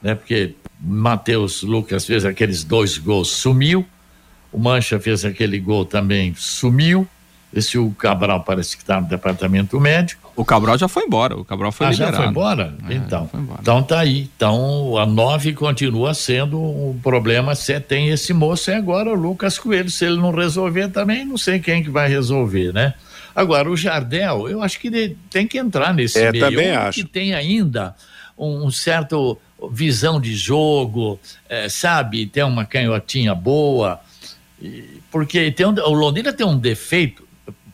né? 0.00 0.14
Porque 0.14 0.54
Matheus 0.80 1.62
Lucas 1.62 2.06
fez 2.06 2.24
aqueles 2.24 2.62
dois 2.62 2.96
gols, 2.98 3.28
sumiu. 3.28 3.84
O 4.52 4.58
Mancha 4.58 4.98
fez 5.00 5.24
aquele 5.24 5.58
gol 5.58 5.84
também, 5.84 6.34
sumiu. 6.36 7.06
Esse 7.52 7.76
o 7.76 7.90
Cabral 7.90 8.44
parece 8.44 8.76
que 8.76 8.82
está 8.82 9.00
no 9.00 9.08
departamento 9.08 9.80
médico. 9.80 10.32
O 10.36 10.44
Cabral 10.44 10.78
já 10.78 10.86
foi 10.86 11.04
embora, 11.04 11.36
o 11.36 11.44
Cabral 11.44 11.72
foi 11.72 11.88
ah, 11.88 11.90
liberado. 11.90 12.16
já 12.16 12.22
foi 12.22 12.30
embora? 12.30 12.74
É, 12.88 12.94
então, 12.94 13.28
foi 13.28 13.40
embora. 13.40 13.58
então 13.60 13.82
tá 13.82 13.98
aí. 13.98 14.30
Então 14.36 14.96
a 14.96 15.04
nove 15.04 15.52
continua 15.52 16.14
sendo 16.14 16.60
um 16.60 16.98
problema. 17.02 17.56
Se 17.56 17.78
tem 17.80 18.08
esse 18.08 18.32
moço 18.32 18.70
é 18.70 18.76
agora 18.76 19.10
o 19.10 19.14
Lucas 19.14 19.58
Coelho. 19.58 19.90
Se 19.90 20.04
ele 20.04 20.16
não 20.16 20.30
resolver 20.30 20.88
também, 20.88 21.24
não 21.24 21.36
sei 21.36 21.58
quem 21.58 21.82
que 21.82 21.90
vai 21.90 22.08
resolver, 22.08 22.72
né? 22.72 22.94
Agora 23.34 23.68
o 23.68 23.76
Jardel, 23.76 24.48
eu 24.48 24.62
acho 24.62 24.78
que 24.78 25.16
tem 25.28 25.46
que 25.46 25.58
entrar 25.58 25.92
nesse 25.92 26.18
é, 26.18 26.30
meio. 26.30 26.44
Também 26.44 26.70
acho. 26.70 27.00
Que 27.00 27.04
tem 27.04 27.34
ainda 27.34 27.96
um 28.38 28.70
certo 28.70 29.36
visão 29.70 30.20
de 30.20 30.34
jogo, 30.34 31.18
é, 31.48 31.68
sabe? 31.68 32.26
Tem 32.26 32.44
uma 32.44 32.64
canhotinha 32.64 33.34
boa. 33.34 34.00
Porque 35.10 35.50
tem 35.50 35.66
um, 35.66 35.74
o 35.74 35.92
Londrina 35.92 36.32
tem 36.32 36.46
um 36.46 36.56
defeito 36.56 37.29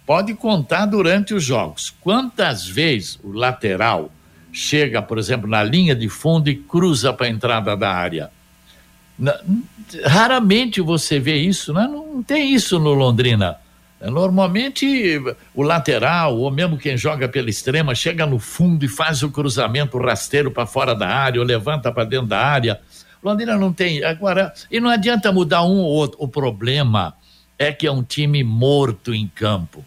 pode 0.07 0.33
contar 0.35 0.87
durante 0.87 1.35
os 1.35 1.45
jogos. 1.45 1.93
Quantas 2.01 2.67
vezes 2.67 3.19
o 3.25 3.33
lateral 3.33 4.11
chega, 4.53 5.03
por 5.03 5.19
exemplo, 5.19 5.49
na 5.51 5.63
linha 5.65 5.95
de 5.95 6.09
fundo 6.09 6.49
e 6.49 6.55
cruza 6.55 7.13
para 7.13 7.27
a 7.27 7.29
entrada 7.29 7.77
da 7.77 7.93
área? 7.93 8.31
Raramente 10.05 10.81
você 10.81 11.19
vê 11.19 11.37
isso, 11.37 11.73
né? 11.73 11.89
não 11.91 12.23
tem 12.23 12.55
isso 12.55 12.79
no 12.79 12.95
Londrina. 12.95 13.57
Normalmente 14.01 15.21
o 15.55 15.63
lateral, 15.63 16.37
ou 16.37 16.51
mesmo 16.51 16.77
quem 16.77 16.97
joga 16.97 17.27
pela 17.29 17.51
extrema, 17.51 17.95
chega 17.95 18.27
no 18.27 18.39
fundo 18.39 18.85
e 18.85 18.89
faz 18.89 19.23
o 19.23 19.31
cruzamento 19.31 19.99
rasteiro 19.99 20.51
para 20.51 20.67
fora 20.67 20.95
da 20.95 21.09
área, 21.09 21.41
ou 21.41 21.47
levanta 21.47 21.91
para 21.91 22.05
dentro 22.05 22.27
da 22.27 22.39
área. 22.39 22.79
Londrina 23.23 23.57
não 23.57 23.73
tem. 23.73 24.05
Agora, 24.05 24.53
e 24.71 24.79
não 24.79 24.91
adianta 24.91 25.33
mudar 25.33 25.63
um 25.65 25.79
ou 25.79 25.87
outro. 25.87 26.19
O 26.21 26.29
problema 26.29 27.15
é 27.59 27.73
que 27.73 27.87
é 27.87 27.91
um 27.91 28.03
time 28.03 28.45
morto 28.45 29.15
em 29.15 29.27
campo 29.27 29.83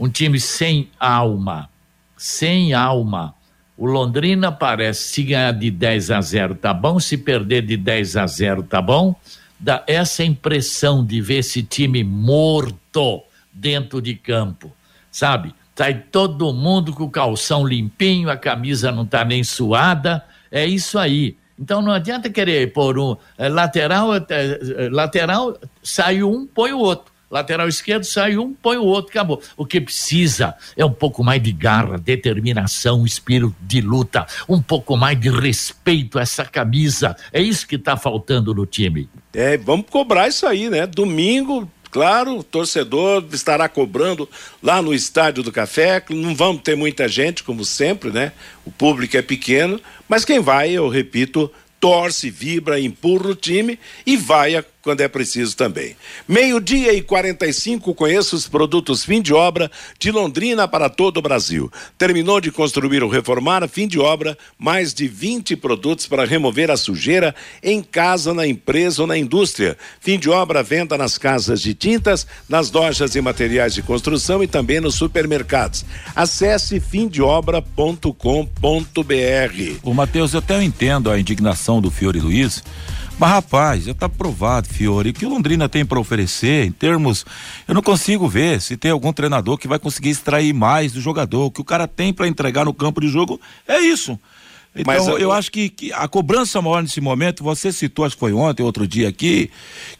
um 0.00 0.08
time 0.08 0.40
sem 0.40 0.88
alma, 0.98 1.68
sem 2.16 2.72
alma. 2.72 3.34
O 3.76 3.84
Londrina 3.84 4.50
parece 4.50 5.02
se 5.12 5.22
ganhar 5.22 5.52
de 5.52 5.70
10 5.70 6.10
a 6.10 6.20
0 6.22 6.54
tá 6.54 6.72
bom, 6.72 6.98
se 6.98 7.18
perder 7.18 7.66
de 7.66 7.76
10 7.76 8.16
a 8.16 8.26
0 8.26 8.62
tá 8.62 8.80
bom. 8.80 9.14
Dá 9.58 9.84
essa 9.86 10.24
impressão 10.24 11.04
de 11.04 11.20
ver 11.20 11.40
esse 11.40 11.62
time 11.62 12.02
morto 12.02 13.22
dentro 13.52 14.00
de 14.00 14.14
campo, 14.14 14.72
sabe? 15.10 15.54
Sai 15.76 15.94
todo 15.94 16.52
mundo 16.52 16.92
com 16.92 17.04
o 17.04 17.10
calção 17.10 17.66
limpinho, 17.66 18.30
a 18.30 18.36
camisa 18.36 18.90
não 18.90 19.04
tá 19.04 19.22
nem 19.22 19.44
suada, 19.44 20.24
é 20.50 20.66
isso 20.66 20.98
aí. 20.98 21.36
Então 21.58 21.82
não 21.82 21.92
adianta 21.92 22.30
querer 22.30 22.72
pôr 22.72 22.98
um 22.98 23.16
é, 23.36 23.50
lateral, 23.50 24.14
é, 24.14 24.20
é, 24.30 24.88
lateral, 24.90 25.58
sai 25.82 26.22
um, 26.22 26.46
põe 26.46 26.72
o 26.72 26.78
outro. 26.78 27.12
Lateral 27.30 27.68
esquerdo 27.68 28.04
sai 28.04 28.36
um, 28.36 28.52
põe 28.52 28.76
o 28.76 28.84
outro, 28.84 29.10
acabou. 29.10 29.40
O 29.56 29.64
que 29.64 29.80
precisa 29.80 30.54
é 30.76 30.84
um 30.84 30.92
pouco 30.92 31.22
mais 31.22 31.40
de 31.40 31.52
garra, 31.52 31.96
determinação, 31.96 33.06
espírito 33.06 33.54
de 33.60 33.80
luta, 33.80 34.26
um 34.48 34.60
pouco 34.60 34.96
mais 34.96 35.18
de 35.18 35.30
respeito 35.30 36.18
a 36.18 36.22
essa 36.22 36.44
camisa. 36.44 37.16
É 37.32 37.40
isso 37.40 37.68
que 37.68 37.76
está 37.76 37.96
faltando 37.96 38.52
no 38.52 38.66
time. 38.66 39.08
É, 39.32 39.56
vamos 39.56 39.86
cobrar 39.88 40.26
isso 40.26 40.46
aí, 40.46 40.68
né? 40.68 40.86
Domingo, 40.86 41.70
Claro, 41.90 42.38
o 42.38 42.44
torcedor 42.44 43.24
estará 43.32 43.68
cobrando 43.68 44.28
lá 44.62 44.80
no 44.80 44.94
Estádio 44.94 45.42
do 45.42 45.50
Café. 45.50 46.00
Não 46.10 46.36
vamos 46.36 46.62
ter 46.62 46.76
muita 46.76 47.08
gente, 47.08 47.42
como 47.42 47.64
sempre, 47.64 48.10
né? 48.10 48.30
O 48.64 48.70
público 48.70 49.16
é 49.16 49.22
pequeno, 49.22 49.80
mas 50.08 50.24
quem 50.24 50.38
vai, 50.38 50.70
eu 50.70 50.88
repito, 50.88 51.50
torce, 51.80 52.30
vibra, 52.30 52.78
empurra 52.78 53.30
o 53.30 53.34
time 53.34 53.76
e 54.06 54.16
vai 54.16 54.54
a 54.54 54.62
quando 54.82 55.00
é 55.00 55.08
preciso 55.08 55.56
também. 55.56 55.96
Meio-dia 56.26 56.92
e 56.92 57.02
45, 57.02 57.94
conheça 57.94 58.34
os 58.34 58.48
produtos 58.48 59.04
fim 59.04 59.20
de 59.20 59.34
obra 59.34 59.70
de 59.98 60.10
Londrina 60.10 60.66
para 60.66 60.88
todo 60.88 61.18
o 61.18 61.22
Brasil. 61.22 61.70
Terminou 61.98 62.40
de 62.40 62.50
construir 62.50 63.02
ou 63.02 63.10
reformar, 63.10 63.66
fim 63.68 63.86
de 63.86 63.98
obra, 63.98 64.36
mais 64.58 64.94
de 64.94 65.06
20 65.06 65.56
produtos 65.56 66.06
para 66.06 66.24
remover 66.24 66.70
a 66.70 66.76
sujeira 66.76 67.34
em 67.62 67.82
casa, 67.82 68.32
na 68.32 68.46
empresa 68.46 69.02
ou 69.02 69.06
na 69.06 69.16
indústria. 69.16 69.76
Fim 70.00 70.18
de 70.18 70.30
obra, 70.30 70.62
venda 70.62 70.96
nas 70.96 71.18
casas 71.18 71.60
de 71.60 71.74
tintas, 71.74 72.26
nas 72.48 72.70
lojas 72.70 73.14
e 73.14 73.20
materiais 73.20 73.74
de 73.74 73.82
construção 73.82 74.42
e 74.42 74.46
também 74.46 74.80
nos 74.80 74.94
supermercados. 74.94 75.84
Acesse 76.14 76.80
fimdeobra.com.br. 76.80 79.78
O 79.82 79.94
Matheus, 79.94 80.32
eu 80.32 80.38
até 80.38 80.62
entendo 80.62 81.10
a 81.10 81.18
indignação 81.18 81.80
do 81.80 81.90
Fiore 81.90 82.20
Luiz 82.20 82.62
mas, 83.20 83.30
rapaz, 83.32 83.84
já 83.84 83.92
está 83.92 84.08
provado, 84.08 84.66
Fiore, 84.66 85.10
o 85.10 85.12
que 85.12 85.26
o 85.26 85.28
Londrina 85.28 85.68
tem 85.68 85.84
para 85.84 86.00
oferecer 86.00 86.64
em 86.64 86.72
termos. 86.72 87.26
Eu 87.68 87.74
não 87.74 87.82
consigo 87.82 88.26
ver 88.26 88.62
se 88.62 88.78
tem 88.78 88.90
algum 88.90 89.12
treinador 89.12 89.58
que 89.58 89.68
vai 89.68 89.78
conseguir 89.78 90.08
extrair 90.08 90.54
mais 90.54 90.94
do 90.94 91.02
jogador. 91.02 91.44
O 91.44 91.50
que 91.50 91.60
o 91.60 91.64
cara 91.64 91.86
tem 91.86 92.14
para 92.14 92.26
entregar 92.26 92.64
no 92.64 92.72
campo 92.72 92.98
de 92.98 93.08
jogo 93.08 93.38
é 93.68 93.78
isso. 93.78 94.18
Então, 94.74 94.94
Mas, 94.94 95.06
eu, 95.06 95.18
eu 95.18 95.32
acho 95.32 95.52
que, 95.52 95.68
que, 95.68 95.92
a 95.92 96.08
cobrança 96.08 96.62
maior 96.62 96.80
nesse 96.82 97.00
momento, 97.00 97.44
você 97.44 97.70
citou, 97.70 98.06
acho 98.06 98.16
que 98.16 98.20
foi 98.20 98.32
ontem, 98.32 98.62
outro 98.62 98.86
dia 98.86 99.10
aqui, 99.10 99.50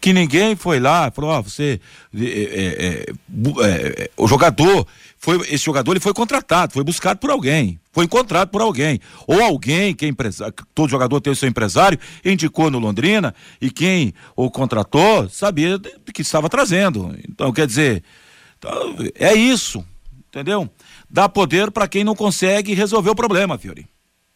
que 0.01 0.15
ninguém 0.15 0.57
foi 0.57 0.81
lá, 0.81 1.11
falou, 1.11 1.31
ó, 1.33 1.41
oh, 1.41 1.43
você, 1.43 1.79
é, 2.17 2.25
é, 2.25 3.13
é, 3.59 4.11
o 4.17 4.27
jogador, 4.27 4.87
foi, 5.23 5.37
esse 5.51 5.65
jogador 5.65 5.93
ele 5.93 6.01
foi 6.01 6.15
contratado, 6.15 6.73
foi 6.73 6.83
buscado 6.83 7.21
por 7.21 7.31
alguém, 7.31 7.79
foi 7.93 8.07
encontrado 8.07 8.49
por 8.49 8.63
alguém, 8.63 8.99
ou 9.27 9.39
alguém 9.43 9.95
que 9.95 10.07
é 10.07 10.09
empresário, 10.09 10.55
todo 10.75 10.89
jogador 10.89 11.21
tem 11.21 11.31
o 11.31 11.37
seu 11.37 11.47
empresário, 11.47 11.99
indicou 12.25 12.71
no 12.71 12.79
Londrina, 12.79 13.35
e 13.61 13.71
quem 13.71 14.15
o 14.35 14.51
contratou 14.51 15.29
sabia 15.29 15.79
que 16.13 16.23
estava 16.23 16.49
trazendo. 16.49 17.15
Então, 17.29 17.53
quer 17.53 17.67
dizer, 17.67 18.03
então, 18.59 18.97
é 19.15 19.35
isso, 19.35 19.85
entendeu? 20.27 20.71
Dá 21.09 21.29
poder 21.29 21.71
para 21.71 21.87
quem 21.87 22.03
não 22.03 22.17
consegue 22.17 22.73
resolver 22.73 23.11
o 23.11 23.15
problema, 23.15 23.59
Fiori. 23.59 23.87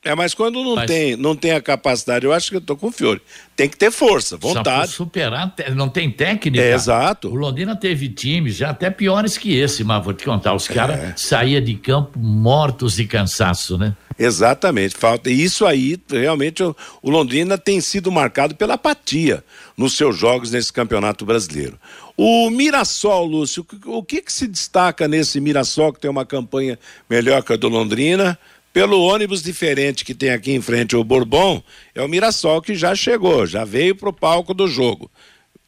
É, 0.05 0.15
mas 0.15 0.35
quando 0.35 0.63
não, 0.63 0.77
mas... 0.77 0.87
tem, 0.87 1.17
não 1.17 1.35
tem 1.35 1.53
a 1.53 1.63
capacidade, 1.63 2.27
eu 2.27 2.33
acho 2.33 2.51
que 2.51 2.57
eu 2.57 2.61
tô 2.61 2.77
com 2.77 2.89
o 2.89 2.93
Fiore. 2.93 3.23
Tem 3.57 3.69
que 3.69 3.77
ter 3.77 3.91
força, 3.91 4.37
vontade. 4.37 4.91
Só 4.91 4.97
superar, 4.99 5.55
não 5.75 5.89
tem 5.89 6.11
técnica. 6.11 6.63
É, 6.63 6.75
exato. 6.75 7.29
O 7.29 7.35
Londrina 7.35 7.75
teve 7.75 8.11
times 8.11 8.57
já 8.57 8.71
até 8.71 8.91
piores 8.91 9.39
que 9.39 9.57
esse, 9.57 9.83
mas 9.83 10.05
vou 10.05 10.13
te 10.13 10.25
contar, 10.25 10.55
os 10.55 10.69
é. 10.69 10.75
caras 10.75 11.21
saíam 11.21 11.63
de 11.63 11.75
campo 11.75 12.19
mortos 12.19 12.97
de 12.97 13.07
cansaço, 13.07 13.79
né? 13.79 13.97
Exatamente, 14.19 14.97
falta. 14.97 15.31
E 15.31 15.43
isso 15.43 15.67
aí, 15.67 15.99
realmente, 16.09 16.63
o, 16.63 16.77
o 17.03 17.11
Londrina 17.11 17.59
tem 17.59 17.81
sido 17.81 18.13
marcado 18.13 18.55
pela 18.55 18.75
apatia 18.75 19.43
nos 19.77 19.97
seus 19.97 20.17
jogos 20.17 20.51
nesse 20.51 20.73
campeonato 20.73 21.25
brasileiro. 21.25 21.79
O 22.17 22.49
Mirassol, 22.49 23.27
Lúcio, 23.27 23.67
o 23.87 24.03
que, 24.03 24.23
que 24.23 24.33
se 24.33 24.47
destaca 24.47 25.09
nesse 25.09 25.41
Mirassol 25.41 25.93
que 25.93 26.01
tem 26.01 26.11
uma 26.11 26.25
campanha 26.25 26.79
melhor 27.11 27.43
que 27.43 27.53
a 27.53 27.57
do 27.57 27.69
Londrina? 27.69 28.39
Pelo 28.75 29.01
ônibus 29.01 29.41
diferente 29.41 30.05
que 30.05 30.13
tem 30.13 30.31
aqui 30.31 30.51
em 30.51 30.61
frente 30.61 30.97
ao 30.97 31.05
Bourbon, 31.05 31.63
é 31.95 32.03
o 32.03 32.09
Mirassol 32.09 32.61
que 32.61 32.75
já 32.75 32.93
chegou, 32.93 33.47
já 33.47 33.65
veio 33.65 33.95
para 33.95 34.09
o 34.09 34.13
palco 34.13 34.53
do 34.53 34.67
jogo. 34.67 35.09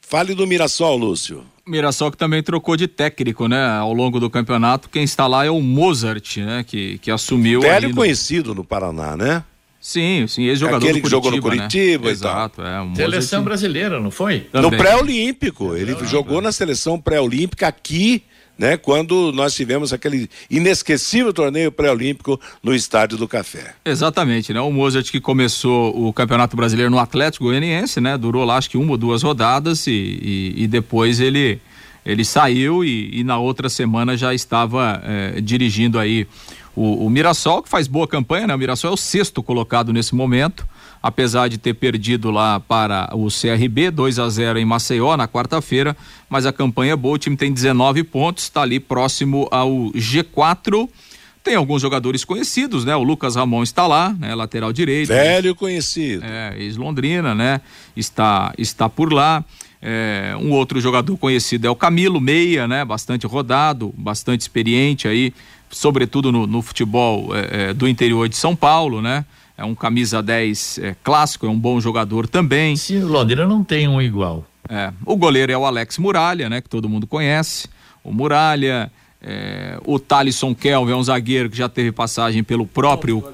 Fale 0.00 0.34
do 0.34 0.44
Mirassol, 0.44 0.96
Lúcio. 0.96 1.44
Mirassol 1.64 2.10
que 2.10 2.16
também 2.16 2.42
trocou 2.42 2.76
de 2.76 2.88
técnico, 2.88 3.46
né? 3.46 3.64
Ao 3.64 3.92
longo 3.92 4.18
do 4.18 4.28
campeonato, 4.28 4.88
quem 4.88 5.04
está 5.04 5.28
lá 5.28 5.46
é 5.46 5.50
o 5.50 5.60
Mozart, 5.60 6.38
né? 6.38 6.64
Que, 6.66 6.98
que 6.98 7.10
assumiu. 7.10 7.60
Velho 7.60 7.90
no... 7.90 7.94
conhecido 7.94 8.54
no 8.54 8.64
Paraná, 8.64 9.16
né? 9.16 9.44
Sim, 9.80 10.26
sim, 10.26 10.42
ex-jogador 10.44 10.84
Aquele 10.84 11.00
que 11.00 11.08
jogou 11.08 11.30
no 11.30 11.40
Curitiba 11.40 12.06
né? 12.06 12.10
Exato, 12.10 12.60
é. 12.60 12.82
Um 12.82 12.94
seleção 12.96 13.44
brasileira, 13.44 14.00
não 14.00 14.10
foi? 14.10 14.40
Também. 14.40 14.68
No 14.68 14.76
pré-olímpico. 14.76 15.76
Ele 15.76 15.96
jogou 16.06 16.40
na 16.40 16.50
seleção 16.50 17.00
pré-olímpica 17.00 17.68
aqui 17.68 18.24
né, 18.58 18.76
quando 18.76 19.32
nós 19.32 19.54
tivemos 19.54 19.92
aquele 19.92 20.28
inesquecível 20.50 21.32
torneio 21.32 21.70
pré-olímpico 21.70 22.40
no 22.62 22.74
Estádio 22.74 23.18
do 23.18 23.28
Café. 23.28 23.74
Exatamente, 23.84 24.52
né? 24.52 24.60
O 24.60 24.70
Mozart 24.70 25.10
que 25.10 25.20
começou 25.20 26.06
o 26.06 26.12
Campeonato 26.12 26.56
Brasileiro 26.56 26.90
no 26.90 26.98
Atlético 26.98 27.44
Goianiense, 27.44 28.00
né? 28.00 28.16
Durou 28.16 28.44
lá 28.44 28.56
acho 28.56 28.70
que 28.70 28.78
uma 28.78 28.92
ou 28.92 28.96
duas 28.96 29.22
rodadas 29.22 29.86
e, 29.86 29.90
e, 29.92 30.64
e 30.64 30.66
depois 30.66 31.20
ele 31.20 31.60
ele 32.04 32.24
saiu 32.24 32.84
e, 32.84 33.18
e, 33.18 33.24
na 33.24 33.36
outra 33.36 33.68
semana 33.68 34.16
já 34.16 34.32
estava 34.32 35.02
eh, 35.04 35.40
dirigindo 35.40 35.98
aí 35.98 36.24
o, 36.76 37.04
o 37.04 37.10
Mirassol, 37.10 37.64
que 37.64 37.68
faz 37.68 37.88
boa 37.88 38.06
campanha, 38.06 38.46
né? 38.46 38.54
O 38.54 38.58
Mirassol 38.58 38.92
é 38.92 38.94
o 38.94 38.96
sexto 38.96 39.42
colocado 39.42 39.92
nesse 39.92 40.14
momento 40.14 40.64
apesar 41.06 41.46
de 41.46 41.56
ter 41.56 41.72
perdido 41.74 42.32
lá 42.32 42.58
para 42.58 43.08
o 43.14 43.28
CRB 43.28 43.92
2 43.92 44.18
a 44.18 44.28
0 44.28 44.58
em 44.58 44.64
Maceió 44.64 45.16
na 45.16 45.28
quarta-feira, 45.28 45.96
mas 46.28 46.46
a 46.46 46.52
campanha 46.52 46.94
é 46.94 46.96
boa, 46.96 47.14
o 47.14 47.18
time 47.18 47.36
tem 47.36 47.52
19 47.52 48.02
pontos, 48.02 48.42
está 48.42 48.62
ali 48.62 48.80
próximo 48.80 49.46
ao 49.52 49.70
G4. 49.92 50.88
Tem 51.44 51.54
alguns 51.54 51.80
jogadores 51.80 52.24
conhecidos, 52.24 52.84
né? 52.84 52.96
O 52.96 53.04
Lucas 53.04 53.36
Ramon 53.36 53.62
está 53.62 53.86
lá, 53.86 54.16
né? 54.18 54.34
Lateral 54.34 54.72
direito. 54.72 55.06
Velho 55.06 55.54
conhecido. 55.54 56.24
É, 56.24 56.56
ex-Londrina, 56.58 57.36
né? 57.36 57.60
Está, 57.96 58.52
está 58.58 58.88
por 58.88 59.12
lá. 59.12 59.44
É, 59.80 60.34
um 60.40 60.50
outro 60.50 60.80
jogador 60.80 61.16
conhecido 61.16 61.68
é 61.68 61.70
o 61.70 61.76
Camilo 61.76 62.20
Meia, 62.20 62.66
né? 62.66 62.84
Bastante 62.84 63.28
rodado, 63.28 63.94
bastante 63.96 64.40
experiente 64.40 65.06
aí, 65.06 65.32
sobretudo 65.70 66.32
no, 66.32 66.48
no 66.48 66.62
futebol 66.62 67.28
é, 67.32 67.68
é, 67.68 67.72
do 67.72 67.86
interior 67.86 68.28
de 68.28 68.36
São 68.36 68.56
Paulo, 68.56 69.00
né? 69.00 69.24
É 69.56 69.64
um 69.64 69.74
camisa 69.74 70.22
10 70.22 70.78
é, 70.82 70.96
clássico, 71.02 71.46
é 71.46 71.48
um 71.48 71.58
bom 71.58 71.80
jogador 71.80 72.28
também. 72.28 72.76
Sim, 72.76 73.02
o 73.02 73.08
Londrina 73.08 73.46
não 73.46 73.64
tem 73.64 73.88
um 73.88 74.00
igual. 74.00 74.44
É, 74.68 74.92
o 75.04 75.16
goleiro 75.16 75.52
é 75.52 75.56
o 75.56 75.64
Alex 75.64 75.98
Muralha, 75.98 76.48
né, 76.48 76.60
que 76.60 76.68
todo 76.68 76.88
mundo 76.88 77.06
conhece. 77.06 77.68
O 78.04 78.12
Muralha, 78.12 78.90
é, 79.22 79.78
o 79.84 79.98
Thalisson 79.98 80.54
Kelvin 80.54 80.92
é 80.92 80.96
um 80.96 81.02
zagueiro 81.02 81.48
que 81.48 81.56
já 81.56 81.68
teve 81.68 81.90
passagem 81.92 82.44
pelo 82.44 82.66
próprio 82.66 83.24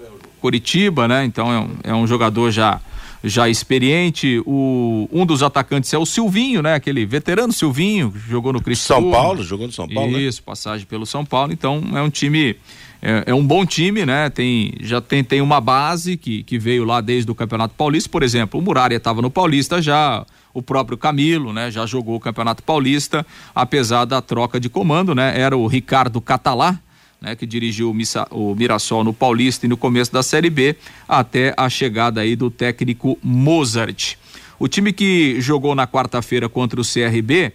Curitiba, 0.40 1.06
né? 1.06 1.24
Então 1.24 1.52
é 1.52 1.58
um, 1.60 1.70
é 1.84 1.94
um 1.94 2.06
jogador 2.06 2.50
já 2.50 2.80
já 3.24 3.48
experiente. 3.48 4.42
O, 4.46 5.08
um 5.12 5.24
dos 5.24 5.42
atacantes 5.42 5.92
é 5.92 5.98
o 5.98 6.06
Silvinho, 6.06 6.62
né? 6.62 6.74
Aquele 6.74 7.04
veterano 7.06 7.52
Silvinho, 7.52 8.12
que 8.12 8.18
jogou 8.30 8.52
no 8.52 8.60
Cristo. 8.60 8.84
São 8.84 9.10
Paulo, 9.10 9.42
jogou 9.42 9.66
no 9.66 9.72
São 9.72 9.88
Paulo. 9.88 10.12
Né? 10.12 10.22
Isso, 10.22 10.40
né? 10.40 10.44
passagem 10.46 10.86
pelo 10.86 11.06
São 11.06 11.24
Paulo. 11.24 11.52
Então 11.52 11.82
é 11.94 12.02
um 12.02 12.10
time 12.10 12.56
é, 13.02 13.24
é, 13.26 13.34
um 13.34 13.44
bom 13.44 13.66
time, 13.66 14.06
né? 14.06 14.30
Tem, 14.30 14.74
já 14.80 15.00
tem, 15.00 15.24
tem 15.24 15.40
uma 15.40 15.60
base 15.60 16.16
que, 16.16 16.44
que 16.44 16.56
veio 16.56 16.84
lá 16.84 17.00
desde 17.00 17.28
o 17.30 17.34
Campeonato 17.34 17.74
Paulista, 17.74 18.08
por 18.08 18.22
exemplo, 18.22 18.60
o 18.60 18.62
Muralha 18.62 18.94
estava 18.94 19.20
no 19.20 19.28
Paulista 19.28 19.82
já, 19.82 20.24
o 20.54 20.62
próprio 20.62 20.96
Camilo, 20.96 21.52
né? 21.52 21.68
Já 21.68 21.84
jogou 21.84 22.14
o 22.14 22.20
Campeonato 22.20 22.62
Paulista, 22.62 23.26
apesar 23.52 24.04
da 24.04 24.22
troca 24.22 24.60
de 24.60 24.68
comando, 24.68 25.16
né? 25.16 25.38
Era 25.38 25.56
o 25.56 25.66
Ricardo 25.66 26.20
Catalá, 26.20 26.78
né, 27.22 27.36
que 27.36 27.46
dirigiu 27.46 27.88
o, 27.88 27.94
Missa, 27.94 28.26
o 28.30 28.52
Mirassol 28.52 29.04
no 29.04 29.14
Paulista 29.14 29.64
e 29.64 29.68
no 29.68 29.76
começo 29.76 30.12
da 30.12 30.24
Série 30.24 30.50
B, 30.50 30.74
até 31.08 31.54
a 31.56 31.70
chegada 31.70 32.20
aí 32.20 32.34
do 32.34 32.50
técnico 32.50 33.16
Mozart. 33.22 34.16
O 34.58 34.66
time 34.66 34.92
que 34.92 35.40
jogou 35.40 35.74
na 35.74 35.86
quarta-feira 35.86 36.48
contra 36.48 36.80
o 36.80 36.84
CRB 36.84 37.52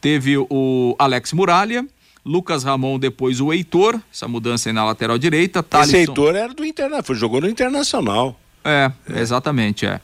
teve 0.00 0.38
o 0.38 0.94
Alex 0.98 1.32
Muralha, 1.32 1.84
Lucas 2.24 2.62
Ramon, 2.62 2.98
depois 2.98 3.40
o 3.40 3.52
Heitor, 3.52 4.00
essa 4.12 4.28
mudança 4.28 4.68
aí 4.68 4.72
na 4.72 4.84
lateral 4.84 5.18
direita. 5.18 5.62
Thalisson... 5.62 5.96
Esse 5.96 6.10
Heitor 6.10 6.36
era 6.36 6.54
do 6.54 6.64
Internacional, 6.64 7.18
jogou 7.18 7.40
no 7.40 7.48
Internacional. 7.48 8.38
É, 8.64 8.92
é, 9.08 9.20
exatamente, 9.20 9.86
é. 9.86 10.00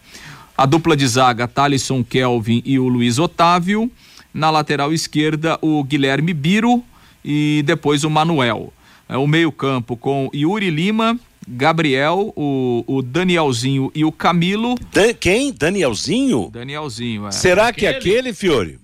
A 0.56 0.66
dupla 0.66 0.96
de 0.96 1.06
zaga, 1.06 1.46
Thalisson 1.46 2.02
Kelvin 2.02 2.62
e 2.64 2.78
o 2.78 2.88
Luiz 2.88 3.18
Otávio. 3.18 3.90
Na 4.32 4.50
lateral 4.50 4.92
esquerda, 4.92 5.58
o 5.62 5.82
Guilherme 5.84 6.32
Biro 6.32 6.82
e 7.24 7.62
depois 7.66 8.04
o 8.04 8.10
Manuel. 8.10 8.72
É, 9.08 9.16
o 9.16 9.26
meio-campo 9.26 9.96
com 9.96 10.28
Yuri 10.34 10.70
Lima, 10.70 11.18
Gabriel, 11.46 12.32
o, 12.34 12.84
o 12.86 13.02
Danielzinho 13.02 13.90
e 13.94 14.04
o 14.04 14.10
Camilo. 14.10 14.74
Dan, 14.92 15.14
quem? 15.14 15.52
Danielzinho? 15.52 16.50
Danielzinho, 16.52 17.28
é. 17.28 17.30
Será 17.30 17.72
que 17.72 17.86
é 17.86 17.90
aquele, 17.90 18.32
Fiore? 18.32 18.78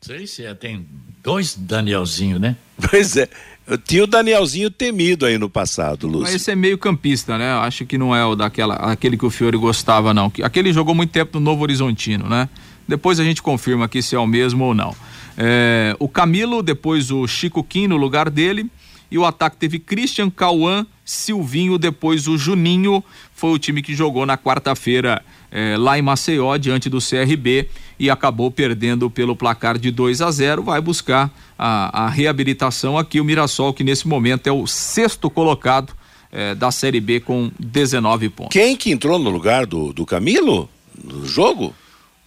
Sei 0.00 0.26
se 0.26 0.44
é, 0.44 0.54
tem 0.54 0.86
dois 1.22 1.54
Danielzinho, 1.56 2.38
né? 2.38 2.56
Pois 2.90 3.16
é. 3.16 3.28
Tinha 3.86 4.04
o 4.04 4.06
Danielzinho 4.06 4.70
temido 4.70 5.24
aí 5.24 5.38
no 5.38 5.48
passado, 5.48 6.06
Lúcio. 6.06 6.22
Mas 6.24 6.34
esse 6.34 6.50
é 6.50 6.54
meio 6.54 6.76
campista, 6.76 7.38
né? 7.38 7.52
Eu 7.52 7.60
acho 7.60 7.86
que 7.86 7.96
não 7.96 8.14
é 8.14 8.24
o 8.24 8.36
daquela, 8.36 8.74
aquele 8.74 9.16
que 9.16 9.24
o 9.24 9.30
Fiore 9.30 9.56
gostava, 9.56 10.12
não. 10.12 10.30
Aquele 10.42 10.72
jogou 10.72 10.94
muito 10.94 11.10
tempo 11.10 11.38
no 11.38 11.44
Novo 11.44 11.62
Horizontino, 11.62 12.28
né? 12.28 12.48
Depois 12.86 13.18
a 13.18 13.24
gente 13.24 13.40
confirma 13.40 13.86
aqui 13.86 14.02
se 14.02 14.14
é 14.14 14.18
o 14.18 14.26
mesmo 14.26 14.64
ou 14.64 14.74
não. 14.74 14.94
É, 15.38 15.96
o 15.98 16.06
Camilo, 16.06 16.62
depois 16.62 17.10
o 17.10 17.26
Chico 17.26 17.64
Kim 17.64 17.86
no 17.86 17.96
lugar 17.96 18.28
dele. 18.28 18.70
E 19.14 19.18
o 19.18 19.24
ataque 19.24 19.56
teve 19.56 19.78
Christian, 19.78 20.28
Cauã, 20.28 20.84
Silvinho, 21.04 21.78
depois 21.78 22.26
o 22.26 22.36
Juninho. 22.36 23.00
Foi 23.32 23.52
o 23.52 23.58
time 23.60 23.80
que 23.80 23.94
jogou 23.94 24.26
na 24.26 24.36
quarta-feira 24.36 25.24
é, 25.52 25.76
lá 25.78 25.96
em 25.96 26.02
Maceió, 26.02 26.56
diante 26.56 26.90
do 26.90 26.98
CRB, 26.98 27.68
e 27.96 28.10
acabou 28.10 28.50
perdendo 28.50 29.08
pelo 29.08 29.36
placar 29.36 29.78
de 29.78 29.92
2 29.92 30.20
a 30.20 30.32
0. 30.32 30.64
Vai 30.64 30.80
buscar 30.80 31.32
a, 31.56 32.06
a 32.06 32.08
reabilitação 32.08 32.98
aqui. 32.98 33.20
O 33.20 33.24
Mirassol, 33.24 33.72
que 33.72 33.84
nesse 33.84 34.08
momento 34.08 34.48
é 34.48 34.52
o 34.52 34.66
sexto 34.66 35.30
colocado 35.30 35.94
é, 36.32 36.52
da 36.56 36.72
Série 36.72 36.98
B 37.00 37.20
com 37.20 37.52
19 37.56 38.28
pontos. 38.30 38.52
Quem 38.52 38.76
que 38.76 38.90
entrou 38.90 39.16
no 39.16 39.30
lugar 39.30 39.64
do, 39.64 39.92
do 39.92 40.04
Camilo 40.04 40.68
no 41.04 41.24
jogo? 41.24 41.72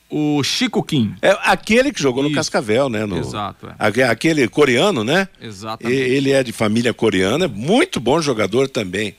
O 0.09 0.41
Chico 0.43 0.81
Kim. 0.81 1.15
É 1.21 1.37
aquele 1.43 1.91
que 1.91 2.01
jogou 2.01 2.23
Isso. 2.23 2.29
no 2.29 2.35
Cascavel, 2.35 2.89
né? 2.89 3.05
No, 3.05 3.17
Exato. 3.17 3.67
É. 3.77 4.03
Aquele 4.03 4.47
coreano, 4.47 5.03
né? 5.03 5.27
Exatamente. 5.41 5.99
Ele 5.99 6.31
é 6.31 6.43
de 6.43 6.51
família 6.51 6.93
coreana, 6.93 7.45
é 7.45 7.47
muito 7.47 7.99
bom 7.99 8.21
jogador 8.21 8.69
também. 8.69 9.15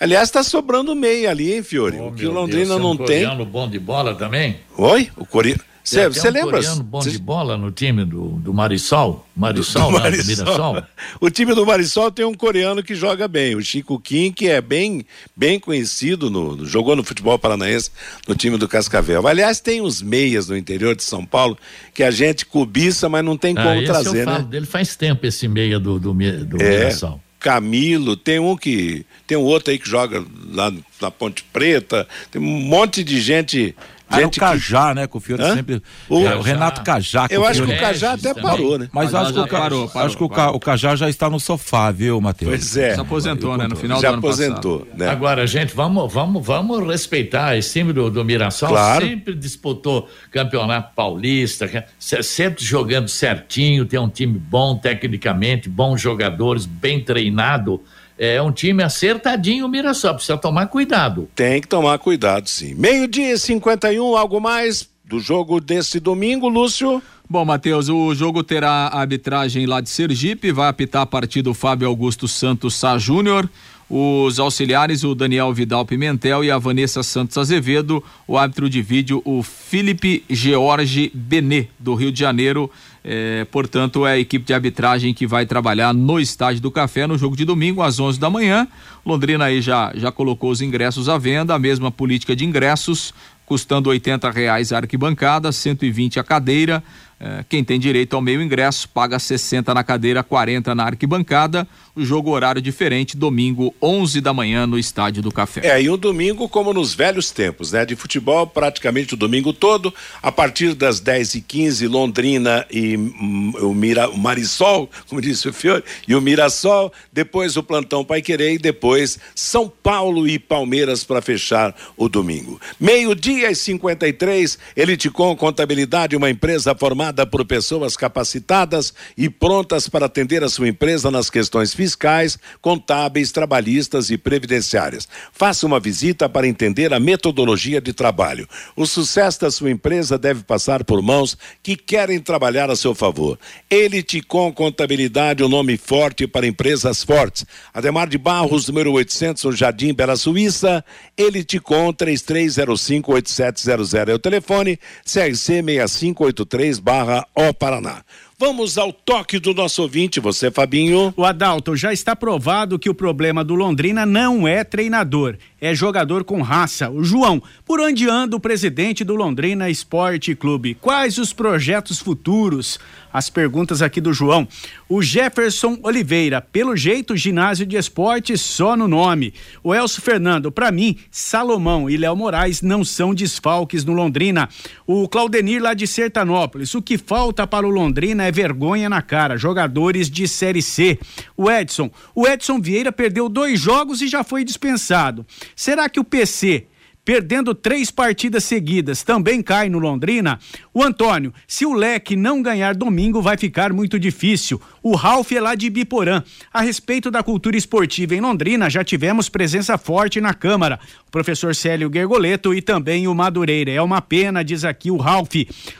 Aliás, 0.00 0.28
está 0.28 0.42
sobrando 0.42 0.96
meia 0.96 1.30
ali, 1.30 1.52
hein, 1.52 1.62
Fiore? 1.62 1.96
Oh, 2.00 2.08
o 2.08 2.12
que 2.12 2.26
o 2.26 2.32
Londrina 2.32 2.66
Deus, 2.66 2.80
não 2.80 2.88
é 2.90 2.92
um 2.92 2.96
tem. 2.96 3.06
coreano 3.06 3.44
bom 3.44 3.70
de 3.70 3.78
bola 3.78 4.16
também? 4.16 4.56
Oi? 4.76 5.08
O 5.16 5.24
coreano. 5.24 5.60
Você 5.84 6.06
um 6.06 6.32
lembra? 6.32 6.52
coreano 6.52 6.82
bom 6.84 7.02
Cê... 7.02 7.10
de 7.10 7.18
bola 7.18 7.56
no 7.56 7.72
time 7.72 8.04
do, 8.04 8.28
do 8.38 8.54
Marisol? 8.54 9.26
Marisol, 9.34 9.90
do, 9.90 9.96
do 9.96 10.00
Marisol. 10.00 10.36
Mirassol. 10.44 10.82
O 11.20 11.28
time 11.28 11.54
do 11.54 11.66
Marisol 11.66 12.10
tem 12.10 12.24
um 12.24 12.34
coreano 12.34 12.82
que 12.82 12.94
joga 12.94 13.26
bem, 13.26 13.56
o 13.56 13.62
Chico 13.62 13.98
Kim, 13.98 14.32
que 14.32 14.48
é 14.48 14.60
bem, 14.60 15.04
bem 15.34 15.58
conhecido, 15.58 16.30
no, 16.30 16.64
jogou 16.64 16.94
no 16.94 17.02
futebol 17.02 17.36
paranaense 17.38 17.90
no 18.28 18.34
time 18.34 18.56
do 18.56 18.68
Cascavel. 18.68 19.26
Aliás, 19.26 19.60
tem 19.60 19.80
os 19.80 20.00
meias 20.00 20.48
no 20.48 20.56
interior 20.56 20.94
de 20.94 21.02
São 21.02 21.26
Paulo 21.26 21.58
que 21.92 22.02
a 22.02 22.10
gente 22.10 22.46
cobiça, 22.46 23.08
mas 23.08 23.24
não 23.24 23.36
tem 23.36 23.54
ah, 23.58 23.62
como 23.62 23.84
trazer, 23.84 24.20
eu 24.20 24.24
falo 24.24 24.38
né? 24.44 24.48
dele 24.50 24.66
faz 24.66 24.94
tempo 24.94 25.26
esse 25.26 25.48
meia 25.48 25.80
do, 25.80 25.98
do, 25.98 26.14
do 26.14 26.62
é. 26.62 26.78
Mirassol. 26.78 27.20
Camilo, 27.42 28.16
tem 28.16 28.38
um 28.38 28.56
que. 28.56 29.04
Tem 29.26 29.36
um 29.36 29.42
outro 29.42 29.72
aí 29.72 29.78
que 29.78 29.88
joga 29.88 30.24
lá 30.52 30.72
na 31.00 31.10
Ponte 31.10 31.42
Preta, 31.52 32.06
tem 32.30 32.40
um 32.40 32.44
monte 32.44 33.02
de 33.02 33.20
gente 33.20 33.74
ah, 34.12 34.20
gente 34.20 34.38
o 34.38 34.40
Cajá, 34.40 34.88
que... 34.88 34.94
né? 34.94 35.06
Que 35.06 35.16
o 35.16 35.20
Fiore 35.20 35.42
Hã? 35.42 35.54
sempre. 35.56 35.82
O, 36.08 36.20
é, 36.20 36.36
o 36.36 36.40
Renato 36.40 36.82
Cajá. 36.82 37.26
Eu 37.30 37.44
acho 37.44 37.64
que 37.64 37.72
o 37.72 37.78
Cajá 37.78 38.12
até 38.12 38.34
parou, 38.34 38.78
né? 38.78 38.88
Mas, 38.92 39.14
acho 39.14 39.32
que 39.32 39.40
o, 39.40 39.46
parou, 39.46 39.88
parou, 39.88 40.06
acho 40.06 40.16
que 40.16 40.24
o, 40.24 40.60
Cajá 40.60 40.96
já 40.96 41.08
está 41.08 41.28
no 41.28 41.40
sofá, 41.40 41.90
viu, 41.90 42.20
Matheus? 42.20 42.50
Pois 42.50 42.76
é. 42.76 42.94
Se 42.94 43.00
aposentou, 43.00 43.56
né? 43.56 43.66
No 43.66 43.76
final 43.76 44.00
já 44.00 44.08
do 44.08 44.14
ano 44.14 44.26
aposentou, 44.26 44.86
né? 44.94 45.08
Agora, 45.08 45.46
gente, 45.46 45.74
vamos, 45.74 46.12
vamos, 46.12 46.44
vamos 46.44 46.86
respeitar 46.86 47.56
esse 47.56 47.72
time 47.72 47.92
do, 47.92 48.10
do 48.10 48.24
Mirassol. 48.24 48.68
Claro. 48.68 49.04
Sempre 49.04 49.34
disputou 49.34 50.08
campeonato 50.30 50.94
paulista, 50.94 51.68
sempre 51.98 52.64
jogando 52.64 53.08
certinho, 53.08 53.84
tem 53.84 53.98
um 53.98 54.08
time 54.08 54.38
bom 54.38 54.76
tecnicamente, 54.76 55.68
bons 55.68 56.00
jogadores, 56.00 56.66
bem 56.66 57.00
treinado 57.02 57.80
é 58.18 58.40
um 58.40 58.52
time 58.52 58.82
acertadinho 58.82 59.66
o 59.66 59.68
Mirassol, 59.68 60.14
precisa 60.14 60.36
tomar 60.36 60.66
cuidado. 60.66 61.28
Tem 61.34 61.60
que 61.60 61.68
tomar 61.68 61.98
cuidado, 61.98 62.48
sim. 62.48 62.74
Meio-dia 62.74 63.36
51, 63.36 64.16
algo 64.16 64.40
mais 64.40 64.88
do 65.04 65.20
jogo 65.20 65.60
desse 65.60 66.00
domingo, 66.00 66.48
Lúcio? 66.48 67.02
Bom, 67.28 67.44
Matheus, 67.44 67.88
o 67.88 68.14
jogo 68.14 68.42
terá 68.42 68.88
a 68.88 69.00
arbitragem 69.00 69.64
lá 69.64 69.80
de 69.80 69.88
Sergipe, 69.88 70.52
vai 70.52 70.68
apitar 70.68 71.02
a 71.02 71.06
partir 71.06 71.40
do 71.40 71.54
Fábio 71.54 71.88
Augusto 71.88 72.28
Santos 72.28 72.74
Sá 72.74 72.98
Júnior, 72.98 73.48
os 73.94 74.38
auxiliares, 74.38 75.04
o 75.04 75.14
Daniel 75.14 75.52
Vidal 75.52 75.84
Pimentel 75.84 76.42
e 76.42 76.50
a 76.50 76.56
Vanessa 76.56 77.02
Santos 77.02 77.36
Azevedo, 77.36 78.02
o 78.26 78.38
árbitro 78.38 78.70
de 78.70 78.80
vídeo, 78.80 79.20
o 79.22 79.42
Felipe 79.42 80.24
George 80.30 81.12
Benê, 81.12 81.66
do 81.78 81.94
Rio 81.94 82.10
de 82.10 82.18
Janeiro, 82.18 82.70
é, 83.04 83.44
portanto, 83.50 84.06
é 84.06 84.12
a 84.12 84.18
equipe 84.18 84.46
de 84.46 84.54
arbitragem 84.54 85.12
que 85.12 85.26
vai 85.26 85.44
trabalhar 85.44 85.92
no 85.92 86.18
Estádio 86.18 86.62
do 86.62 86.70
Café 86.70 87.06
no 87.06 87.18
jogo 87.18 87.36
de 87.36 87.44
domingo 87.44 87.82
às 87.82 88.00
11 88.00 88.18
da 88.18 88.30
manhã. 88.30 88.66
Londrina 89.04 89.44
aí 89.44 89.60
já, 89.60 89.92
já 89.94 90.10
colocou 90.10 90.50
os 90.50 90.62
ingressos 90.62 91.10
à 91.10 91.18
venda, 91.18 91.54
a 91.54 91.58
mesma 91.58 91.90
política 91.90 92.34
de 92.34 92.46
ingressos, 92.46 93.12
custando 93.44 93.90
R$ 93.90 94.00
reais 94.32 94.72
a 94.72 94.78
arquibancada, 94.78 95.52
120 95.52 96.18
a 96.18 96.24
cadeira. 96.24 96.82
É, 97.24 97.44
quem 97.48 97.62
tem 97.62 97.78
direito 97.78 98.16
ao 98.16 98.20
meio 98.20 98.42
ingresso 98.42 98.88
paga 98.88 99.16
60 99.16 99.72
na 99.72 99.84
cadeira, 99.84 100.24
40 100.24 100.74
na 100.74 100.82
arquibancada. 100.82 101.68
O 101.94 102.04
jogo 102.04 102.30
horário 102.30 102.60
diferente, 102.60 103.16
domingo, 103.16 103.72
11 103.80 104.20
da 104.20 104.32
manhã, 104.32 104.66
no 104.66 104.76
Estádio 104.76 105.22
do 105.22 105.30
Café. 105.30 105.60
É, 105.64 105.80
e 105.80 105.88
um 105.88 105.96
domingo 105.96 106.48
como 106.48 106.72
nos 106.72 106.94
velhos 106.94 107.30
tempos, 107.30 107.70
né? 107.70 107.84
De 107.84 107.94
futebol, 107.94 108.44
praticamente 108.44 109.14
o 109.14 109.16
domingo 109.16 109.52
todo. 109.52 109.94
A 110.20 110.32
partir 110.32 110.74
das 110.74 110.98
10 110.98 111.36
e 111.36 111.40
15 111.42 111.86
Londrina 111.86 112.66
e 112.68 112.96
hum, 112.96 113.52
o, 113.60 113.72
Mira, 113.72 114.08
o 114.08 114.18
Marisol, 114.18 114.90
como 115.08 115.20
disse 115.20 115.48
o 115.48 115.52
Fiore, 115.52 115.84
e 116.08 116.16
o 116.16 116.20
Mirassol. 116.20 116.92
Depois 117.12 117.56
o 117.56 117.62
Plantão 117.62 118.04
Pai 118.04 118.20
Querer 118.20 118.54
e 118.54 118.58
depois 118.58 119.16
São 119.32 119.70
Paulo 119.80 120.26
e 120.26 120.40
Palmeiras 120.40 121.04
para 121.04 121.22
fechar 121.22 121.72
o 121.96 122.08
domingo. 122.08 122.60
Meio-dia 122.80 123.48
e 123.48 123.54
53, 123.54 124.58
Eliticom 124.76 125.36
Contabilidade, 125.36 126.16
uma 126.16 126.30
empresa 126.30 126.74
formada 126.74 127.11
formada 127.12 127.26
por 127.26 127.44
pessoas 127.44 127.96
capacitadas 127.96 128.94
e 129.16 129.28
prontas 129.28 129.88
para 129.88 130.06
atender 130.06 130.42
a 130.42 130.48
sua 130.48 130.68
empresa 130.68 131.10
nas 131.10 131.28
questões 131.28 131.74
fiscais, 131.74 132.38
contábeis, 132.60 133.30
trabalhistas 133.30 134.10
e 134.10 134.16
previdenciárias. 134.16 135.06
Faça 135.32 135.66
uma 135.66 135.78
visita 135.78 136.28
para 136.28 136.48
entender 136.48 136.92
a 136.92 137.00
metodologia 137.00 137.80
de 137.80 137.92
trabalho. 137.92 138.48
O 138.74 138.86
sucesso 138.86 139.42
da 139.42 139.50
sua 139.50 139.70
empresa 139.70 140.18
deve 140.18 140.42
passar 140.42 140.82
por 140.84 141.02
mãos 141.02 141.36
que 141.62 141.76
querem 141.76 142.18
trabalhar 142.18 142.70
a 142.70 142.76
seu 142.76 142.94
favor. 142.94 143.38
Elite 143.70 144.22
com 144.22 144.52
Contabilidade, 144.52 145.42
o 145.42 145.46
um 145.46 145.50
nome 145.50 145.76
forte 145.76 146.26
para 146.26 146.46
empresas 146.46 147.04
fortes. 147.04 147.44
Ademar 147.74 148.08
de 148.08 148.18
Barros, 148.18 148.68
número 148.68 148.92
800, 148.92 149.44
no 149.44 149.52
Jardim 149.52 149.92
Bela 149.92 150.16
Suíça. 150.16 150.82
Elite 151.16 151.60
com 151.60 151.92
33058700 151.92 154.08
é 154.08 154.14
o 154.14 154.18
telefone. 154.18 154.78
CRC 155.04 155.62
6583 155.62 156.78
barra 156.78 157.01
barra 157.02 157.26
O 157.34 157.52
Paraná. 157.52 158.02
Vamos 158.38 158.76
ao 158.76 158.92
toque 158.92 159.38
do 159.38 159.54
nosso 159.54 159.82
ouvinte, 159.82 160.18
você, 160.18 160.50
Fabinho. 160.50 161.14
O 161.16 161.24
Adalto, 161.24 161.76
já 161.76 161.92
está 161.92 162.16
provado 162.16 162.78
que 162.78 162.90
o 162.90 162.94
problema 162.94 163.44
do 163.44 163.54
Londrina 163.54 164.04
não 164.04 164.48
é 164.48 164.64
treinador, 164.64 165.36
é 165.60 165.72
jogador 165.74 166.24
com 166.24 166.42
raça. 166.42 166.90
O 166.90 167.04
João, 167.04 167.40
por 167.64 167.80
onde 167.80 168.08
anda 168.08 168.34
o 168.36 168.40
presidente 168.40 169.04
do 169.04 169.14
Londrina 169.14 169.70
Esporte 169.70 170.34
Clube? 170.34 170.74
Quais 170.74 171.18
os 171.18 171.32
projetos 171.32 172.00
futuros? 172.00 172.80
As 173.12 173.28
perguntas 173.28 173.82
aqui 173.82 174.00
do 174.00 174.12
João. 174.12 174.48
O 174.88 175.02
Jefferson 175.02 175.78
Oliveira, 175.82 176.40
pelo 176.40 176.76
jeito, 176.76 177.16
ginásio 177.16 177.66
de 177.66 177.76
esporte 177.76 178.36
só 178.38 178.76
no 178.76 178.88
nome. 178.88 179.34
O 179.62 179.74
Elcio 179.74 180.00
Fernando, 180.00 180.50
para 180.50 180.72
mim, 180.72 180.96
Salomão 181.10 181.90
e 181.90 181.96
Léo 181.96 182.16
Moraes 182.16 182.62
não 182.62 182.84
são 182.84 183.14
desfalques 183.14 183.84
no 183.84 183.92
Londrina. 183.92 184.48
O 184.86 185.08
Claudenir 185.08 185.62
lá 185.62 185.74
de 185.74 185.86
Sertanópolis, 185.86 186.74
o 186.74 186.82
que 186.82 186.96
falta 186.96 187.46
para 187.46 187.66
o 187.66 187.70
Londrina 187.70 188.24
é 188.24 188.32
vergonha 188.32 188.88
na 188.88 189.02
cara. 189.02 189.36
Jogadores 189.36 190.10
de 190.10 190.26
Série 190.26 190.62
C. 190.62 190.98
O 191.36 191.50
Edson, 191.50 191.90
o 192.14 192.26
Edson 192.26 192.60
Vieira 192.60 192.92
perdeu 192.92 193.28
dois 193.28 193.60
jogos 193.60 194.00
e 194.00 194.08
já 194.08 194.24
foi 194.24 194.44
dispensado. 194.44 195.26
Será 195.54 195.88
que 195.88 196.00
o 196.00 196.04
PC 196.04 196.66
perdendo 197.04 197.54
três 197.54 197.90
partidas 197.90 198.44
seguidas, 198.44 199.02
também 199.02 199.42
cai 199.42 199.68
no 199.68 199.78
Londrina? 199.78 200.38
O 200.74 200.82
Antônio, 200.82 201.34
se 201.46 201.66
o 201.66 201.74
Leque 201.74 202.16
não 202.16 202.40
ganhar 202.40 202.74
domingo, 202.74 203.20
vai 203.20 203.36
ficar 203.36 203.74
muito 203.74 203.98
difícil. 203.98 204.58
O 204.82 204.96
Ralf 204.96 205.30
é 205.30 205.40
lá 205.40 205.54
de 205.54 205.68
Biporã. 205.68 206.22
A 206.50 206.62
respeito 206.62 207.10
da 207.10 207.22
cultura 207.22 207.58
esportiva 207.58 208.14
em 208.14 208.22
Londrina, 208.22 208.70
já 208.70 208.82
tivemos 208.82 209.28
presença 209.28 209.76
forte 209.76 210.18
na 210.18 210.32
Câmara. 210.32 210.80
O 211.06 211.10
professor 211.10 211.54
Célio 211.54 211.90
Gergoleto 211.92 212.54
e 212.54 212.62
também 212.62 213.06
o 213.06 213.14
Madureira. 213.14 213.70
É 213.70 213.82
uma 213.82 214.00
pena, 214.00 214.42
diz 214.42 214.64
aqui 214.64 214.90
o 214.90 214.96
Ralf. 214.96 215.34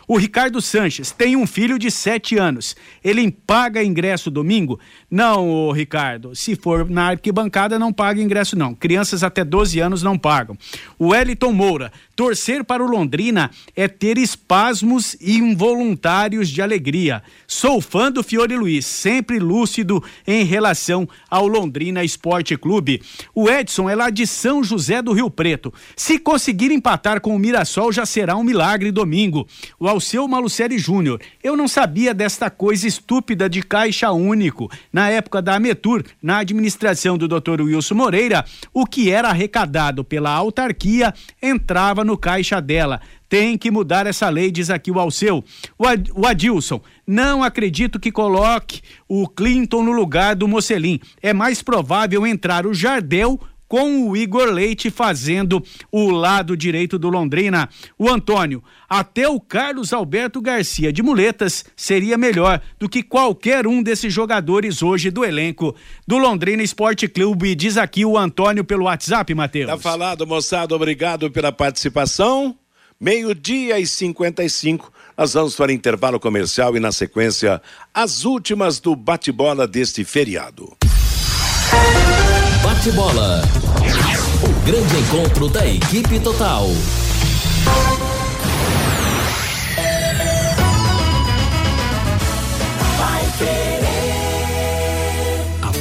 O 0.06 0.18
Ricardo 0.18 0.60
Sanches 0.60 1.10
tem 1.10 1.36
um 1.36 1.46
filho 1.46 1.78
de 1.78 1.90
sete 1.90 2.36
anos. 2.36 2.76
Ele 3.02 3.30
paga 3.30 3.82
ingresso 3.82 4.30
domingo? 4.30 4.78
Não, 5.10 5.70
Ricardo. 5.72 6.36
Se 6.36 6.54
for 6.54 6.88
na 6.88 7.08
arquibancada, 7.08 7.78
não 7.78 7.94
paga 7.94 8.20
ingresso, 8.20 8.58
não. 8.58 8.74
Crianças 8.74 9.22
até 9.24 9.42
12 9.42 9.80
anos 9.80 10.02
não 10.02 10.18
pagam. 10.18 10.54
O 10.98 11.08
Wellington 11.08 11.52
Moura. 11.52 11.90
Torcer 12.14 12.62
para 12.62 12.84
o 12.84 12.86
Londrina 12.86 13.50
é 13.74 13.88
ter 13.88 14.18
espaço 14.18 14.81
espasmos 14.82 15.16
involuntários 15.20 16.48
de 16.48 16.60
alegria. 16.60 17.22
Sou 17.46 17.80
fã 17.80 18.10
do 18.10 18.22
Fiore 18.22 18.56
Luiz, 18.56 18.84
sempre 18.84 19.38
lúcido 19.38 20.02
em 20.26 20.44
relação 20.44 21.08
ao 21.30 21.46
Londrina 21.46 22.04
Esporte 22.04 22.56
Clube. 22.56 23.00
O 23.34 23.48
Edson 23.48 23.88
é 23.88 23.94
lá 23.94 24.10
de 24.10 24.26
São 24.26 24.62
José 24.62 25.00
do 25.00 25.12
Rio 25.12 25.30
Preto. 25.30 25.72
Se 25.96 26.18
conseguir 26.18 26.72
empatar 26.72 27.20
com 27.20 27.34
o 27.34 27.38
Mirassol, 27.38 27.92
já 27.92 28.04
será 28.04 28.36
um 28.36 28.42
milagre 28.42 28.90
domingo. 28.90 29.46
O 29.78 29.86
Alceu 29.86 30.26
Malucelli 30.26 30.78
Júnior. 30.78 31.20
Eu 31.42 31.56
não 31.56 31.68
sabia 31.68 32.12
desta 32.12 32.50
coisa 32.50 32.86
estúpida 32.86 33.48
de 33.48 33.62
caixa 33.62 34.10
único. 34.10 34.70
Na 34.92 35.08
época 35.08 35.40
da 35.40 35.54
Ametur, 35.54 36.02
na 36.20 36.38
administração 36.38 37.16
do 37.16 37.28
Dr. 37.28 37.62
Wilson 37.62 37.94
Moreira, 37.94 38.44
o 38.74 38.84
que 38.84 39.10
era 39.10 39.28
arrecadado 39.28 40.02
pela 40.02 40.30
autarquia 40.30 41.14
entrava 41.40 42.04
no 42.04 42.18
caixa 42.18 42.60
dela. 42.60 43.00
Tem 43.32 43.56
que 43.56 43.70
mudar 43.70 44.06
essa 44.06 44.28
lei, 44.28 44.50
diz 44.50 44.68
aqui 44.68 44.90
o 44.90 45.00
Alceu. 45.00 45.42
O, 45.78 45.86
Ad, 45.86 46.12
o 46.14 46.26
Adilson, 46.26 46.82
não 47.06 47.42
acredito 47.42 47.98
que 47.98 48.12
coloque 48.12 48.82
o 49.08 49.26
Clinton 49.26 49.82
no 49.82 49.92
lugar 49.92 50.36
do 50.36 50.46
Mocelin. 50.46 51.00
É 51.22 51.32
mais 51.32 51.62
provável 51.62 52.26
entrar 52.26 52.66
o 52.66 52.74
Jardel 52.74 53.40
com 53.66 54.06
o 54.06 54.14
Igor 54.14 54.50
Leite 54.50 54.90
fazendo 54.90 55.64
o 55.90 56.10
lado 56.10 56.54
direito 56.54 56.98
do 56.98 57.08
Londrina. 57.08 57.70
O 57.98 58.06
Antônio, 58.06 58.62
até 58.86 59.26
o 59.26 59.40
Carlos 59.40 59.94
Alberto 59.94 60.38
Garcia 60.38 60.92
de 60.92 61.02
Muletas 61.02 61.64
seria 61.74 62.18
melhor 62.18 62.60
do 62.78 62.86
que 62.86 63.02
qualquer 63.02 63.66
um 63.66 63.82
desses 63.82 64.12
jogadores 64.12 64.82
hoje 64.82 65.10
do 65.10 65.24
elenco 65.24 65.74
do 66.06 66.18
Londrina 66.18 66.62
Esporte 66.62 67.08
Clube. 67.08 67.54
Diz 67.54 67.78
aqui 67.78 68.04
o 68.04 68.18
Antônio 68.18 68.62
pelo 68.62 68.84
WhatsApp, 68.84 69.34
Matheus. 69.34 69.70
Tá 69.70 69.78
falado, 69.78 70.26
moçada. 70.26 70.76
Obrigado 70.76 71.30
pela 71.30 71.50
participação. 71.50 72.58
Meio-dia 73.02 73.80
e 73.80 73.86
55. 73.86 74.92
Nós 75.18 75.34
vamos 75.34 75.56
para 75.56 75.72
intervalo 75.72 76.20
comercial 76.20 76.76
e, 76.76 76.78
na 76.78 76.92
sequência, 76.92 77.60
as 77.92 78.24
últimas 78.24 78.78
do 78.78 78.94
bate-bola 78.94 79.66
deste 79.66 80.04
feriado. 80.04 80.72
Bate-bola. 82.62 83.42
O 84.44 84.64
grande 84.64 84.96
encontro 84.98 85.48
da 85.48 85.66
equipe 85.66 86.20
total. 86.20 86.68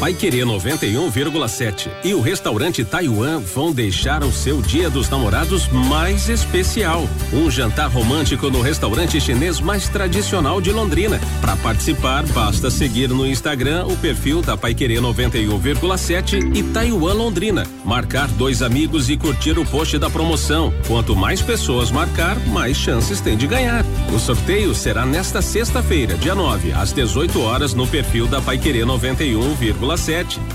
Pai 0.01 0.15
Querer 0.15 0.47
91,7 0.47 1.87
e 2.03 2.15
o 2.15 2.21
restaurante 2.21 2.83
Taiwan 2.83 3.37
vão 3.37 3.71
deixar 3.71 4.23
o 4.23 4.31
seu 4.31 4.59
Dia 4.59 4.89
dos 4.89 5.07
Namorados 5.07 5.67
mais 5.67 6.27
especial. 6.27 7.07
Um 7.31 7.51
jantar 7.51 7.87
romântico 7.87 8.49
no 8.49 8.61
restaurante 8.61 9.21
chinês 9.21 9.59
mais 9.59 9.87
tradicional 9.89 10.59
de 10.59 10.71
Londrina. 10.71 11.21
Para 11.39 11.55
participar, 11.55 12.25
basta 12.29 12.71
seguir 12.71 13.09
no 13.09 13.27
Instagram 13.27 13.85
o 13.85 13.95
perfil 13.95 14.41
da 14.41 14.57
Pai 14.57 14.73
Querer 14.73 15.01
91,7 15.01 16.57
e 16.57 16.63
Taiwan 16.63 17.13
Londrina. 17.13 17.67
Marcar 17.85 18.27
dois 18.29 18.63
amigos 18.63 19.07
e 19.07 19.15
curtir 19.15 19.59
o 19.59 19.65
post 19.67 19.99
da 19.99 20.09
promoção. 20.09 20.73
Quanto 20.87 21.15
mais 21.15 21.43
pessoas 21.43 21.91
marcar, 21.91 22.39
mais 22.47 22.75
chances 22.75 23.21
tem 23.21 23.37
de 23.37 23.45
ganhar. 23.45 23.85
O 24.11 24.17
sorteio 24.17 24.73
será 24.73 25.05
nesta 25.05 25.43
sexta-feira, 25.43 26.15
dia 26.15 26.33
9, 26.33 26.71
às 26.71 26.91
18 26.91 27.39
horas, 27.39 27.75
no 27.75 27.85
perfil 27.85 28.25
da 28.25 28.41
Pai 28.41 28.57
Querer 28.57 28.87
91,7 28.87 29.90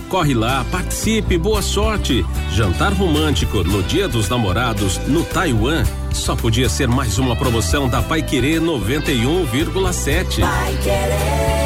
Corre 0.09 0.35
lá, 0.35 0.65
participe, 0.71 1.37
boa 1.37 1.61
sorte. 1.61 2.25
Jantar 2.53 2.93
romântico 2.93 3.63
no 3.63 3.83
Dia 3.83 4.09
dos 4.09 4.29
Namorados 4.29 4.99
no 5.07 5.25
Taiwan. 5.25 5.85
Só 6.13 6.35
podia 6.35 6.69
ser 6.69 6.89
mais 6.89 7.19
uma 7.19 7.37
promoção 7.37 7.89
da 7.89 8.01
Pai 8.01 8.23
Querer 8.23 8.61
91,7. 8.61 10.41
Pai 10.41 10.77
Querer. 10.83 11.66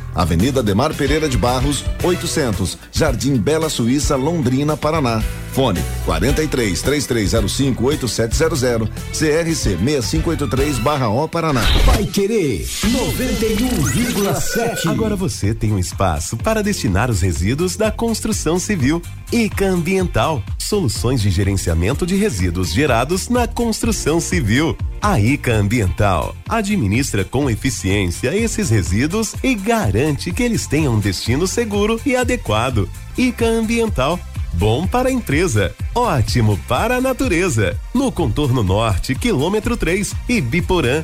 Avenida 0.13 0.61
Demar 0.61 0.93
Pereira 0.93 1.29
de 1.29 1.37
Barros, 1.37 1.85
800, 2.03 2.77
Jardim 2.91 3.37
Bela 3.37 3.69
Suíça, 3.69 4.15
Londrina, 4.15 4.75
Paraná. 4.75 5.23
Fone 5.51 5.81
43 6.05 6.81
3305 6.81 7.83
8700 7.83 8.89
CRC 9.11 9.77
6583 9.77 10.79
barra 10.79 11.09
O 11.09 11.27
Paraná. 11.27 11.59
Vai 11.85 12.05
querer 12.05 12.65
91,7. 12.65 14.89
Agora 14.89 15.17
você 15.17 15.53
tem 15.53 15.73
um 15.73 15.79
espaço 15.79 16.37
para 16.37 16.63
destinar 16.63 17.11
os 17.11 17.19
resíduos 17.21 17.75
da 17.75 17.91
construção 17.91 18.57
civil. 18.57 19.01
ICA 19.31 19.67
Ambiental, 19.67 20.41
soluções 20.57 21.21
de 21.21 21.29
gerenciamento 21.29 22.05
de 22.05 22.15
resíduos 22.15 22.71
gerados 22.71 23.27
na 23.29 23.45
construção 23.47 24.21
civil. 24.21 24.77
A 25.01 25.19
ICA 25.19 25.53
Ambiental 25.53 26.33
administra 26.47 27.25
com 27.25 27.49
eficiência 27.49 28.33
esses 28.35 28.69
resíduos 28.69 29.33
e 29.43 29.55
garante 29.55 30.00
que 30.33 30.43
eles 30.43 30.67
tenham 30.67 30.95
um 30.95 30.99
destino 30.99 31.45
seguro 31.45 31.99
e 32.05 32.15
adequado. 32.15 32.89
ICA 33.17 33.45
Ambiental 33.45 34.19
Bom 34.53 34.85
para 34.85 35.09
a 35.09 35.11
empresa, 35.11 35.73
ótimo 35.95 36.59
para 36.67 36.97
a 36.97 37.01
natureza. 37.01 37.79
No 37.93 38.11
contorno 38.11 38.61
norte, 38.61 39.15
quilômetro 39.15 39.77
3 39.77 40.13
e 40.27 40.41
Biporã, 40.41 41.03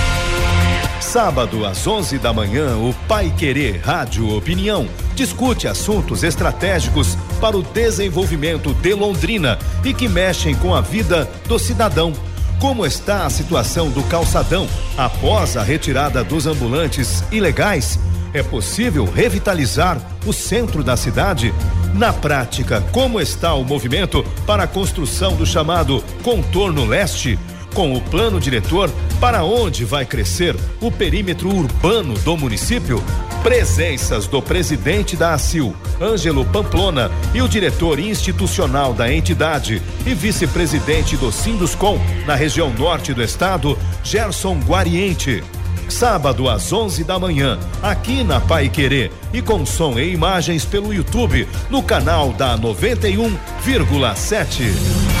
Sábado 1.01 1.65
às 1.65 1.85
11 1.85 2.19
da 2.19 2.31
manhã, 2.31 2.77
o 2.77 2.93
Pai 3.07 3.33
Querer 3.35 3.81
Rádio 3.81 4.33
Opinião 4.33 4.87
discute 5.15 5.67
assuntos 5.67 6.23
estratégicos 6.23 7.17
para 7.41 7.57
o 7.57 7.63
desenvolvimento 7.63 8.73
de 8.75 8.93
Londrina 8.93 9.57
e 9.83 9.93
que 9.93 10.07
mexem 10.07 10.55
com 10.55 10.73
a 10.73 10.79
vida 10.79 11.29
do 11.47 11.59
cidadão. 11.59 12.13
Como 12.61 12.85
está 12.85 13.25
a 13.25 13.29
situação 13.29 13.89
do 13.89 14.03
calçadão 14.03 14.69
após 14.95 15.57
a 15.57 15.63
retirada 15.63 16.23
dos 16.23 16.45
ambulantes 16.45 17.23
ilegais? 17.31 17.99
É 18.33 18.41
possível 18.41 19.03
revitalizar 19.03 19.99
o 20.25 20.31
centro 20.31 20.83
da 20.83 20.95
cidade? 20.95 21.53
Na 21.93 22.13
prática, 22.13 22.79
como 22.91 23.19
está 23.19 23.53
o 23.55 23.65
movimento 23.65 24.23
para 24.45 24.63
a 24.63 24.67
construção 24.67 25.35
do 25.35 25.45
chamado 25.45 26.01
contorno 26.23 26.85
leste? 26.85 27.37
Com 27.73 27.93
o 27.93 28.01
plano 28.01 28.39
diretor 28.39 28.89
para 29.19 29.43
onde 29.43 29.83
vai 29.85 30.05
crescer 30.05 30.55
o 30.79 30.91
perímetro 30.91 31.49
urbano 31.49 32.13
do 32.19 32.37
município, 32.37 33.03
presenças 33.43 34.27
do 34.27 34.39
presidente 34.41 35.15
da 35.15 35.33
ACIL, 35.33 35.75
Ângelo 35.99 36.45
Pamplona, 36.45 37.11
e 37.33 37.41
o 37.41 37.47
diretor 37.47 37.99
institucional 37.99 38.93
da 38.93 39.11
entidade 39.11 39.81
e 40.05 40.13
vice-presidente 40.13 41.17
do 41.17 41.31
Sinduscom 41.31 41.99
na 42.25 42.35
região 42.35 42.71
norte 42.73 43.13
do 43.13 43.23
estado, 43.23 43.77
Gerson 44.03 44.59
Guariente. 44.59 45.43
Sábado 45.87 46.49
às 46.49 46.71
11 46.71 47.03
da 47.03 47.17
manhã, 47.19 47.59
aqui 47.83 48.23
na 48.23 48.39
Pai 48.39 48.69
Querer 48.69 49.11
e 49.33 49.41
com 49.41 49.65
som 49.65 49.99
e 49.99 50.13
imagens 50.13 50.63
pelo 50.63 50.93
YouTube 50.93 51.45
no 51.69 51.83
canal 51.83 52.31
da 52.31 52.57
91,7. 52.57 55.20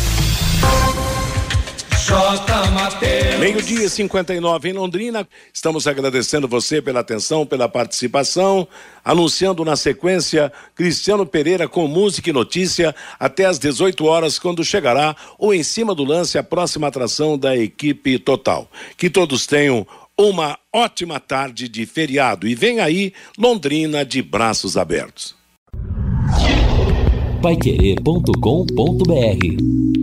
Meio-dia 3.39 3.87
59 3.87 4.69
em 4.69 4.73
Londrina. 4.73 5.27
Estamos 5.53 5.85
agradecendo 5.85 6.47
você 6.47 6.81
pela 6.81 7.01
atenção, 7.01 7.45
pela 7.45 7.69
participação. 7.69 8.67
Anunciando 9.05 9.63
na 9.63 9.75
sequência 9.75 10.51
Cristiano 10.73 11.25
Pereira 11.25 11.67
com 11.67 11.87
música 11.87 12.29
e 12.29 12.33
notícia 12.33 12.95
até 13.19 13.45
às 13.45 13.59
18 13.59 14.03
horas, 14.05 14.39
quando 14.39 14.63
chegará 14.63 15.15
o 15.37 15.53
Em 15.53 15.61
Cima 15.61 15.93
do 15.93 16.03
Lance, 16.03 16.37
a 16.37 16.43
próxima 16.43 16.87
atração 16.87 17.37
da 17.37 17.55
equipe 17.55 18.17
total. 18.17 18.67
Que 18.97 19.09
todos 19.09 19.45
tenham 19.45 19.85
uma 20.17 20.57
ótima 20.73 21.19
tarde 21.19 21.67
de 21.67 21.85
feriado. 21.85 22.47
E 22.47 22.55
vem 22.55 22.79
aí 22.79 23.13
Londrina 23.37 24.03
de 24.03 24.21
braços 24.21 24.75
abertos. 24.75 25.35
Paiquerê.com.br 27.41 30.00